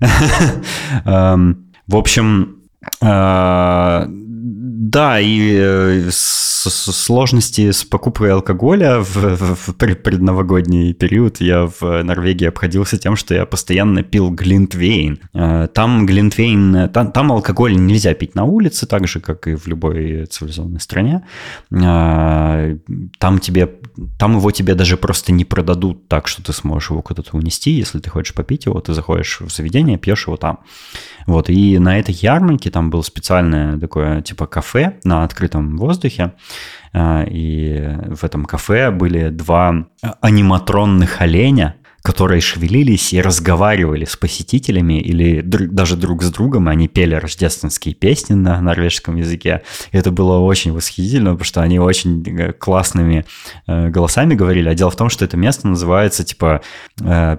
Эм, 1.04 1.72
в 1.86 1.96
общем, 1.96 2.62
э, 3.00 4.06
да, 4.78 5.20
и 5.20 5.56
э, 5.58 6.10
сложности 6.10 7.70
с 7.70 7.82
покупкой 7.82 8.32
алкоголя 8.32 9.00
в, 9.00 9.14
в, 9.16 9.74
предновогодний 9.74 10.92
период 10.92 11.40
я 11.40 11.66
в 11.66 12.02
Норвегии 12.02 12.46
обходился 12.46 12.98
тем, 12.98 13.16
что 13.16 13.34
я 13.34 13.46
постоянно 13.46 14.02
пил 14.02 14.30
глинтвейн. 14.30 15.18
Э, 15.32 15.68
там 15.72 16.04
глинтвейн, 16.04 16.90
там, 16.90 17.10
там 17.10 17.32
алкоголь 17.32 17.74
нельзя 17.74 18.12
пить 18.12 18.34
на 18.34 18.44
улице, 18.44 18.86
так 18.86 19.08
же, 19.08 19.20
как 19.20 19.48
и 19.48 19.54
в 19.54 19.66
любой 19.66 20.26
цивилизованной 20.26 20.80
стране. 20.80 21.22
Там 21.70 23.38
тебе, 23.40 23.70
там 24.18 24.36
его 24.36 24.50
тебе 24.50 24.74
даже 24.74 24.98
просто 24.98 25.32
не 25.32 25.46
продадут 25.46 26.06
так, 26.08 26.28
что 26.28 26.42
ты 26.42 26.52
сможешь 26.52 26.90
его 26.90 27.00
куда-то 27.00 27.34
унести. 27.34 27.70
Если 27.70 27.98
ты 27.98 28.10
хочешь 28.10 28.34
попить 28.34 28.66
его, 28.66 28.78
ты 28.80 28.92
заходишь 28.92 29.40
в 29.40 29.50
заведение, 29.50 29.96
пьешь 29.96 30.26
его 30.26 30.36
там. 30.36 30.58
Вот, 31.26 31.50
и 31.50 31.78
на 31.78 31.98
этой 31.98 32.14
ярмарке 32.14 32.70
там 32.70 32.90
было 32.90 33.02
специальное 33.02 33.78
такое, 33.78 34.22
типа, 34.22 34.46
кафе 34.46 34.65
на 35.04 35.24
открытом 35.24 35.76
воздухе, 35.76 36.32
а, 36.92 37.24
и 37.28 37.96
в 38.08 38.24
этом 38.24 38.44
кафе 38.44 38.90
были 38.90 39.28
два 39.28 39.86
аниматронных 40.20 41.20
оленя, 41.20 41.76
которые 42.06 42.40
шевелились 42.40 43.12
и 43.12 43.20
разговаривали 43.20 44.04
с 44.04 44.14
посетителями 44.14 45.00
или 45.00 45.40
даже 45.42 45.96
друг 45.96 46.22
с 46.22 46.30
другом, 46.30 46.68
они 46.68 46.86
пели 46.86 47.16
рождественские 47.16 47.96
песни 47.96 48.34
на 48.34 48.60
норвежском 48.60 49.16
языке. 49.16 49.62
И 49.90 49.96
это 49.96 50.12
было 50.12 50.38
очень 50.38 50.72
восхитительно, 50.72 51.32
потому 51.32 51.44
что 51.44 51.62
они 51.62 51.80
очень 51.80 52.22
э, 52.24 52.52
классными 52.52 53.26
э, 53.66 53.88
голосами 53.88 54.36
говорили. 54.36 54.68
А 54.68 54.74
дело 54.74 54.92
в 54.92 54.96
том, 54.96 55.08
что 55.08 55.24
это 55.24 55.36
место 55.36 55.66
называется 55.66 56.22
типа 56.22 56.60
э, 57.00 57.38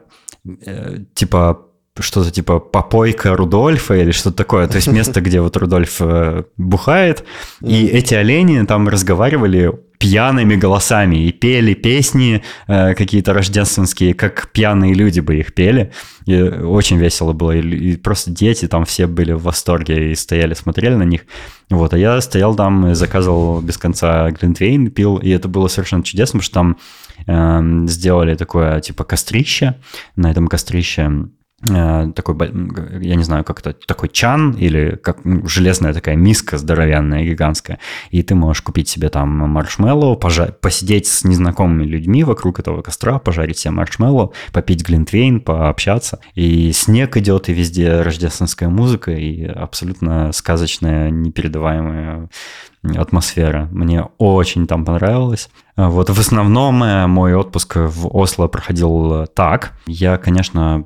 типа 1.13 1.66
что-то 2.03 2.31
типа 2.31 2.59
попойка 2.59 3.35
Рудольфа 3.35 3.95
или 3.95 4.11
что-то 4.11 4.37
такое. 4.37 4.67
То 4.67 4.75
есть 4.77 4.87
место, 4.87 5.21
где 5.21 5.41
вот 5.41 5.57
Рудольф 5.57 5.97
э, 5.99 6.43
бухает. 6.57 7.25
И 7.61 7.87
эти 7.87 8.13
олени 8.13 8.65
там 8.65 8.87
разговаривали 8.87 9.71
пьяными 9.99 10.55
голосами 10.55 11.25
и 11.25 11.31
пели 11.31 11.73
песни 11.73 12.43
э, 12.67 12.93
какие-то 12.93 13.33
рождественские, 13.33 14.13
как 14.13 14.49
пьяные 14.51 14.93
люди 14.93 15.19
бы 15.19 15.35
их 15.37 15.53
пели. 15.53 15.91
И 16.25 16.39
очень 16.41 16.97
весело 16.97 17.33
было. 17.33 17.51
И, 17.51 17.61
и 17.61 17.97
просто 17.97 18.31
дети 18.31 18.67
там 18.67 18.85
все 18.85 19.07
были 19.07 19.31
в 19.31 19.43
восторге 19.43 20.11
и 20.11 20.15
стояли, 20.15 20.53
смотрели 20.53 20.95
на 20.95 21.03
них. 21.03 21.21
Вот, 21.69 21.93
а 21.93 21.97
я 21.97 22.21
стоял 22.21 22.55
там, 22.55 22.93
заказывал 22.95 23.61
без 23.61 23.77
конца 23.77 24.29
глинтвейн, 24.31 24.91
пил, 24.91 25.17
и 25.17 25.29
это 25.29 25.47
было 25.47 25.67
совершенно 25.67 26.03
чудесно, 26.03 26.39
потому 26.39 26.43
что 26.43 26.53
там 26.53 27.85
э, 27.85 27.87
сделали 27.87 28.35
такое 28.35 28.79
типа 28.81 29.03
кострище. 29.03 29.75
На 30.15 30.31
этом 30.31 30.47
кострище 30.47 31.27
такой, 31.65 32.35
я 33.01 33.15
не 33.15 33.23
знаю, 33.23 33.43
как 33.43 33.61
это, 33.61 33.73
такой 33.87 34.09
чан 34.09 34.51
или 34.51 34.95
как 34.95 35.17
железная 35.45 35.91
такая 35.93 36.15
миска 36.15 36.59
здоровенная, 36.59 37.23
гигантская, 37.23 37.79
и 38.11 38.21
ты 38.21 38.35
можешь 38.35 38.61
купить 38.61 38.89
себе 38.89 39.09
там 39.09 39.29
маршмеллоу, 39.29 40.17
пожа- 40.19 40.51
посидеть 40.51 41.07
с 41.07 41.23
незнакомыми 41.23 41.83
людьми 41.83 42.23
вокруг 42.23 42.59
этого 42.59 42.83
костра, 42.83 43.17
пожарить 43.17 43.57
себе 43.57 43.71
маршмеллоу, 43.71 44.33
попить 44.53 44.85
глинтвейн, 44.85 45.41
пообщаться. 45.41 46.19
И 46.35 46.71
снег 46.73 47.17
идет, 47.17 47.49
и 47.49 47.53
везде 47.53 48.01
рождественская 48.01 48.69
музыка, 48.69 49.11
и 49.11 49.43
абсолютно 49.43 50.31
сказочная, 50.33 51.09
непередаваемая 51.09 52.29
атмосфера. 52.95 53.67
Мне 53.71 54.03
очень 54.19 54.67
там 54.67 54.85
понравилось. 54.85 55.49
Вот 55.75 56.09
в 56.09 56.19
основном 56.19 56.83
э, 56.83 57.07
мой 57.07 57.33
отпуск 57.33 57.75
в 57.77 58.07
Осло 58.15 58.47
проходил 58.47 59.25
так. 59.27 59.73
Я, 59.87 60.17
конечно, 60.17 60.67
Э, 60.67 60.83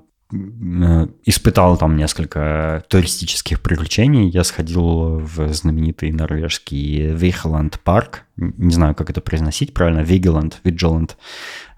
испытал 1.26 1.78
там 1.78 1.98
несколько 1.98 2.84
туристических 2.88 3.62
приключений. 3.62 4.30
Я 4.30 4.44
сходил 4.44 5.20
в 5.20 5.54
знаменитый 5.54 6.12
норвежский 6.12 7.08
Вихеланд 7.14 7.80
парк. 7.82 8.26
Не 8.38 8.74
знаю, 8.74 8.96
как 8.96 9.10
это 9.10 9.22
произносить 9.22 9.74
правильно. 9.74 10.00
Вигеланд, 10.00 10.60
Виджеланд. 10.64 11.18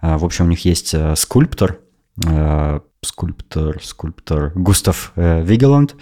Э, 0.02 0.18
в 0.18 0.26
общем, 0.26 0.46
у 0.46 0.50
них 0.50 0.66
есть 0.66 0.94
э, 0.94 1.16
скульптор, 1.16 1.80
скульптор, 3.02 3.82
скульптор 3.82 4.52
Густав 4.54 5.14
Вигеланд, 5.16 5.96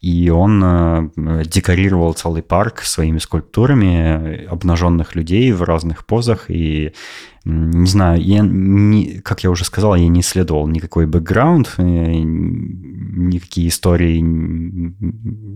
и 0.00 0.30
он 0.30 1.12
декорировал 1.44 2.14
целый 2.14 2.42
парк 2.42 2.80
своими 2.80 3.18
скульптурами 3.18 4.46
обнаженных 4.46 5.14
людей 5.14 5.52
в 5.52 5.62
разных 5.62 6.06
позах, 6.06 6.46
и 6.50 6.94
не 7.44 7.86
знаю, 7.86 8.22
я 8.22 8.40
не, 8.40 9.20
как 9.20 9.42
я 9.44 9.50
уже 9.50 9.64
сказал, 9.64 9.94
я 9.96 10.08
не 10.08 10.20
исследовал 10.20 10.66
никакой 10.66 11.06
бэкграунд, 11.06 11.74
э, 11.78 11.82
никакие 11.82 13.68
истории, 13.68 14.22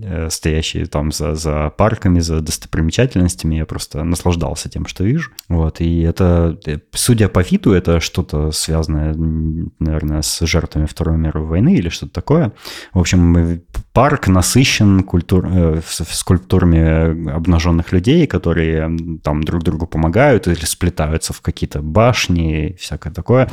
э, 0.03 0.31
стоящие 0.31 0.87
там 0.87 1.13
за, 1.13 1.35
за 1.35 1.71
парками, 1.77 2.21
за 2.21 2.41
достопримечательностями, 2.41 3.57
я 3.57 3.67
просто 3.67 4.03
наслаждался 4.03 4.69
тем, 4.69 4.87
что 4.87 5.05
вижу. 5.05 5.31
Вот, 5.49 5.81
и 5.81 6.01
это, 6.01 6.59
э, 6.67 6.79
судя 6.93 7.29
по 7.29 7.41
виду, 7.41 7.73
это 7.73 8.01
что-то 8.01 8.51
связанное, 8.51 9.15
наверное, 9.79 10.23
с 10.23 10.45
жертвами 10.47 10.87
Второй 10.87 11.19
мировой 11.19 11.49
войны 11.49 11.75
или 11.75 11.89
что-то 11.91 12.13
такое. 12.13 12.53
В 12.93 12.99
общем, 12.99 13.61
парк 13.93 14.29
насыщен 14.29 15.03
культур, 15.03 15.47
э, 15.47 15.81
скульптурами 15.85 17.31
обнаженных 17.31 17.93
людей, 17.93 18.27
которые 18.27 19.21
там 19.23 19.43
друг 19.45 19.63
другу 19.63 19.87
помогают 19.87 20.49
или 20.49 20.65
сплетаются 20.65 21.33
в 21.33 21.41
какие-то 21.41 21.81
башни, 21.85 22.77
всякое 22.79 23.13
такое. 23.13 23.51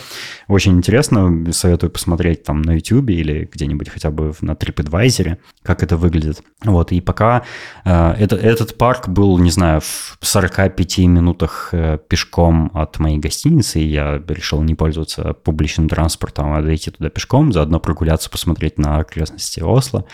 Очень 0.47 0.73
интересно, 0.77 1.51
советую 1.51 1.91
посмотреть 1.91 2.43
там 2.43 2.61
на 2.61 2.73
YouTube 2.73 3.09
или 3.09 3.49
где-нибудь 3.51 3.89
хотя 3.89 4.11
бы 4.11 4.33
на 4.41 4.51
TripAdvisor, 4.51 5.37
как 5.63 5.83
это 5.83 5.97
выглядит. 5.97 6.41
Вот, 6.63 6.91
и 6.91 7.01
пока 7.01 7.43
э, 7.85 8.11
это, 8.13 8.35
этот 8.35 8.77
парк 8.77 9.09
был, 9.09 9.37
не 9.37 9.51
знаю, 9.51 9.81
в 9.81 10.17
45 10.21 10.97
минутах 10.99 11.69
э, 11.71 11.99
пешком 12.07 12.71
от 12.73 12.99
моей 12.99 13.17
гостиницы, 13.17 13.79
и 13.79 13.87
я 13.87 14.21
решил 14.27 14.61
не 14.61 14.75
пользоваться 14.75 15.33
публичным 15.33 15.89
транспортом, 15.89 16.53
а 16.53 16.61
дойти 16.61 16.91
туда 16.91 17.09
пешком, 17.09 17.51
заодно 17.51 17.79
прогуляться, 17.79 18.29
посмотреть 18.29 18.77
на 18.77 18.99
окрестности 18.99 19.59
Осло. 19.59 20.05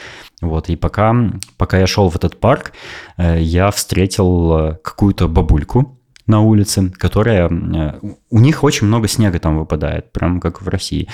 Вот, 0.41 0.69
и 0.69 0.75
пока, 0.75 1.15
пока 1.57 1.79
я 1.79 1.87
шел 1.87 2.09
в 2.09 2.15
этот 2.15 2.39
парк, 2.39 2.73
э, 3.17 3.39
я 3.41 3.71
встретил 3.71 4.57
э, 4.57 4.75
какую-то 4.83 5.27
бабульку 5.27 5.96
на 6.27 6.41
улице, 6.41 6.91
которая... 6.91 7.49
Э, 7.49 7.99
у 8.29 8.39
них 8.39 8.63
очень 8.63 8.87
много 8.87 9.07
снега 9.07 9.39
там 9.39 9.57
выпадает, 9.57 10.11
прям 10.11 10.41
как 10.41 10.61
в 10.61 10.67
России. 10.67 11.07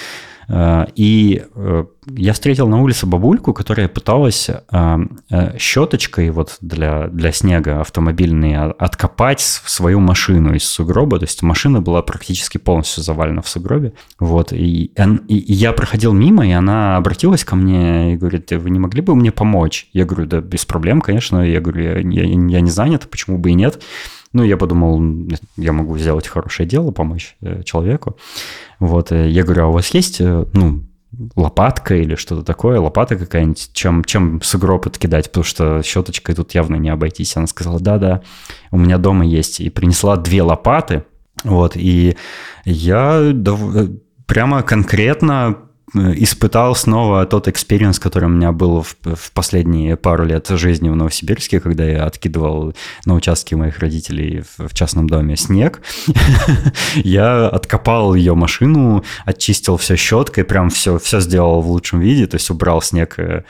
Э, 0.50 0.86
и 0.96 1.44
э, 1.54 1.86
я 2.08 2.34
встретил 2.34 2.68
на 2.68 2.82
улице 2.82 3.06
бабульку, 3.06 3.54
которая 3.54 3.88
пыталась 3.88 4.50
щеточкой 5.58 6.32
вот 6.32 6.58
для, 6.62 7.08
для 7.08 7.32
снега 7.32 7.82
автомобильный 7.82 8.58
откопать 8.58 9.40
свою 9.40 10.00
машину 10.00 10.56
из 10.56 10.64
сугроба. 10.64 11.20
То 11.20 11.26
есть 11.26 11.44
машина 11.44 11.80
была 11.80 12.02
практически 12.02 12.58
полностью 12.58 13.04
завалена 13.04 13.42
в 13.42 13.48
сугробе. 13.48 13.94
Вот. 14.20 14.52
И, 14.52 14.86
и, 14.86 15.38
и 15.38 15.54
я 15.54 15.72
проходил 15.74 16.14
мимо, 16.14 16.48
и 16.48 16.52
она 16.52 16.98
обратилась 16.98 17.44
ко 17.44 17.56
мне 17.56 18.14
и 18.14 18.18
говорит, 18.18 18.52
вы 18.52 18.70
не 18.72 18.80
могли 18.80 19.02
бы 19.02 19.16
мне 19.16 19.32
помочь? 19.32 19.88
Я 19.94 20.06
говорю, 20.06 20.26
да 20.26 20.42
без 20.42 20.66
проблем, 20.66 21.02
конечно. 21.02 21.38
Я 21.48 21.62
говорю, 21.62 21.84
я, 21.84 22.00
я, 22.00 22.24
я 22.24 22.62
не 22.62 22.72
занят, 22.72 23.08
почему 23.10 23.38
бы 23.38 23.52
и 23.52 23.54
нет. 23.54 23.80
Ну, 24.34 24.44
я 24.44 24.58
подумал, 24.58 25.30
я 25.58 25.74
могу 25.74 25.98
сделать 25.98 26.28
хорошее 26.28 26.68
дело, 26.68 26.92
помочь 26.92 27.38
человеку. 27.64 28.18
Вот, 28.80 29.12
я 29.12 29.44
говорю, 29.44 29.66
а 29.66 29.68
у 29.68 29.72
вас 29.72 29.94
есть, 29.94 30.20
э, 30.20 30.46
ну, 30.54 30.82
лопатка 31.36 31.96
или 31.96 32.16
что-то 32.16 32.44
такое, 32.44 32.80
лопата 32.80 33.16
какая-нибудь, 33.16 33.70
чем, 33.74 34.04
чем 34.04 34.42
сугроб 34.42 34.88
откидать, 34.88 35.28
потому 35.28 35.44
что 35.44 35.84
щеточкой 35.84 36.34
тут 36.36 36.54
явно 36.56 36.76
не 36.76 36.90
обойтись. 36.90 37.38
Она 37.38 37.46
сказала, 37.48 37.80
да-да, 37.80 38.24
у 38.72 38.78
меня 38.78 38.98
дома 38.98 39.26
есть. 39.26 39.60
И 39.60 39.70
принесла 39.70 40.18
две 40.18 40.42
лопаты, 40.42 41.04
вот, 41.44 41.78
и 41.78 42.18
я 42.66 43.20
э, 43.22 43.88
прямо 44.26 44.64
конкретно 44.64 45.58
Э, 45.58 45.73
испытал 45.96 46.76
снова 46.76 47.26
тот 47.26 47.48
experience, 47.48 48.00
который 48.00 48.26
у 48.26 48.30
меня 48.30 48.52
был 48.52 48.82
в, 48.82 48.96
в 49.04 49.32
последние 49.34 49.96
пару 49.96 50.26
лет 50.26 50.48
жизни 50.50 50.90
в 50.90 50.96
Новосибирске, 50.96 51.60
когда 51.60 51.86
я 51.86 52.06
откидывал 52.06 52.74
на 53.06 53.14
участке 53.14 53.56
моих 53.56 53.80
родителей 53.80 54.42
в, 54.58 54.68
в 54.70 54.74
частном 54.74 55.08
доме 55.08 55.36
снег. 55.36 55.82
Я 56.96 57.48
откопал 57.48 58.16
ее 58.16 58.36
машину, 58.36 59.04
очистил 59.26 59.78
все 59.78 59.96
щеткой, 59.96 60.44
прям 60.44 60.70
все, 60.70 60.98
все 60.98 61.20
сделал 61.20 61.62
в 61.62 61.70
лучшем 61.70 62.00
виде, 62.00 62.28
то 62.28 62.36
есть 62.36 62.50
убрал 62.50 62.82
снег 62.82 63.16
э, 63.18 63.24
Э, 63.24 63.44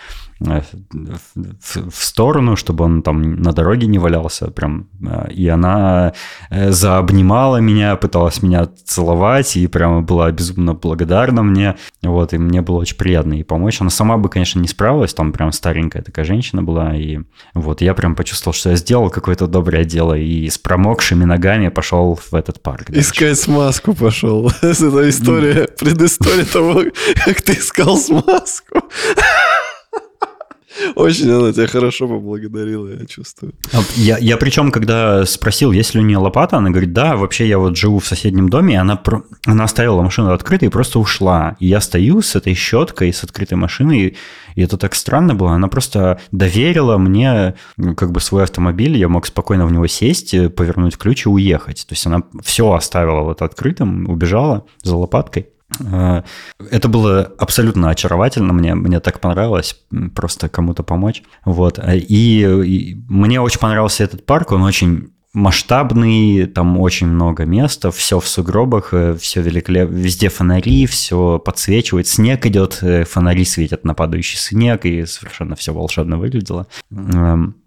в, 0.43 2.05
сторону, 2.05 2.55
чтобы 2.55 2.85
он 2.85 3.01
там 3.01 3.41
на 3.41 3.53
дороге 3.53 3.87
не 3.87 3.99
валялся 3.99 4.47
прям. 4.51 4.87
Э, 5.01 5.29
и 5.31 5.47
она 5.47 6.13
э, 6.49 6.71
заобнимала 6.71 7.57
меня, 7.57 7.95
пыталась 7.95 8.43
меня 8.43 8.67
целовать 8.85 9.55
и 9.57 9.67
прямо 9.67 10.01
была 10.01 10.31
безумно 10.31 10.73
благодарна 10.73 11.43
мне. 11.43 11.75
Вот, 12.01 12.33
и 12.33 12.37
мне 12.37 12.61
было 12.61 12.77
очень 12.77 12.97
приятно 12.97 13.33
ей 13.33 13.43
помочь. 13.43 13.81
Она 13.81 13.89
сама 13.89 14.17
бы, 14.17 14.29
конечно, 14.29 14.59
не 14.59 14.67
справилась, 14.67 15.13
там 15.13 15.31
прям 15.31 15.51
старенькая 15.51 16.01
такая 16.01 16.25
женщина 16.25 16.63
была. 16.63 16.95
И 16.95 17.19
вот 17.53 17.81
я 17.81 17.93
прям 17.93 18.15
почувствовал, 18.15 18.53
что 18.53 18.69
я 18.71 18.75
сделал 18.75 19.09
какое-то 19.09 19.47
доброе 19.47 19.85
дело 19.85 20.13
и 20.13 20.49
с 20.49 20.57
промокшими 20.57 21.23
ногами 21.23 21.69
пошел 21.69 22.15
в 22.15 22.35
этот 22.35 22.61
парк. 22.61 22.91
Дальше. 22.91 23.01
Искать 23.01 23.39
смазку 23.39 23.93
пошел. 23.93 24.51
Это 24.61 25.09
история, 25.09 25.67
предыстория 25.67 26.45
того, 26.53 26.83
как 27.25 27.41
ты 27.41 27.53
искал 27.53 27.97
смазку. 27.97 28.81
Очень 30.95 31.31
она 31.31 31.51
тебя 31.51 31.67
хорошо 31.67 32.07
поблагодарила, 32.07 32.87
я 32.87 33.05
чувствую. 33.05 33.53
А, 33.71 33.81
я, 33.95 34.17
я 34.17 34.37
причем, 34.37 34.71
когда 34.71 35.25
спросил, 35.25 35.71
есть 35.71 35.93
ли 35.93 36.01
у 36.01 36.03
нее 36.03 36.17
лопата, 36.17 36.57
она 36.57 36.69
говорит, 36.69 36.93
да, 36.93 37.15
вообще 37.15 37.47
я 37.47 37.57
вот 37.57 37.77
живу 37.77 37.99
в 37.99 38.07
соседнем 38.07 38.49
доме, 38.49 38.75
и 38.75 38.77
она, 38.77 39.01
она 39.45 39.63
оставила 39.63 40.01
машину 40.01 40.31
открытой 40.31 40.67
и 40.67 40.71
просто 40.71 40.99
ушла. 40.99 41.55
И 41.59 41.67
я 41.67 41.81
стою 41.81 42.21
с 42.21 42.35
этой 42.35 42.53
щеткой, 42.53 43.13
с 43.13 43.23
открытой 43.23 43.57
машиной, 43.57 44.17
и 44.55 44.61
это 44.61 44.77
так 44.77 44.95
странно 44.95 45.35
было. 45.35 45.51
Она 45.51 45.67
просто 45.67 46.19
доверила 46.31 46.97
мне 46.97 47.55
ну, 47.77 47.95
как 47.95 48.11
бы 48.11 48.19
свой 48.19 48.43
автомобиль, 48.43 48.97
я 48.97 49.07
мог 49.07 49.25
спокойно 49.25 49.65
в 49.65 49.71
него 49.71 49.87
сесть, 49.87 50.35
повернуть 50.55 50.97
ключ 50.97 51.25
и 51.25 51.29
уехать. 51.29 51.85
То 51.87 51.93
есть 51.93 52.05
она 52.05 52.23
все 52.43 52.71
оставила 52.71 53.21
вот 53.21 53.41
открытым, 53.41 54.09
убежала 54.09 54.65
за 54.83 54.95
лопаткой. 54.95 55.47
Э, 55.79 56.23
это 56.71 56.87
было 56.87 57.31
абсолютно 57.37 57.89
очаровательно, 57.89 58.53
мне, 58.53 58.75
мне 58.75 58.99
так 58.99 59.19
понравилось 59.19 59.75
просто 60.15 60.49
кому-то 60.49 60.83
помочь. 60.83 61.23
Вот. 61.45 61.79
И, 61.91 62.41
и 62.41 62.95
мне 63.07 63.41
очень 63.41 63.59
понравился 63.59 64.03
этот 64.03 64.25
парк, 64.25 64.51
он 64.51 64.63
очень 64.63 65.13
масштабный, 65.33 66.45
там 66.45 66.79
очень 66.79 67.07
много 67.07 67.45
места, 67.45 67.89
все 67.91 68.19
в 68.19 68.27
сугробах, 68.27 68.93
э, 68.93 69.15
все 69.15 69.41
великолепно, 69.41 69.95
везде 69.95 70.29
фонари, 70.29 70.85
все 70.85 71.39
подсвечивает, 71.39 72.07
снег 72.07 72.45
идет, 72.45 72.79
э, 72.81 73.03
фонари 73.03 73.43
светят 73.43 73.83
на 73.83 73.95
падающий 73.95 74.37
снег, 74.37 74.85
и 74.85 75.05
совершенно 75.05 75.55
все 75.55 75.73
волшебно 75.73 76.17
выглядело. 76.17 76.67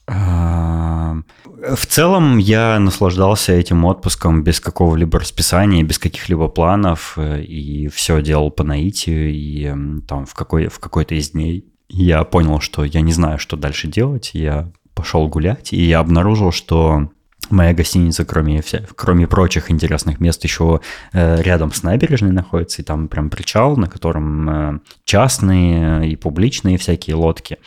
В 0.06 1.86
целом 1.86 2.38
я 2.38 2.78
наслаждался 2.78 3.52
этим 3.52 3.84
отпуском 3.84 4.44
без 4.44 4.60
какого-либо 4.60 5.18
расписания, 5.18 5.82
без 5.82 5.98
каких-либо 5.98 6.48
планов, 6.48 7.14
э, 7.16 7.42
и 7.42 7.88
все 7.88 8.22
делал 8.22 8.50
по 8.50 8.62
наитию, 8.62 9.32
и 9.32 9.74
там 10.06 10.26
в, 10.26 10.34
какой, 10.34 10.68
в 10.68 10.78
какой-то 10.78 11.14
из 11.14 11.30
дней 11.30 11.64
я 11.88 12.22
понял, 12.24 12.60
что 12.60 12.84
я 12.84 13.00
не 13.00 13.12
знаю, 13.12 13.38
что 13.38 13.56
дальше 13.56 13.88
делать, 13.88 14.30
я 14.34 14.70
пошел 14.94 15.28
гулять, 15.28 15.72
и 15.72 15.82
я 15.82 16.00
обнаружил, 16.00 16.52
что 16.52 17.10
Моя 17.50 17.74
гостиница, 17.74 18.24
кроме, 18.24 18.62
кроме 18.94 19.26
прочих 19.26 19.70
интересных 19.70 20.20
мест, 20.20 20.42
еще 20.44 20.80
э, 21.12 21.42
рядом 21.42 21.72
с 21.72 21.82
набережной 21.82 22.32
находится, 22.32 22.82
и 22.82 22.84
там 22.84 23.08
прям 23.08 23.30
причал, 23.30 23.76
на 23.76 23.88
котором 23.88 24.48
э, 24.48 24.78
частные 25.04 26.10
и 26.10 26.16
публичные 26.16 26.76
всякие 26.78 27.16
лодки. 27.16 27.58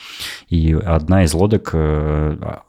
И 0.50 0.74
одна 0.74 1.24
из 1.24 1.34
лодок, 1.34 1.70
э, 1.74 2.38
а, 2.42 2.64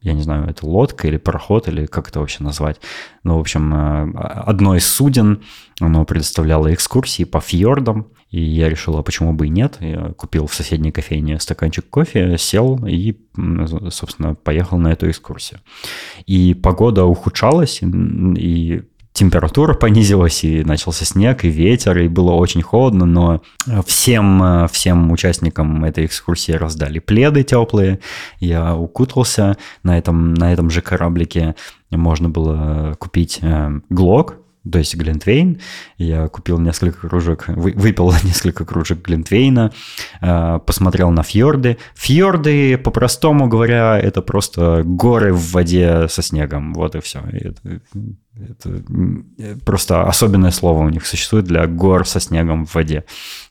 я 0.00 0.12
не 0.12 0.22
знаю, 0.22 0.48
это 0.48 0.66
лодка 0.66 1.06
или 1.06 1.18
пароход, 1.18 1.68
или 1.68 1.86
как 1.86 2.08
это 2.08 2.20
вообще 2.20 2.42
назвать. 2.42 2.80
Ну, 3.22 3.36
в 3.36 3.40
общем, 3.40 4.14
одно 4.16 4.76
из 4.76 4.86
суден, 4.86 5.42
оно 5.80 6.04
предоставляло 6.04 6.72
экскурсии 6.72 7.24
по 7.24 7.40
фьордам, 7.40 8.08
и 8.30 8.40
я 8.40 8.68
решил, 8.68 8.96
а 8.98 9.02
почему 9.02 9.32
бы 9.32 9.46
и 9.46 9.50
нет. 9.50 9.78
Я 9.80 10.12
купил 10.16 10.46
в 10.46 10.54
соседней 10.54 10.92
кофейне 10.92 11.40
стаканчик 11.40 11.88
кофе, 11.88 12.36
сел 12.38 12.78
и, 12.86 13.16
собственно, 13.90 14.34
поехал 14.34 14.78
на 14.78 14.88
эту 14.88 15.08
экскурсию. 15.10 15.60
И 16.26 16.52
погода 16.54 17.04
ухудшалась, 17.04 17.80
и 17.82 18.82
температура 19.14 19.72
понизилась, 19.80 20.44
и 20.44 20.62
начался 20.62 21.06
снег, 21.06 21.44
и 21.44 21.48
ветер, 21.48 21.96
и 21.98 22.08
было 22.08 22.32
очень 22.32 22.60
холодно, 22.60 23.06
но 23.06 23.42
всем, 23.86 24.68
всем 24.70 25.10
участникам 25.10 25.84
этой 25.84 26.04
экскурсии 26.04 26.52
раздали 26.52 26.98
пледы 26.98 27.44
теплые. 27.44 28.00
Я 28.40 28.76
укутался 28.76 29.56
на 29.82 29.96
этом, 29.96 30.34
на 30.34 30.52
этом 30.52 30.68
же 30.68 30.82
кораблике. 30.82 31.54
Можно 31.90 32.28
было 32.28 32.94
купить 32.98 33.38
э, 33.40 33.80
глок, 33.88 34.36
то 34.70 34.78
есть 34.78 34.94
Глинтвейн. 34.94 35.60
Я 35.96 36.28
купил 36.28 36.58
несколько 36.58 37.08
кружек, 37.08 37.48
выпил 37.48 38.12
несколько 38.24 38.64
кружек 38.64 39.04
Глинтвейна, 39.04 39.72
э, 40.20 40.60
посмотрел 40.64 41.10
на 41.10 41.22
фьорды. 41.22 41.78
Фьорды, 41.94 42.78
по-простому 42.78 43.48
говоря, 43.48 43.98
это 43.98 44.22
просто 44.22 44.82
горы 44.84 45.32
в 45.32 45.52
воде 45.52 46.08
со 46.08 46.22
снегом. 46.22 46.74
Вот 46.74 46.94
и 46.94 47.00
все. 47.00 47.20
Это, 47.20 47.80
это 48.36 49.58
просто 49.64 50.02
особенное 50.02 50.50
слово 50.50 50.84
у 50.84 50.88
них 50.88 51.06
существует 51.06 51.46
для 51.46 51.66
гор 51.66 52.06
со 52.06 52.20
снегом 52.20 52.66
в 52.66 52.74
воде. 52.74 53.04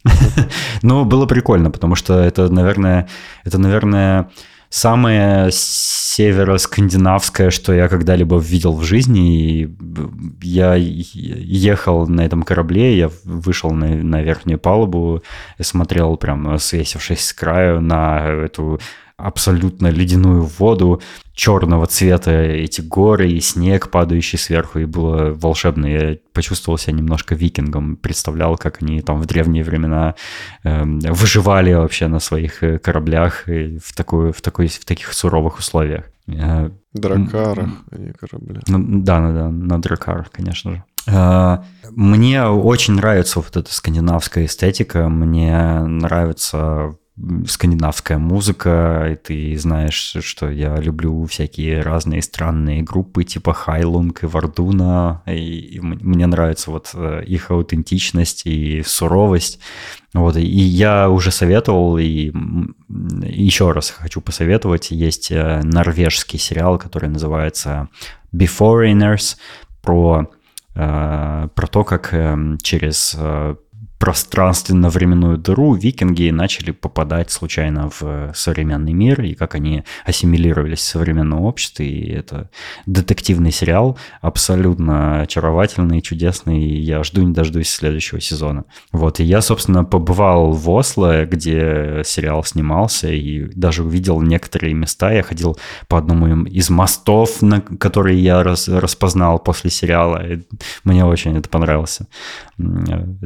Но 0.81 1.05
было 1.05 1.25
прикольно, 1.25 1.71
потому 1.71 1.95
что 1.95 2.19
это, 2.19 2.49
наверное, 2.49 3.07
это, 3.43 3.57
наверное, 3.57 4.29
самое 4.69 5.49
северо-скандинавское, 5.51 7.49
что 7.49 7.73
я 7.73 7.87
когда-либо 7.87 8.37
видел 8.37 8.73
в 8.73 8.83
жизни. 8.83 9.61
И 9.61 9.69
я 10.41 10.75
ехал 10.75 12.07
на 12.07 12.21
этом 12.21 12.43
корабле, 12.43 12.97
я 12.97 13.09
вышел 13.23 13.71
на, 13.71 13.87
на 13.87 14.21
верхнюю 14.21 14.59
палубу 14.59 15.21
смотрел 15.59 16.17
прям 16.17 16.57
свесившись 16.59 17.25
с 17.25 17.33
краю 17.33 17.81
на 17.81 18.27
эту 18.45 18.79
абсолютно 19.17 19.87
ледяную 19.87 20.43
воду, 20.43 21.01
черного 21.33 21.87
цвета 21.87 22.31
эти 22.31 22.81
горы 22.81 23.31
и 23.31 23.41
снег, 23.41 23.89
падающий 23.89 24.37
сверху, 24.37 24.79
и 24.79 24.85
было 24.85 25.33
волшебно. 25.33 25.87
Я 25.87 26.17
почувствовал 26.33 26.77
себя 26.77 26.93
немножко 26.93 27.35
викингом, 27.35 27.95
представлял, 27.95 28.57
как 28.57 28.81
они 28.81 29.01
там 29.01 29.19
в 29.19 29.25
древние 29.25 29.63
времена 29.63 30.15
э, 30.63 30.83
выживали 30.83 31.73
вообще 31.73 32.07
на 32.07 32.19
своих 32.19 32.63
э, 32.63 32.77
кораблях 32.77 33.45
в, 33.47 33.95
такую, 33.95 34.33
в, 34.33 34.41
такой, 34.41 34.67
в 34.67 34.85
таких 34.85 35.11
суровых 35.13 35.57
условиях. 35.59 36.05
Дракарах, 36.93 37.69
а 37.91 37.97
не 37.97 38.11
корабля. 38.11 38.61
Ну, 38.67 39.01
да, 39.01 39.19
да, 39.19 39.31
да, 39.31 39.49
на 39.49 39.81
дракарах, 39.81 40.31
конечно 40.31 40.71
же. 40.71 40.83
А, 41.07 41.63
мне 41.89 42.43
очень 42.43 42.95
нравится 42.95 43.39
вот 43.39 43.55
эта 43.55 43.73
скандинавская 43.73 44.45
эстетика, 44.45 45.07
мне 45.07 45.79
нравится 45.83 46.95
скандинавская 47.47 48.19
музыка, 48.19 49.09
и 49.11 49.15
ты 49.15 49.57
знаешь, 49.57 50.17
что 50.19 50.49
я 50.51 50.77
люблю 50.77 51.25
всякие 51.25 51.81
разные 51.81 52.21
странные 52.21 52.83
группы 52.83 53.23
типа 53.23 53.53
Хайлунг 53.53 54.23
и 54.23 54.27
Вардуна, 54.27 55.23
и, 55.25 55.75
и 55.75 55.79
мне 55.79 56.27
нравится 56.27 56.69
вот 56.69 56.91
э, 56.93 57.23
их 57.25 57.49
аутентичность 57.49 58.45
и 58.45 58.83
суровость. 58.85 59.59
Вот, 60.13 60.37
и 60.37 60.45
я 60.45 61.09
уже 61.09 61.31
советовал, 61.31 61.97
и 61.97 62.31
еще 62.87 63.71
раз 63.71 63.89
хочу 63.89 64.21
посоветовать, 64.21 64.91
есть 64.91 65.31
э, 65.31 65.61
норвежский 65.63 66.37
сериал, 66.37 66.77
который 66.77 67.09
называется 67.09 67.89
Beforeigners, 68.31 69.37
про, 69.81 70.29
э, 70.75 71.47
про 71.55 71.67
то, 71.67 71.83
как 71.83 72.13
через 72.61 73.17
пространственно-временную 73.99 75.37
дыру 75.37 75.73
викинги 75.73 76.29
начали 76.29 76.71
попадать 76.71 77.31
случайно 77.31 77.89
в 77.99 78.31
современный 78.35 78.93
мир, 78.93 79.21
и 79.21 79.33
как 79.33 79.55
они 79.55 79.83
ассимилировались 80.05 80.79
в 80.79 80.83
современном 80.83 81.41
обществе. 81.41 81.89
И 81.89 82.11
это 82.11 82.49
детективный 82.85 83.51
сериал, 83.51 83.97
абсолютно 84.21 85.21
очаровательный, 85.21 86.01
чудесный. 86.01 86.63
И 86.63 86.79
я 86.79 87.03
жду 87.03 87.23
не 87.23 87.33
дождусь 87.33 87.69
следующего 87.69 88.21
сезона. 88.21 88.65
Вот, 88.91 89.19
и 89.19 89.23
я, 89.23 89.41
собственно, 89.41 89.83
побывал 89.83 90.51
в 90.51 90.69
Осло, 90.69 91.25
где 91.25 92.03
сериал 92.05 92.43
снимался, 92.43 93.09
и 93.09 93.49
даже 93.55 93.83
увидел 93.83 94.21
некоторые 94.21 94.75
места. 94.75 95.11
Я 95.11 95.23
ходил 95.23 95.57
по 95.87 95.97
одному 95.97 96.45
из 96.45 96.69
мостов, 96.69 97.41
на 97.41 97.61
которые 97.61 98.21
я 98.21 98.43
раз, 98.43 98.67
распознал 98.67 99.39
после 99.39 99.71
сериала. 99.71 100.23
Мне 100.83 101.03
очень 101.03 101.35
это 101.35 101.49
понравился. 101.49 102.05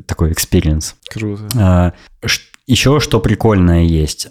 Такой 0.08 0.32
эксперимент 0.32 0.61
experience. 0.62 0.96
Круто. 1.10 1.48
А, 1.58 1.94
еще 2.68 3.00
что 3.00 3.20
прикольное 3.20 3.84
есть. 3.84 4.30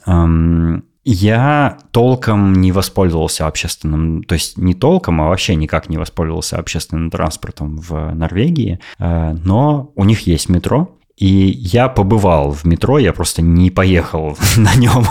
Я 1.03 1.78
толком 1.93 2.53
не 2.61 2.72
воспользовался 2.72 3.47
общественным, 3.47 4.22
то 4.22 4.35
есть 4.35 4.59
не 4.59 4.74
толком, 4.74 5.22
а 5.22 5.28
вообще 5.28 5.55
никак 5.55 5.89
не 5.89 5.97
воспользовался 5.97 6.59
общественным 6.59 7.11
транспортом 7.11 7.78
в 7.78 8.12
Норвегии, 8.14 8.81
а, 8.99 9.35
но 9.43 9.93
у 9.97 10.05
них 10.05 10.26
есть 10.26 10.51
метро, 10.51 11.01
и 11.20 11.26
я 11.26 11.89
побывал 11.89 12.51
в 12.51 12.64
метро, 12.64 12.99
я 12.99 13.12
просто 13.12 13.43
не 13.43 13.70
поехал 13.70 14.39
на 14.57 14.74
нем, 14.74 15.05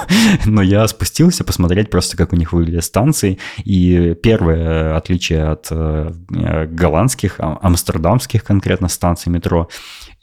но 0.43 0.63
я 0.63 0.87
спустился 0.87 1.43
посмотреть 1.43 1.91
просто, 1.91 2.17
как 2.17 2.33
у 2.33 2.35
них 2.35 2.51
выглядят 2.51 2.83
станции. 2.83 3.37
И 3.63 4.15
первое 4.21 4.97
отличие 4.97 5.43
от 5.45 5.67
э, 5.69 6.65
голландских, 6.65 7.35
а, 7.37 7.59
амстердамских 7.61 8.43
конкретно 8.43 8.87
станций 8.87 9.31
метро, 9.31 9.69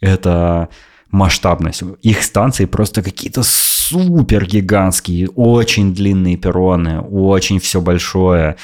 это 0.00 0.68
масштабность. 1.10 1.82
Их 2.02 2.22
станции 2.22 2.64
просто 2.64 3.02
какие-то 3.02 3.42
супер 3.42 4.44
гигантские, 4.44 5.28
очень 5.30 5.94
длинные 5.94 6.36
перроны, 6.36 7.00
очень 7.00 7.60
все 7.60 7.80
большое, 7.80 8.56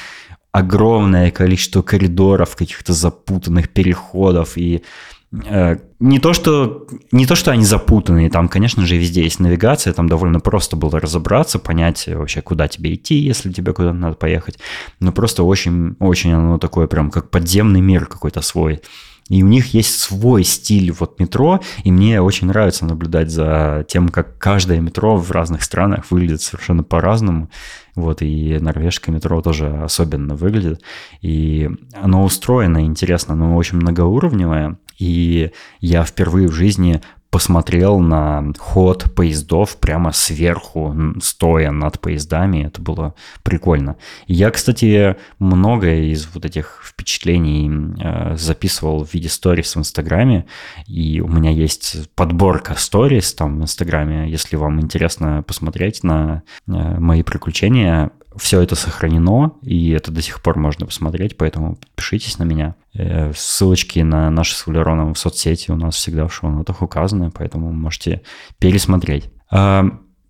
огромное 0.51 1.31
количество 1.31 1.81
коридоров, 1.81 2.55
каких-то 2.55 2.93
запутанных 2.93 3.69
переходов 3.69 4.55
и 4.55 4.83
э, 5.31 5.77
не 5.99 6.19
то, 6.19 6.33
что, 6.33 6.85
не 7.11 7.25
то, 7.25 7.35
что 7.35 7.51
они 7.51 7.65
запутанные, 7.65 8.29
там, 8.29 8.47
конечно 8.47 8.85
же, 8.85 8.97
везде 8.97 9.23
есть 9.23 9.39
навигация, 9.39 9.93
там 9.93 10.07
довольно 10.07 10.39
просто 10.39 10.75
было 10.75 10.99
разобраться, 10.99 11.57
понять 11.57 12.07
вообще, 12.07 12.41
куда 12.41 12.67
тебе 12.67 12.93
идти, 12.93 13.15
если 13.15 13.51
тебе 13.51 13.73
куда-то 13.73 13.95
надо 13.95 14.15
поехать, 14.15 14.59
но 14.99 15.11
просто 15.11 15.43
очень, 15.43 15.95
очень 15.99 16.33
оно 16.33 16.59
такое 16.59 16.85
прям 16.85 17.09
как 17.09 17.31
подземный 17.31 17.81
мир 17.81 18.05
какой-то 18.05 18.41
свой. 18.41 18.81
И 19.29 19.41
у 19.41 19.47
них 19.47 19.73
есть 19.73 19.99
свой 19.99 20.43
стиль 20.43 20.91
вот 20.91 21.19
метро, 21.19 21.61
и 21.83 21.91
мне 21.91 22.21
очень 22.21 22.47
нравится 22.47 22.85
наблюдать 22.85 23.31
за 23.31 23.85
тем, 23.87 24.09
как 24.09 24.37
каждое 24.37 24.79
метро 24.79 25.15
в 25.17 25.31
разных 25.31 25.63
странах 25.63 26.11
выглядит 26.11 26.41
совершенно 26.41 26.83
по-разному. 26.83 27.49
Вот, 27.95 28.21
и 28.21 28.57
норвежское 28.59 29.13
метро 29.13 29.41
тоже 29.41 29.69
особенно 29.83 30.35
выглядит. 30.35 30.81
И 31.21 31.69
оно 31.93 32.23
устроено 32.23 32.85
интересно, 32.85 33.33
оно 33.33 33.55
очень 33.55 33.77
многоуровневое. 33.77 34.77
И 34.99 35.51
я 35.79 36.03
впервые 36.03 36.47
в 36.47 36.53
жизни 36.53 37.01
посмотрел 37.33 37.99
на 37.99 38.53
ход 38.59 39.15
поездов 39.15 39.77
прямо 39.77 40.11
сверху, 40.11 40.95
стоя 41.19 41.71
над 41.71 41.99
поездами. 41.99 42.67
Это 42.67 42.79
было 42.79 43.15
прикольно. 43.41 43.95
Я, 44.27 44.51
кстати, 44.51 45.15
многое 45.39 46.11
из 46.11 46.27
вот 46.31 46.45
этих 46.45 46.83
впечатлений 46.85 47.95
э, 47.99 48.35
записывал 48.37 49.03
в 49.03 49.11
виде 49.15 49.29
сторис 49.29 49.75
в 49.75 49.79
Инстаграме, 49.79 50.45
и 50.85 51.21
у 51.21 51.27
меня 51.27 51.49
есть 51.49 52.07
подборка 52.13 52.75
сторис 52.75 53.33
там 53.33 53.61
в 53.61 53.63
Инстаграме. 53.63 54.29
Если 54.29 54.55
вам 54.55 54.79
интересно 54.79 55.41
посмотреть 55.41 56.03
на 56.03 56.43
э, 56.67 56.71
мои 56.99 57.23
приключения, 57.23 58.11
все 58.37 58.61
это 58.61 58.75
сохранено, 58.75 59.53
и 59.61 59.91
это 59.91 60.11
до 60.11 60.21
сих 60.21 60.41
пор 60.41 60.57
можно 60.57 60.85
посмотреть, 60.85 61.37
поэтому 61.37 61.75
подпишитесь 61.75 62.39
на 62.39 62.43
меня. 62.43 62.75
Э, 62.93 63.31
ссылочки 63.35 63.99
на 63.99 64.29
наши 64.29 64.55
с 64.55 64.67
Валероном 64.67 65.13
в 65.13 65.19
соцсети 65.19 65.71
у 65.71 65.75
нас 65.75 65.95
всегда 65.95 66.27
в 66.27 66.33
шоу-нотах 66.33 66.81
указаны, 66.81 67.31
поэтому 67.31 67.71
можете 67.71 68.21
пересмотреть. 68.59 69.29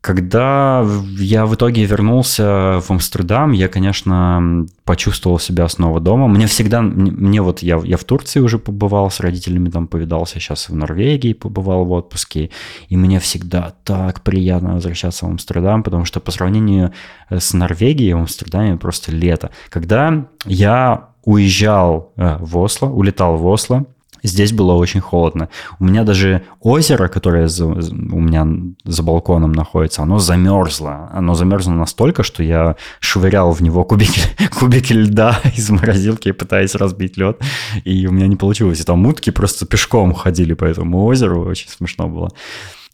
Когда 0.03 0.85
я 1.17 1.45
в 1.45 1.55
итоге 1.55 1.85
вернулся 1.85 2.81
в 2.81 2.91
Амстердам, 2.91 3.53
я, 3.53 3.69
конечно, 3.69 4.65
почувствовал 4.83 5.39
себя 5.39 5.69
снова 5.69 6.01
дома. 6.01 6.27
Мне 6.27 6.45
всегда, 6.45 6.81
мне 6.81 7.41
вот, 7.41 7.59
я, 7.59 7.79
я 7.85 7.95
в 7.95 8.03
Турции 8.03 8.41
уже 8.41 8.59
побывал, 8.59 9.09
с 9.09 9.21
родителями 9.21 9.69
там 9.69 9.87
повидался, 9.87 10.41
сейчас 10.41 10.67
в 10.67 10.75
Норвегии 10.75 11.31
побывал 11.31 11.85
в 11.85 11.91
отпуске, 11.93 12.49
и 12.89 12.97
мне 12.97 13.21
всегда 13.21 13.75
так 13.85 14.23
приятно 14.23 14.73
возвращаться 14.73 15.25
в 15.25 15.29
Амстердам, 15.29 15.83
потому 15.83 16.03
что 16.03 16.19
по 16.19 16.31
сравнению 16.31 16.91
с 17.29 17.53
Норвегией 17.53 18.11
в 18.11 18.17
Амстердаме 18.17 18.75
просто 18.75 19.13
лето. 19.13 19.51
Когда 19.69 20.25
я 20.43 21.11
уезжал 21.23 22.11
э, 22.17 22.39
в 22.41 22.57
Осло, 22.57 22.87
улетал 22.87 23.37
в 23.37 23.47
Осло, 23.47 23.85
Здесь 24.23 24.53
было 24.53 24.73
очень 24.73 25.01
холодно. 25.01 25.49
У 25.79 25.85
меня 25.85 26.03
даже 26.03 26.43
озеро, 26.61 27.09
которое 27.09 27.47
за, 27.49 27.65
у 27.65 27.75
меня 27.75 28.47
за 28.85 29.03
балконом 29.03 29.51
находится, 29.51 30.01
оно 30.01 30.17
замерзло. 30.17 31.09
Оно 31.13 31.35
замерзло 31.35 31.73
настолько, 31.73 32.23
что 32.23 32.41
я 32.41 32.77
швырял 33.01 33.51
в 33.51 33.61
него 33.61 33.83
кубики, 33.83 34.21
кубики 34.59 34.93
льда 34.93 35.39
из 35.55 35.69
морозилки, 35.69 36.31
пытаясь 36.31 36.75
разбить 36.75 37.17
лед. 37.17 37.41
И 37.83 38.07
у 38.07 38.11
меня 38.11 38.27
не 38.27 38.37
получилось. 38.37 38.79
И 38.79 38.83
там 38.83 39.05
утки 39.05 39.29
просто 39.29 39.65
пешком 39.65 40.13
ходили 40.13 40.53
по 40.53 40.63
этому 40.63 41.03
озеру. 41.05 41.45
Очень 41.45 41.69
смешно 41.69 42.07
было. 42.07 42.31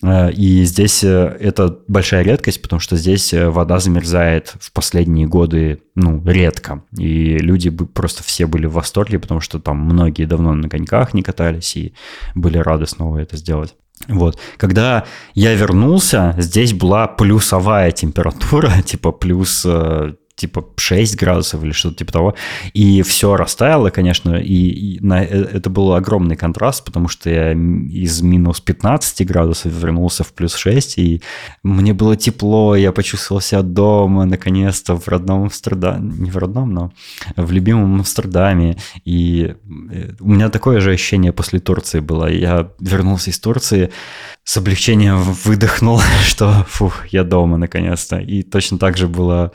Э, 0.04 0.32
и 0.32 0.64
здесь 0.64 1.04
э, 1.04 1.38
это 1.40 1.80
большая 1.88 2.24
редкость, 2.24 2.62
потому 2.62 2.80
что 2.80 2.96
здесь 2.96 3.34
э, 3.34 3.50
вода 3.50 3.80
замерзает 3.80 4.54
в 4.60 4.72
последние 4.72 5.28
годы, 5.28 5.82
ну, 5.96 6.22
редко. 6.26 6.84
И 6.98 7.38
люди 7.38 7.70
просто 7.70 8.24
все 8.24 8.48
были 8.48 8.66
в 8.66 8.74
восторге, 8.74 9.20
потому 9.20 9.42
что 9.42 9.60
там 9.60 9.78
многие 9.78 10.26
давно 10.26 10.54
на 10.54 10.70
коньках 10.70 11.14
не 11.14 11.22
катались 11.22 11.76
и 11.76 11.94
были 12.36 12.58
рады 12.58 12.86
снова 12.86 13.18
это 13.18 13.38
сделать. 13.38 13.76
Вот. 14.08 14.40
Когда 14.58 15.06
я 15.34 15.54
вернулся, 15.54 16.34
здесь 16.38 16.74
была 16.74 17.08
плюсовая 17.08 17.92
температура, 17.92 18.72
типа 18.86 19.12
плюс 19.12 19.66
типа 20.40 20.66
6 20.78 21.18
градусов 21.18 21.64
или 21.64 21.72
что-то 21.72 21.98
типа 21.98 22.14
того. 22.14 22.36
И 22.74 23.02
все 23.02 23.36
растаяло, 23.36 23.90
конечно, 23.90 24.36
и, 24.36 24.70
и 24.70 25.00
на, 25.02 25.24
э, 25.24 25.28
это 25.28 25.70
был 25.70 25.94
огромный 25.94 26.36
контраст, 26.36 26.84
потому 26.86 27.10
что 27.10 27.30
я 27.30 27.52
из 27.52 28.22
минус 28.22 28.62
15 28.62 29.28
градусов 29.28 29.72
вернулся 29.72 30.24
в 30.24 30.34
плюс 30.34 30.56
6, 30.56 30.98
и 30.98 31.22
мне 31.64 31.94
было 31.94 32.16
тепло, 32.16 32.76
я 32.76 32.92
почувствовал 32.92 33.42
себя 33.42 33.62
дома, 33.62 34.26
наконец-то, 34.26 34.96
в 34.96 35.08
родном 35.08 35.44
Амстердаме, 35.44 36.14
не 36.18 36.32
в 36.32 36.38
родном, 36.38 36.74
но 36.74 36.92
в 37.36 37.52
любимом 37.52 37.96
Амстердаме. 37.96 38.78
И 39.06 39.56
э, 39.92 40.12
у 40.20 40.30
меня 40.30 40.50
такое 40.50 40.80
же 40.80 40.92
ощущение 40.92 41.34
после 41.34 41.60
Турции 41.60 42.00
было. 42.00 42.28
Я 42.28 42.72
вернулся 42.80 43.30
из 43.30 43.40
Турции, 43.40 43.92
с 44.44 44.58
облегчением 44.58 45.22
выдохнул, 45.44 46.02
что 46.26 46.66
фух, 46.68 47.08
я 47.10 47.24
дома 47.24 47.58
наконец-то. 47.58 48.18
И 48.18 48.42
точно 48.42 48.78
так 48.78 48.98
же 48.98 49.08
было 49.08 49.52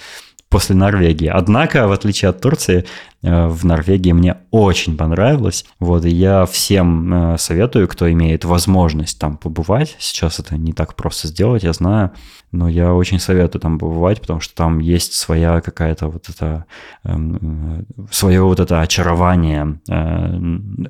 после 0.55 0.77
Норвегии. 0.77 1.27
Однако, 1.27 1.89
в 1.89 1.91
отличие 1.91 2.29
от 2.29 2.41
Турции, 2.41 2.85
э, 3.23 3.49
в 3.49 3.65
Норвегии 3.65 4.13
мне 4.13 4.37
очень 4.53 4.97
понравилось. 4.97 5.65
Вот, 5.81 6.05
и 6.05 6.11
я 6.11 6.47
всем 6.47 7.35
э, 7.35 7.39
советую, 7.39 7.89
кто 7.89 8.09
имеет 8.13 8.45
возможность 8.45 9.19
там 9.19 9.37
побывать. 9.37 9.97
Сейчас 9.99 10.39
это 10.39 10.57
не 10.57 10.73
так 10.73 10.95
просто 10.95 11.27
сделать, 11.27 11.65
я 11.65 11.73
знаю, 11.73 12.13
но 12.53 12.69
я 12.69 12.95
очень 12.95 13.19
советую 13.19 13.63
там 13.63 13.81
побывать, 13.81 14.21
потому 14.21 14.39
что 14.39 14.55
там 14.55 14.79
есть 14.79 15.15
своя 15.15 15.61
какая-то 15.61 16.07
вот 16.07 16.29
это, 16.29 16.67
эм, 17.03 17.85
свое 18.13 18.41
вот 18.43 18.61
это 18.61 18.81
очарование 18.81 19.81
э, 19.91 20.39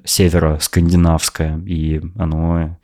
севера 0.04 0.58
скандинавское, 0.60 1.58
и 1.64 2.02
оно 2.18 2.76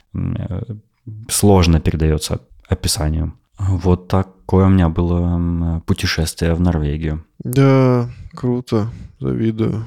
сложно 1.29 1.79
передается 1.79 2.41
описанию. 2.71 3.35
Вот 3.69 4.09
такое 4.09 4.67
у 4.67 4.71
меня 4.71 4.89
было 4.89 5.83
путешествие 5.87 6.55
в 6.55 6.61
Норвегию. 6.61 7.25
Да, 7.39 8.11
круто, 8.35 8.91
завидую. 9.19 9.85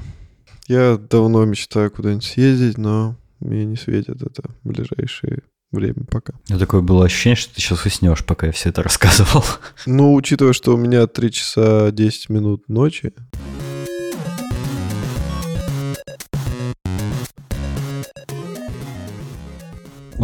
Я 0.66 0.96
давно 0.96 1.44
мечтаю 1.44 1.90
куда-нибудь 1.90 2.24
съездить, 2.24 2.78
но 2.78 3.16
мне 3.40 3.64
не 3.64 3.76
светит 3.76 4.22
это 4.22 4.42
в 4.62 4.68
ближайшее 4.68 5.42
время 5.70 6.04
пока. 6.10 6.34
У 6.50 6.58
такое 6.58 6.80
было 6.80 7.04
ощущение, 7.04 7.36
что 7.36 7.54
ты 7.54 7.60
сейчас 7.60 7.84
уснешь, 7.84 8.24
пока 8.24 8.46
я 8.46 8.52
все 8.52 8.70
это 8.70 8.82
рассказывал. 8.84 9.44
Ну, 9.86 10.14
учитывая, 10.14 10.52
что 10.52 10.74
у 10.74 10.78
меня 10.78 11.06
3 11.06 11.32
часа 11.32 11.90
10 11.90 12.30
минут 12.30 12.68
ночи, 12.68 13.12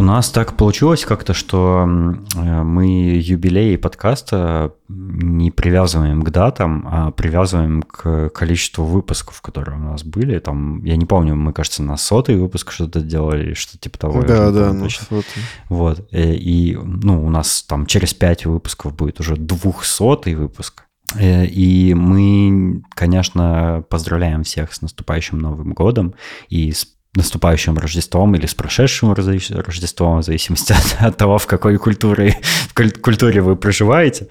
У 0.01 0.03
нас 0.03 0.31
так 0.31 0.57
получилось 0.57 1.05
как-то, 1.05 1.35
что 1.35 1.87
э, 2.35 2.63
мы 2.63 3.19
юбилей 3.21 3.77
подкаста 3.77 4.73
не 4.87 5.51
привязываем 5.51 6.23
к 6.23 6.31
датам, 6.31 6.87
а 6.89 7.11
привязываем 7.11 7.83
к 7.83 8.29
количеству 8.29 8.83
выпусков, 8.83 9.41
которые 9.41 9.77
у 9.77 9.83
нас 9.83 10.03
были. 10.03 10.39
Там, 10.39 10.83
я 10.85 10.95
не 10.95 11.05
помню, 11.05 11.35
мы, 11.35 11.53
кажется, 11.53 11.83
на 11.83 11.97
сотый 11.97 12.35
выпуск 12.35 12.71
что-то 12.71 13.01
делали, 13.01 13.53
что 13.53 13.77
типа 13.77 13.99
того. 13.99 14.23
Да, 14.23 14.49
да, 14.49 14.73
на 14.73 14.89
сотый. 14.89 15.43
Вот. 15.69 16.07
Э, 16.11 16.33
и, 16.33 16.75
ну, 16.75 17.23
у 17.23 17.29
нас 17.29 17.61
там 17.61 17.85
через 17.85 18.15
пять 18.15 18.47
выпусков 18.47 18.95
будет 18.95 19.19
уже 19.19 19.35
двухсотый 19.35 20.33
выпуск. 20.33 20.85
Э, 21.15 21.45
и 21.45 21.93
мы, 21.93 22.81
конечно, 22.95 23.83
поздравляем 23.87 24.41
всех 24.45 24.73
с 24.73 24.81
наступающим 24.81 25.37
Новым 25.37 25.73
годом 25.73 26.15
и 26.49 26.71
с 26.71 26.87
наступающим 27.15 27.77
Рождеством 27.77 28.35
или 28.35 28.45
с 28.45 28.53
прошедшим 28.53 29.13
Рождеством, 29.13 30.19
в 30.19 30.23
зависимости 30.23 30.71
от, 30.73 30.97
от 31.01 31.17
того, 31.17 31.37
в 31.37 31.47
какой 31.47 31.77
культуре, 31.77 32.39
в 32.69 32.73
культуре 32.73 33.41
вы 33.41 33.55
проживаете. 33.55 34.27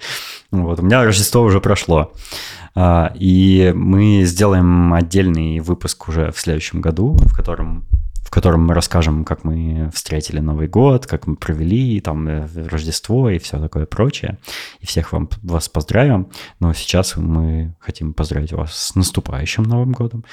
Вот, 0.51 0.79
у 0.79 0.83
меня 0.83 1.03
Рождество 1.03 1.41
уже 1.41 1.61
прошло. 1.61 2.13
А, 2.73 3.11
и 3.15 3.71
мы 3.75 4.23
сделаем 4.23 4.93
отдельный 4.93 5.59
выпуск 5.59 6.07
уже 6.07 6.31
в 6.31 6.39
следующем 6.39 6.81
году, 6.81 7.17
в 7.17 7.35
котором 7.35 7.85
в 8.21 8.29
котором 8.29 8.65
мы 8.65 8.73
расскажем, 8.73 9.25
как 9.25 9.43
мы 9.43 9.89
встретили 9.93 10.39
Новый 10.39 10.67
год, 10.67 11.05
как 11.05 11.27
мы 11.27 11.35
провели 11.35 11.99
там 11.99 12.27
э, 12.27 12.47
Рождество 12.69 13.29
и 13.29 13.39
все 13.39 13.59
такое 13.59 13.85
прочее. 13.85 14.37
И 14.79 14.85
всех 14.85 15.11
вам, 15.11 15.29
вас 15.41 15.67
поздравим. 15.67 16.29
Но 16.59 16.73
сейчас 16.73 17.17
мы 17.17 17.75
хотим 17.79 18.13
поздравить 18.13 18.53
вас 18.53 18.73
с 18.73 18.95
наступающим 18.95 19.63
Новым 19.63 19.91
годом. 19.91 20.23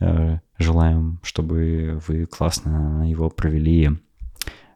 Э, 0.00 0.40
желаем, 0.58 1.20
чтобы 1.22 2.02
вы 2.06 2.26
классно 2.26 3.08
его 3.08 3.30
провели 3.30 3.90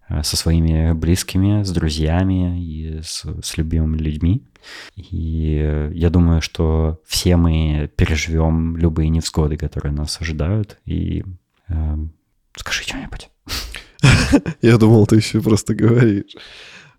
э, 0.08 0.22
со 0.22 0.36
своими 0.36 0.92
близкими, 0.92 1.64
с 1.64 1.70
друзьями 1.72 2.62
и 2.62 3.00
с, 3.02 3.26
с 3.42 3.58
любимыми 3.58 3.98
людьми. 3.98 4.46
И 4.94 5.90
я 5.92 6.08
думаю, 6.08 6.40
что 6.40 7.00
все 7.06 7.36
мы 7.36 7.90
переживем 7.96 8.76
любые 8.76 9.08
невзгоды, 9.08 9.56
которые 9.56 9.92
нас 9.92 10.20
ожидают, 10.20 10.78
и 10.84 11.24
Скажи 12.56 12.82
что-нибудь. 12.82 13.30
Я 14.62 14.78
думал, 14.78 15.06
ты 15.06 15.16
еще 15.16 15.40
просто 15.40 15.74
говоришь. 15.74 16.36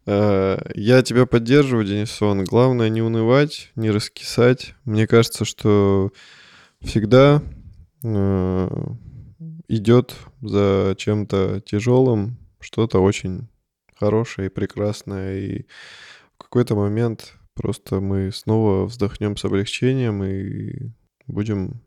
Э, 0.06 0.58
я 0.76 1.02
тебя 1.04 1.26
поддерживаю, 1.26 1.86
Денисон. 1.86 2.44
Главное 2.44 2.90
не 2.90 3.02
унывать, 3.02 3.72
не 3.76 3.92
раскисать. 3.92 4.74
Мне 4.84 5.08
кажется, 5.08 5.46
что 5.46 6.12
всегда 6.82 7.42
э, 8.04 8.70
идет 9.68 10.16
за 10.42 10.96
чем-то 10.98 11.62
тяжелым 11.66 12.38
что-то 12.60 13.00
очень 13.00 13.48
хорошее 13.96 14.48
и 14.48 14.52
прекрасное. 14.52 15.40
И 15.40 15.66
в 16.36 16.44
какой-то 16.44 16.76
момент 16.76 17.36
просто 17.54 18.00
мы 18.00 18.32
снова 18.32 18.86
вздохнем 18.86 19.38
с 19.38 19.46
облегчением 19.46 20.24
и 20.24 20.92
будем 21.28 21.82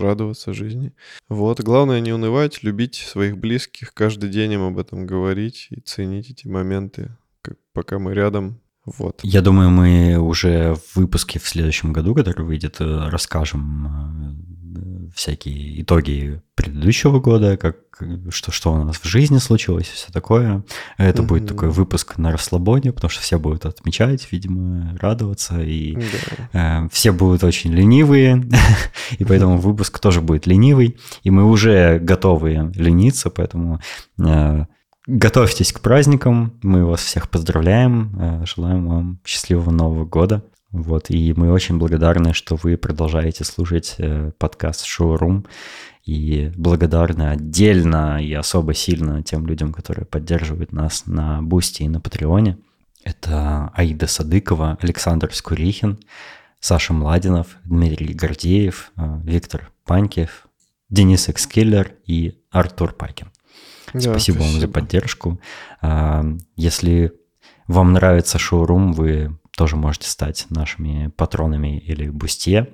радоваться 0.00 0.52
жизни. 0.52 0.92
Вот, 1.28 1.60
главное 1.60 2.00
не 2.00 2.12
унывать, 2.12 2.62
любить 2.62 2.96
своих 2.96 3.38
близких, 3.38 3.94
каждый 3.94 4.30
день 4.30 4.52
им 4.52 4.62
об 4.62 4.78
этом 4.78 5.06
говорить 5.06 5.68
и 5.70 5.80
ценить 5.80 6.30
эти 6.30 6.46
моменты, 6.46 7.16
как, 7.42 7.58
пока 7.72 7.98
мы 7.98 8.14
рядом. 8.14 8.60
Вот. 8.96 9.20
Я 9.22 9.42
думаю, 9.42 9.70
мы 9.70 10.16
уже 10.18 10.74
в 10.74 10.96
выпуске 10.96 11.38
в 11.38 11.48
следующем 11.48 11.92
году, 11.92 12.14
который 12.14 12.44
выйдет, 12.44 12.76
э, 12.80 13.08
расскажем 13.10 13.86
э, 13.86 15.12
всякие 15.14 15.82
итоги 15.82 16.40
предыдущего 16.54 17.20
года, 17.20 17.56
как 17.56 17.76
что, 18.30 18.52
что 18.52 18.72
у 18.72 18.84
нас 18.84 18.96
в 18.96 19.04
жизни 19.04 19.38
случилось, 19.38 19.88
все 19.88 20.12
такое. 20.12 20.62
Это 20.98 21.22
mm-hmm. 21.22 21.26
будет 21.26 21.48
такой 21.48 21.70
выпуск 21.70 22.16
на 22.18 22.30
расслабоне, 22.30 22.92
потому 22.92 23.10
что 23.10 23.20
все 23.20 23.38
будут 23.38 23.66
отмечать, 23.66 24.28
видимо, 24.30 24.96
радоваться, 25.00 25.60
и 25.60 25.94
yeah. 25.94 26.84
э, 26.84 26.88
все 26.92 27.12
будут 27.12 27.42
очень 27.44 27.72
ленивые, 27.72 28.44
и 29.18 29.24
поэтому 29.24 29.58
выпуск 29.58 29.98
тоже 29.98 30.20
будет 30.20 30.46
ленивый, 30.46 30.96
и 31.24 31.30
мы 31.30 31.44
уже 31.44 31.98
готовы 31.98 32.70
лениться, 32.74 33.30
поэтому 33.30 33.80
э, 34.20 34.66
готовьтесь 35.08 35.72
к 35.72 35.80
праздникам, 35.80 36.52
мы 36.62 36.84
вас 36.84 37.00
всех 37.00 37.30
поздравляем, 37.30 38.12
э, 38.20 38.44
желаем 38.44 38.86
вам 38.86 39.20
счастливого 39.24 39.70
Нового 39.70 40.04
года. 40.04 40.44
Вот, 40.70 41.08
и 41.08 41.32
мы 41.34 41.50
очень 41.50 41.78
благодарны, 41.78 42.34
что 42.34 42.56
вы 42.56 42.76
продолжаете 42.76 43.42
слушать 43.42 43.94
э, 43.98 44.32
подкаст 44.38 44.84
Showroom. 44.84 45.46
И 46.04 46.52
благодарны 46.56 47.30
отдельно 47.30 48.22
и 48.22 48.32
особо 48.34 48.74
сильно 48.74 49.22
тем 49.22 49.46
людям, 49.46 49.72
которые 49.72 50.04
поддерживают 50.04 50.72
нас 50.72 51.06
на 51.06 51.42
Бусти 51.42 51.82
и 51.82 51.88
на 51.88 52.00
Патреоне. 52.00 52.58
Это 53.02 53.70
Аида 53.74 54.06
Садыкова, 54.06 54.78
Александр 54.80 55.34
Скурихин, 55.34 55.98
Саша 56.60 56.92
Младинов, 56.92 57.56
Дмитрий 57.64 58.12
Гордеев, 58.12 58.92
э, 58.96 59.20
Виктор 59.24 59.70
Панькев, 59.86 60.48
Денис 60.90 61.30
Экскиллер 61.30 61.92
и 62.06 62.42
Артур 62.50 62.92
Пакин. 62.92 63.28
Да, 63.92 64.00
спасибо, 64.00 64.36
спасибо 64.36 64.38
вам 64.38 64.60
за 64.60 64.68
поддержку. 64.68 65.40
А, 65.80 66.24
если 66.56 67.12
вам 67.66 67.92
нравится 67.92 68.38
шоурум, 68.38 68.92
вы 68.92 69.38
тоже 69.56 69.76
можете 69.76 70.08
стать 70.08 70.46
нашими 70.50 71.08
патронами 71.16 71.78
или 71.78 72.08
бусте. 72.08 72.68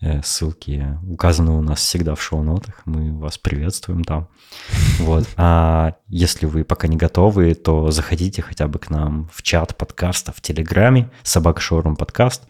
Э, 0.00 0.22
ссылки 0.22 0.98
указаны 1.08 1.52
у 1.52 1.62
нас 1.62 1.80
всегда 1.80 2.14
в 2.14 2.22
шоу-нотах. 2.22 2.82
Мы 2.84 3.18
вас 3.18 3.38
приветствуем 3.38 4.04
там. 4.04 4.28
Вот. 4.98 5.26
А 5.36 5.94
если 6.08 6.46
вы 6.46 6.64
пока 6.64 6.88
не 6.88 6.96
готовы, 6.96 7.54
то 7.54 7.90
заходите 7.90 8.42
хотя 8.42 8.68
бы 8.68 8.78
к 8.78 8.90
нам 8.90 9.28
в 9.32 9.42
чат 9.42 9.76
подкаста 9.76 10.32
в 10.32 10.40
Телеграме, 10.40 11.10
собака 11.22 11.60
шоурум 11.60 11.96
подкаст. 11.96 12.42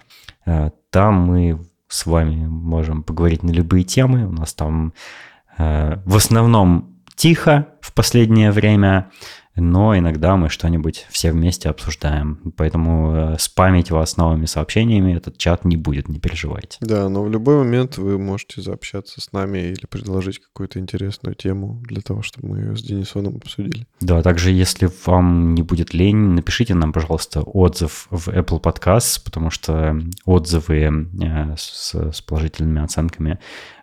Э, 0.45 0.71
там 0.91 1.15
мы 1.15 1.65
с 1.89 2.05
вами 2.07 2.47
можем 2.47 3.05
поговорить 3.05 3.45
на 3.45 3.53
любые 3.53 3.85
темы. 3.85 4.27
У 4.27 4.33
нас 4.33 4.53
там 4.53 4.93
э, 5.57 6.03
в 6.05 6.17
основном 6.17 6.96
тихо 7.17 7.69
в 7.81 7.93
последнее 7.93 8.53
время 8.53 9.11
но 9.57 9.97
иногда 9.97 10.37
мы 10.37 10.51
что-нибудь 10.51 11.07
все 11.09 11.33
вместе 11.33 11.71
обсуждаем. 11.71 12.53
Поэтому 12.57 13.15
э, 13.15 13.37
спамить 13.39 13.91
вас 13.91 14.17
новыми 14.19 14.45
сообщениями 14.45 15.17
этот 15.17 15.39
чат 15.39 15.65
не 15.65 15.77
будет, 15.77 16.09
не 16.09 16.21
переживайте. 16.21 16.77
Да, 16.81 17.09
но 17.09 17.25
в 17.25 17.31
любой 17.31 17.57
момент 17.57 17.97
вы 17.97 18.19
можете 18.19 18.61
заобщаться 18.61 19.21
с 19.21 19.33
нами 19.33 19.59
или 19.59 19.87
предложить 19.89 20.41
какую-то 20.41 20.79
интересную 20.79 21.35
тему 21.35 21.83
для 21.87 22.03
того, 22.03 22.23
чтобы 22.23 22.49
мы 22.49 22.59
ее 22.59 22.77
с 22.77 22.83
Денисоном 22.83 23.37
обсудили. 23.37 23.87
Да, 24.01 24.23
также 24.23 24.51
если 24.51 24.91
вам 25.07 25.55
не 25.55 25.63
будет 25.63 25.95
лень, 25.95 26.17
напишите 26.17 26.75
нам, 26.75 26.93
пожалуйста, 26.93 27.41
отзыв 27.41 28.09
в 28.11 28.29
Apple 28.29 28.61
Podcasts, 28.61 29.19
потому 29.25 29.51
что 29.51 29.99
отзывы 30.27 31.09
э, 31.23 31.55
с, 31.57 31.95
с 31.95 32.21
положительными 32.21 32.85
оценками 32.85 33.39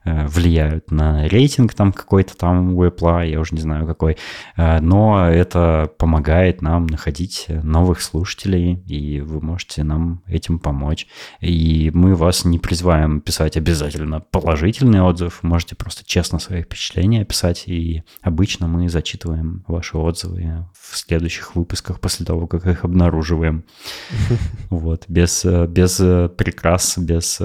влияют 0.06 0.92
на 0.92 1.28
рейтинг 1.28 1.74
там 1.74 1.94
какой-то 1.94 2.36
там 2.36 2.74
у 2.74 2.86
Apple, 2.86 3.30
я 3.30 3.40
уже 3.40 3.56
не 3.56 3.62
знаю 3.62 3.88
какой, 3.88 4.18
э, 4.58 4.80
но 4.80 5.30
это 5.30 5.90
помогает 5.98 6.62
нам 6.62 6.88
находить 6.88 7.46
новых 7.48 8.02
слушателей, 8.02 8.84
и 8.88 9.22
вы 9.22 9.42
можете 9.42 9.84
нам 9.84 10.22
этим 10.28 10.60
помочь. 10.60 11.08
И 11.40 11.92
мы 11.94 12.16
вас 12.16 12.46
не 12.46 12.60
призываем 12.60 13.22
писать 13.22 13.58
обязательно 13.58 14.20
положительный 14.20 15.02
отзыв, 15.02 15.42
можете 15.44 15.76
просто 15.76 16.04
честно 16.06 16.40
свои 16.40 16.64
впечатления 16.64 17.26
писать, 17.26 17.64
и 17.68 18.04
обычно 18.22 18.68
мы 18.68 18.90
зачитываем 18.90 19.64
ваши 19.68 19.98
отзывы 19.98 20.68
в 20.74 20.98
следующих 20.98 21.56
выпусках 21.56 22.00
после 22.00 22.26
того, 22.26 22.48
как 22.48 22.68
их 22.68 22.84
обнаруживаем. 22.84 23.64
Вот, 24.70 25.06
без, 25.08 25.46
без 25.46 25.98
прикрас, 26.36 26.98
без 26.98 27.40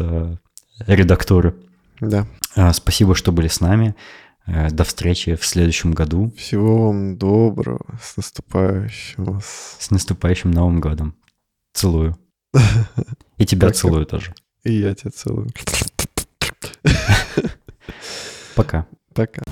редактуры. 0.87 1.55
Да. 2.01 2.27
А, 2.55 2.73
спасибо, 2.73 3.15
что 3.15 3.33
были 3.33 3.49
с 3.49 3.61
нами. 3.61 3.95
Э, 4.47 4.71
до 4.71 4.85
встречи 4.85 5.35
в 5.35 5.45
следующем 5.45 5.93
году. 5.93 6.33
Всего 6.37 6.87
вам 6.89 7.19
доброго. 7.19 7.99
С 8.03 8.17
наступающим 8.17 9.41
С 9.43 9.91
наступающим 9.91 10.51
Новым 10.51 10.81
годом. 10.81 11.15
Целую. 11.75 12.19
И 13.37 13.47
тебя 13.47 13.71
целую 13.71 14.07
тоже. 14.07 14.35
И 14.65 14.73
я 14.73 14.95
тебя 14.95 15.11
целую. 15.11 15.49
Пока. 18.55 18.87
Пока. 19.15 19.43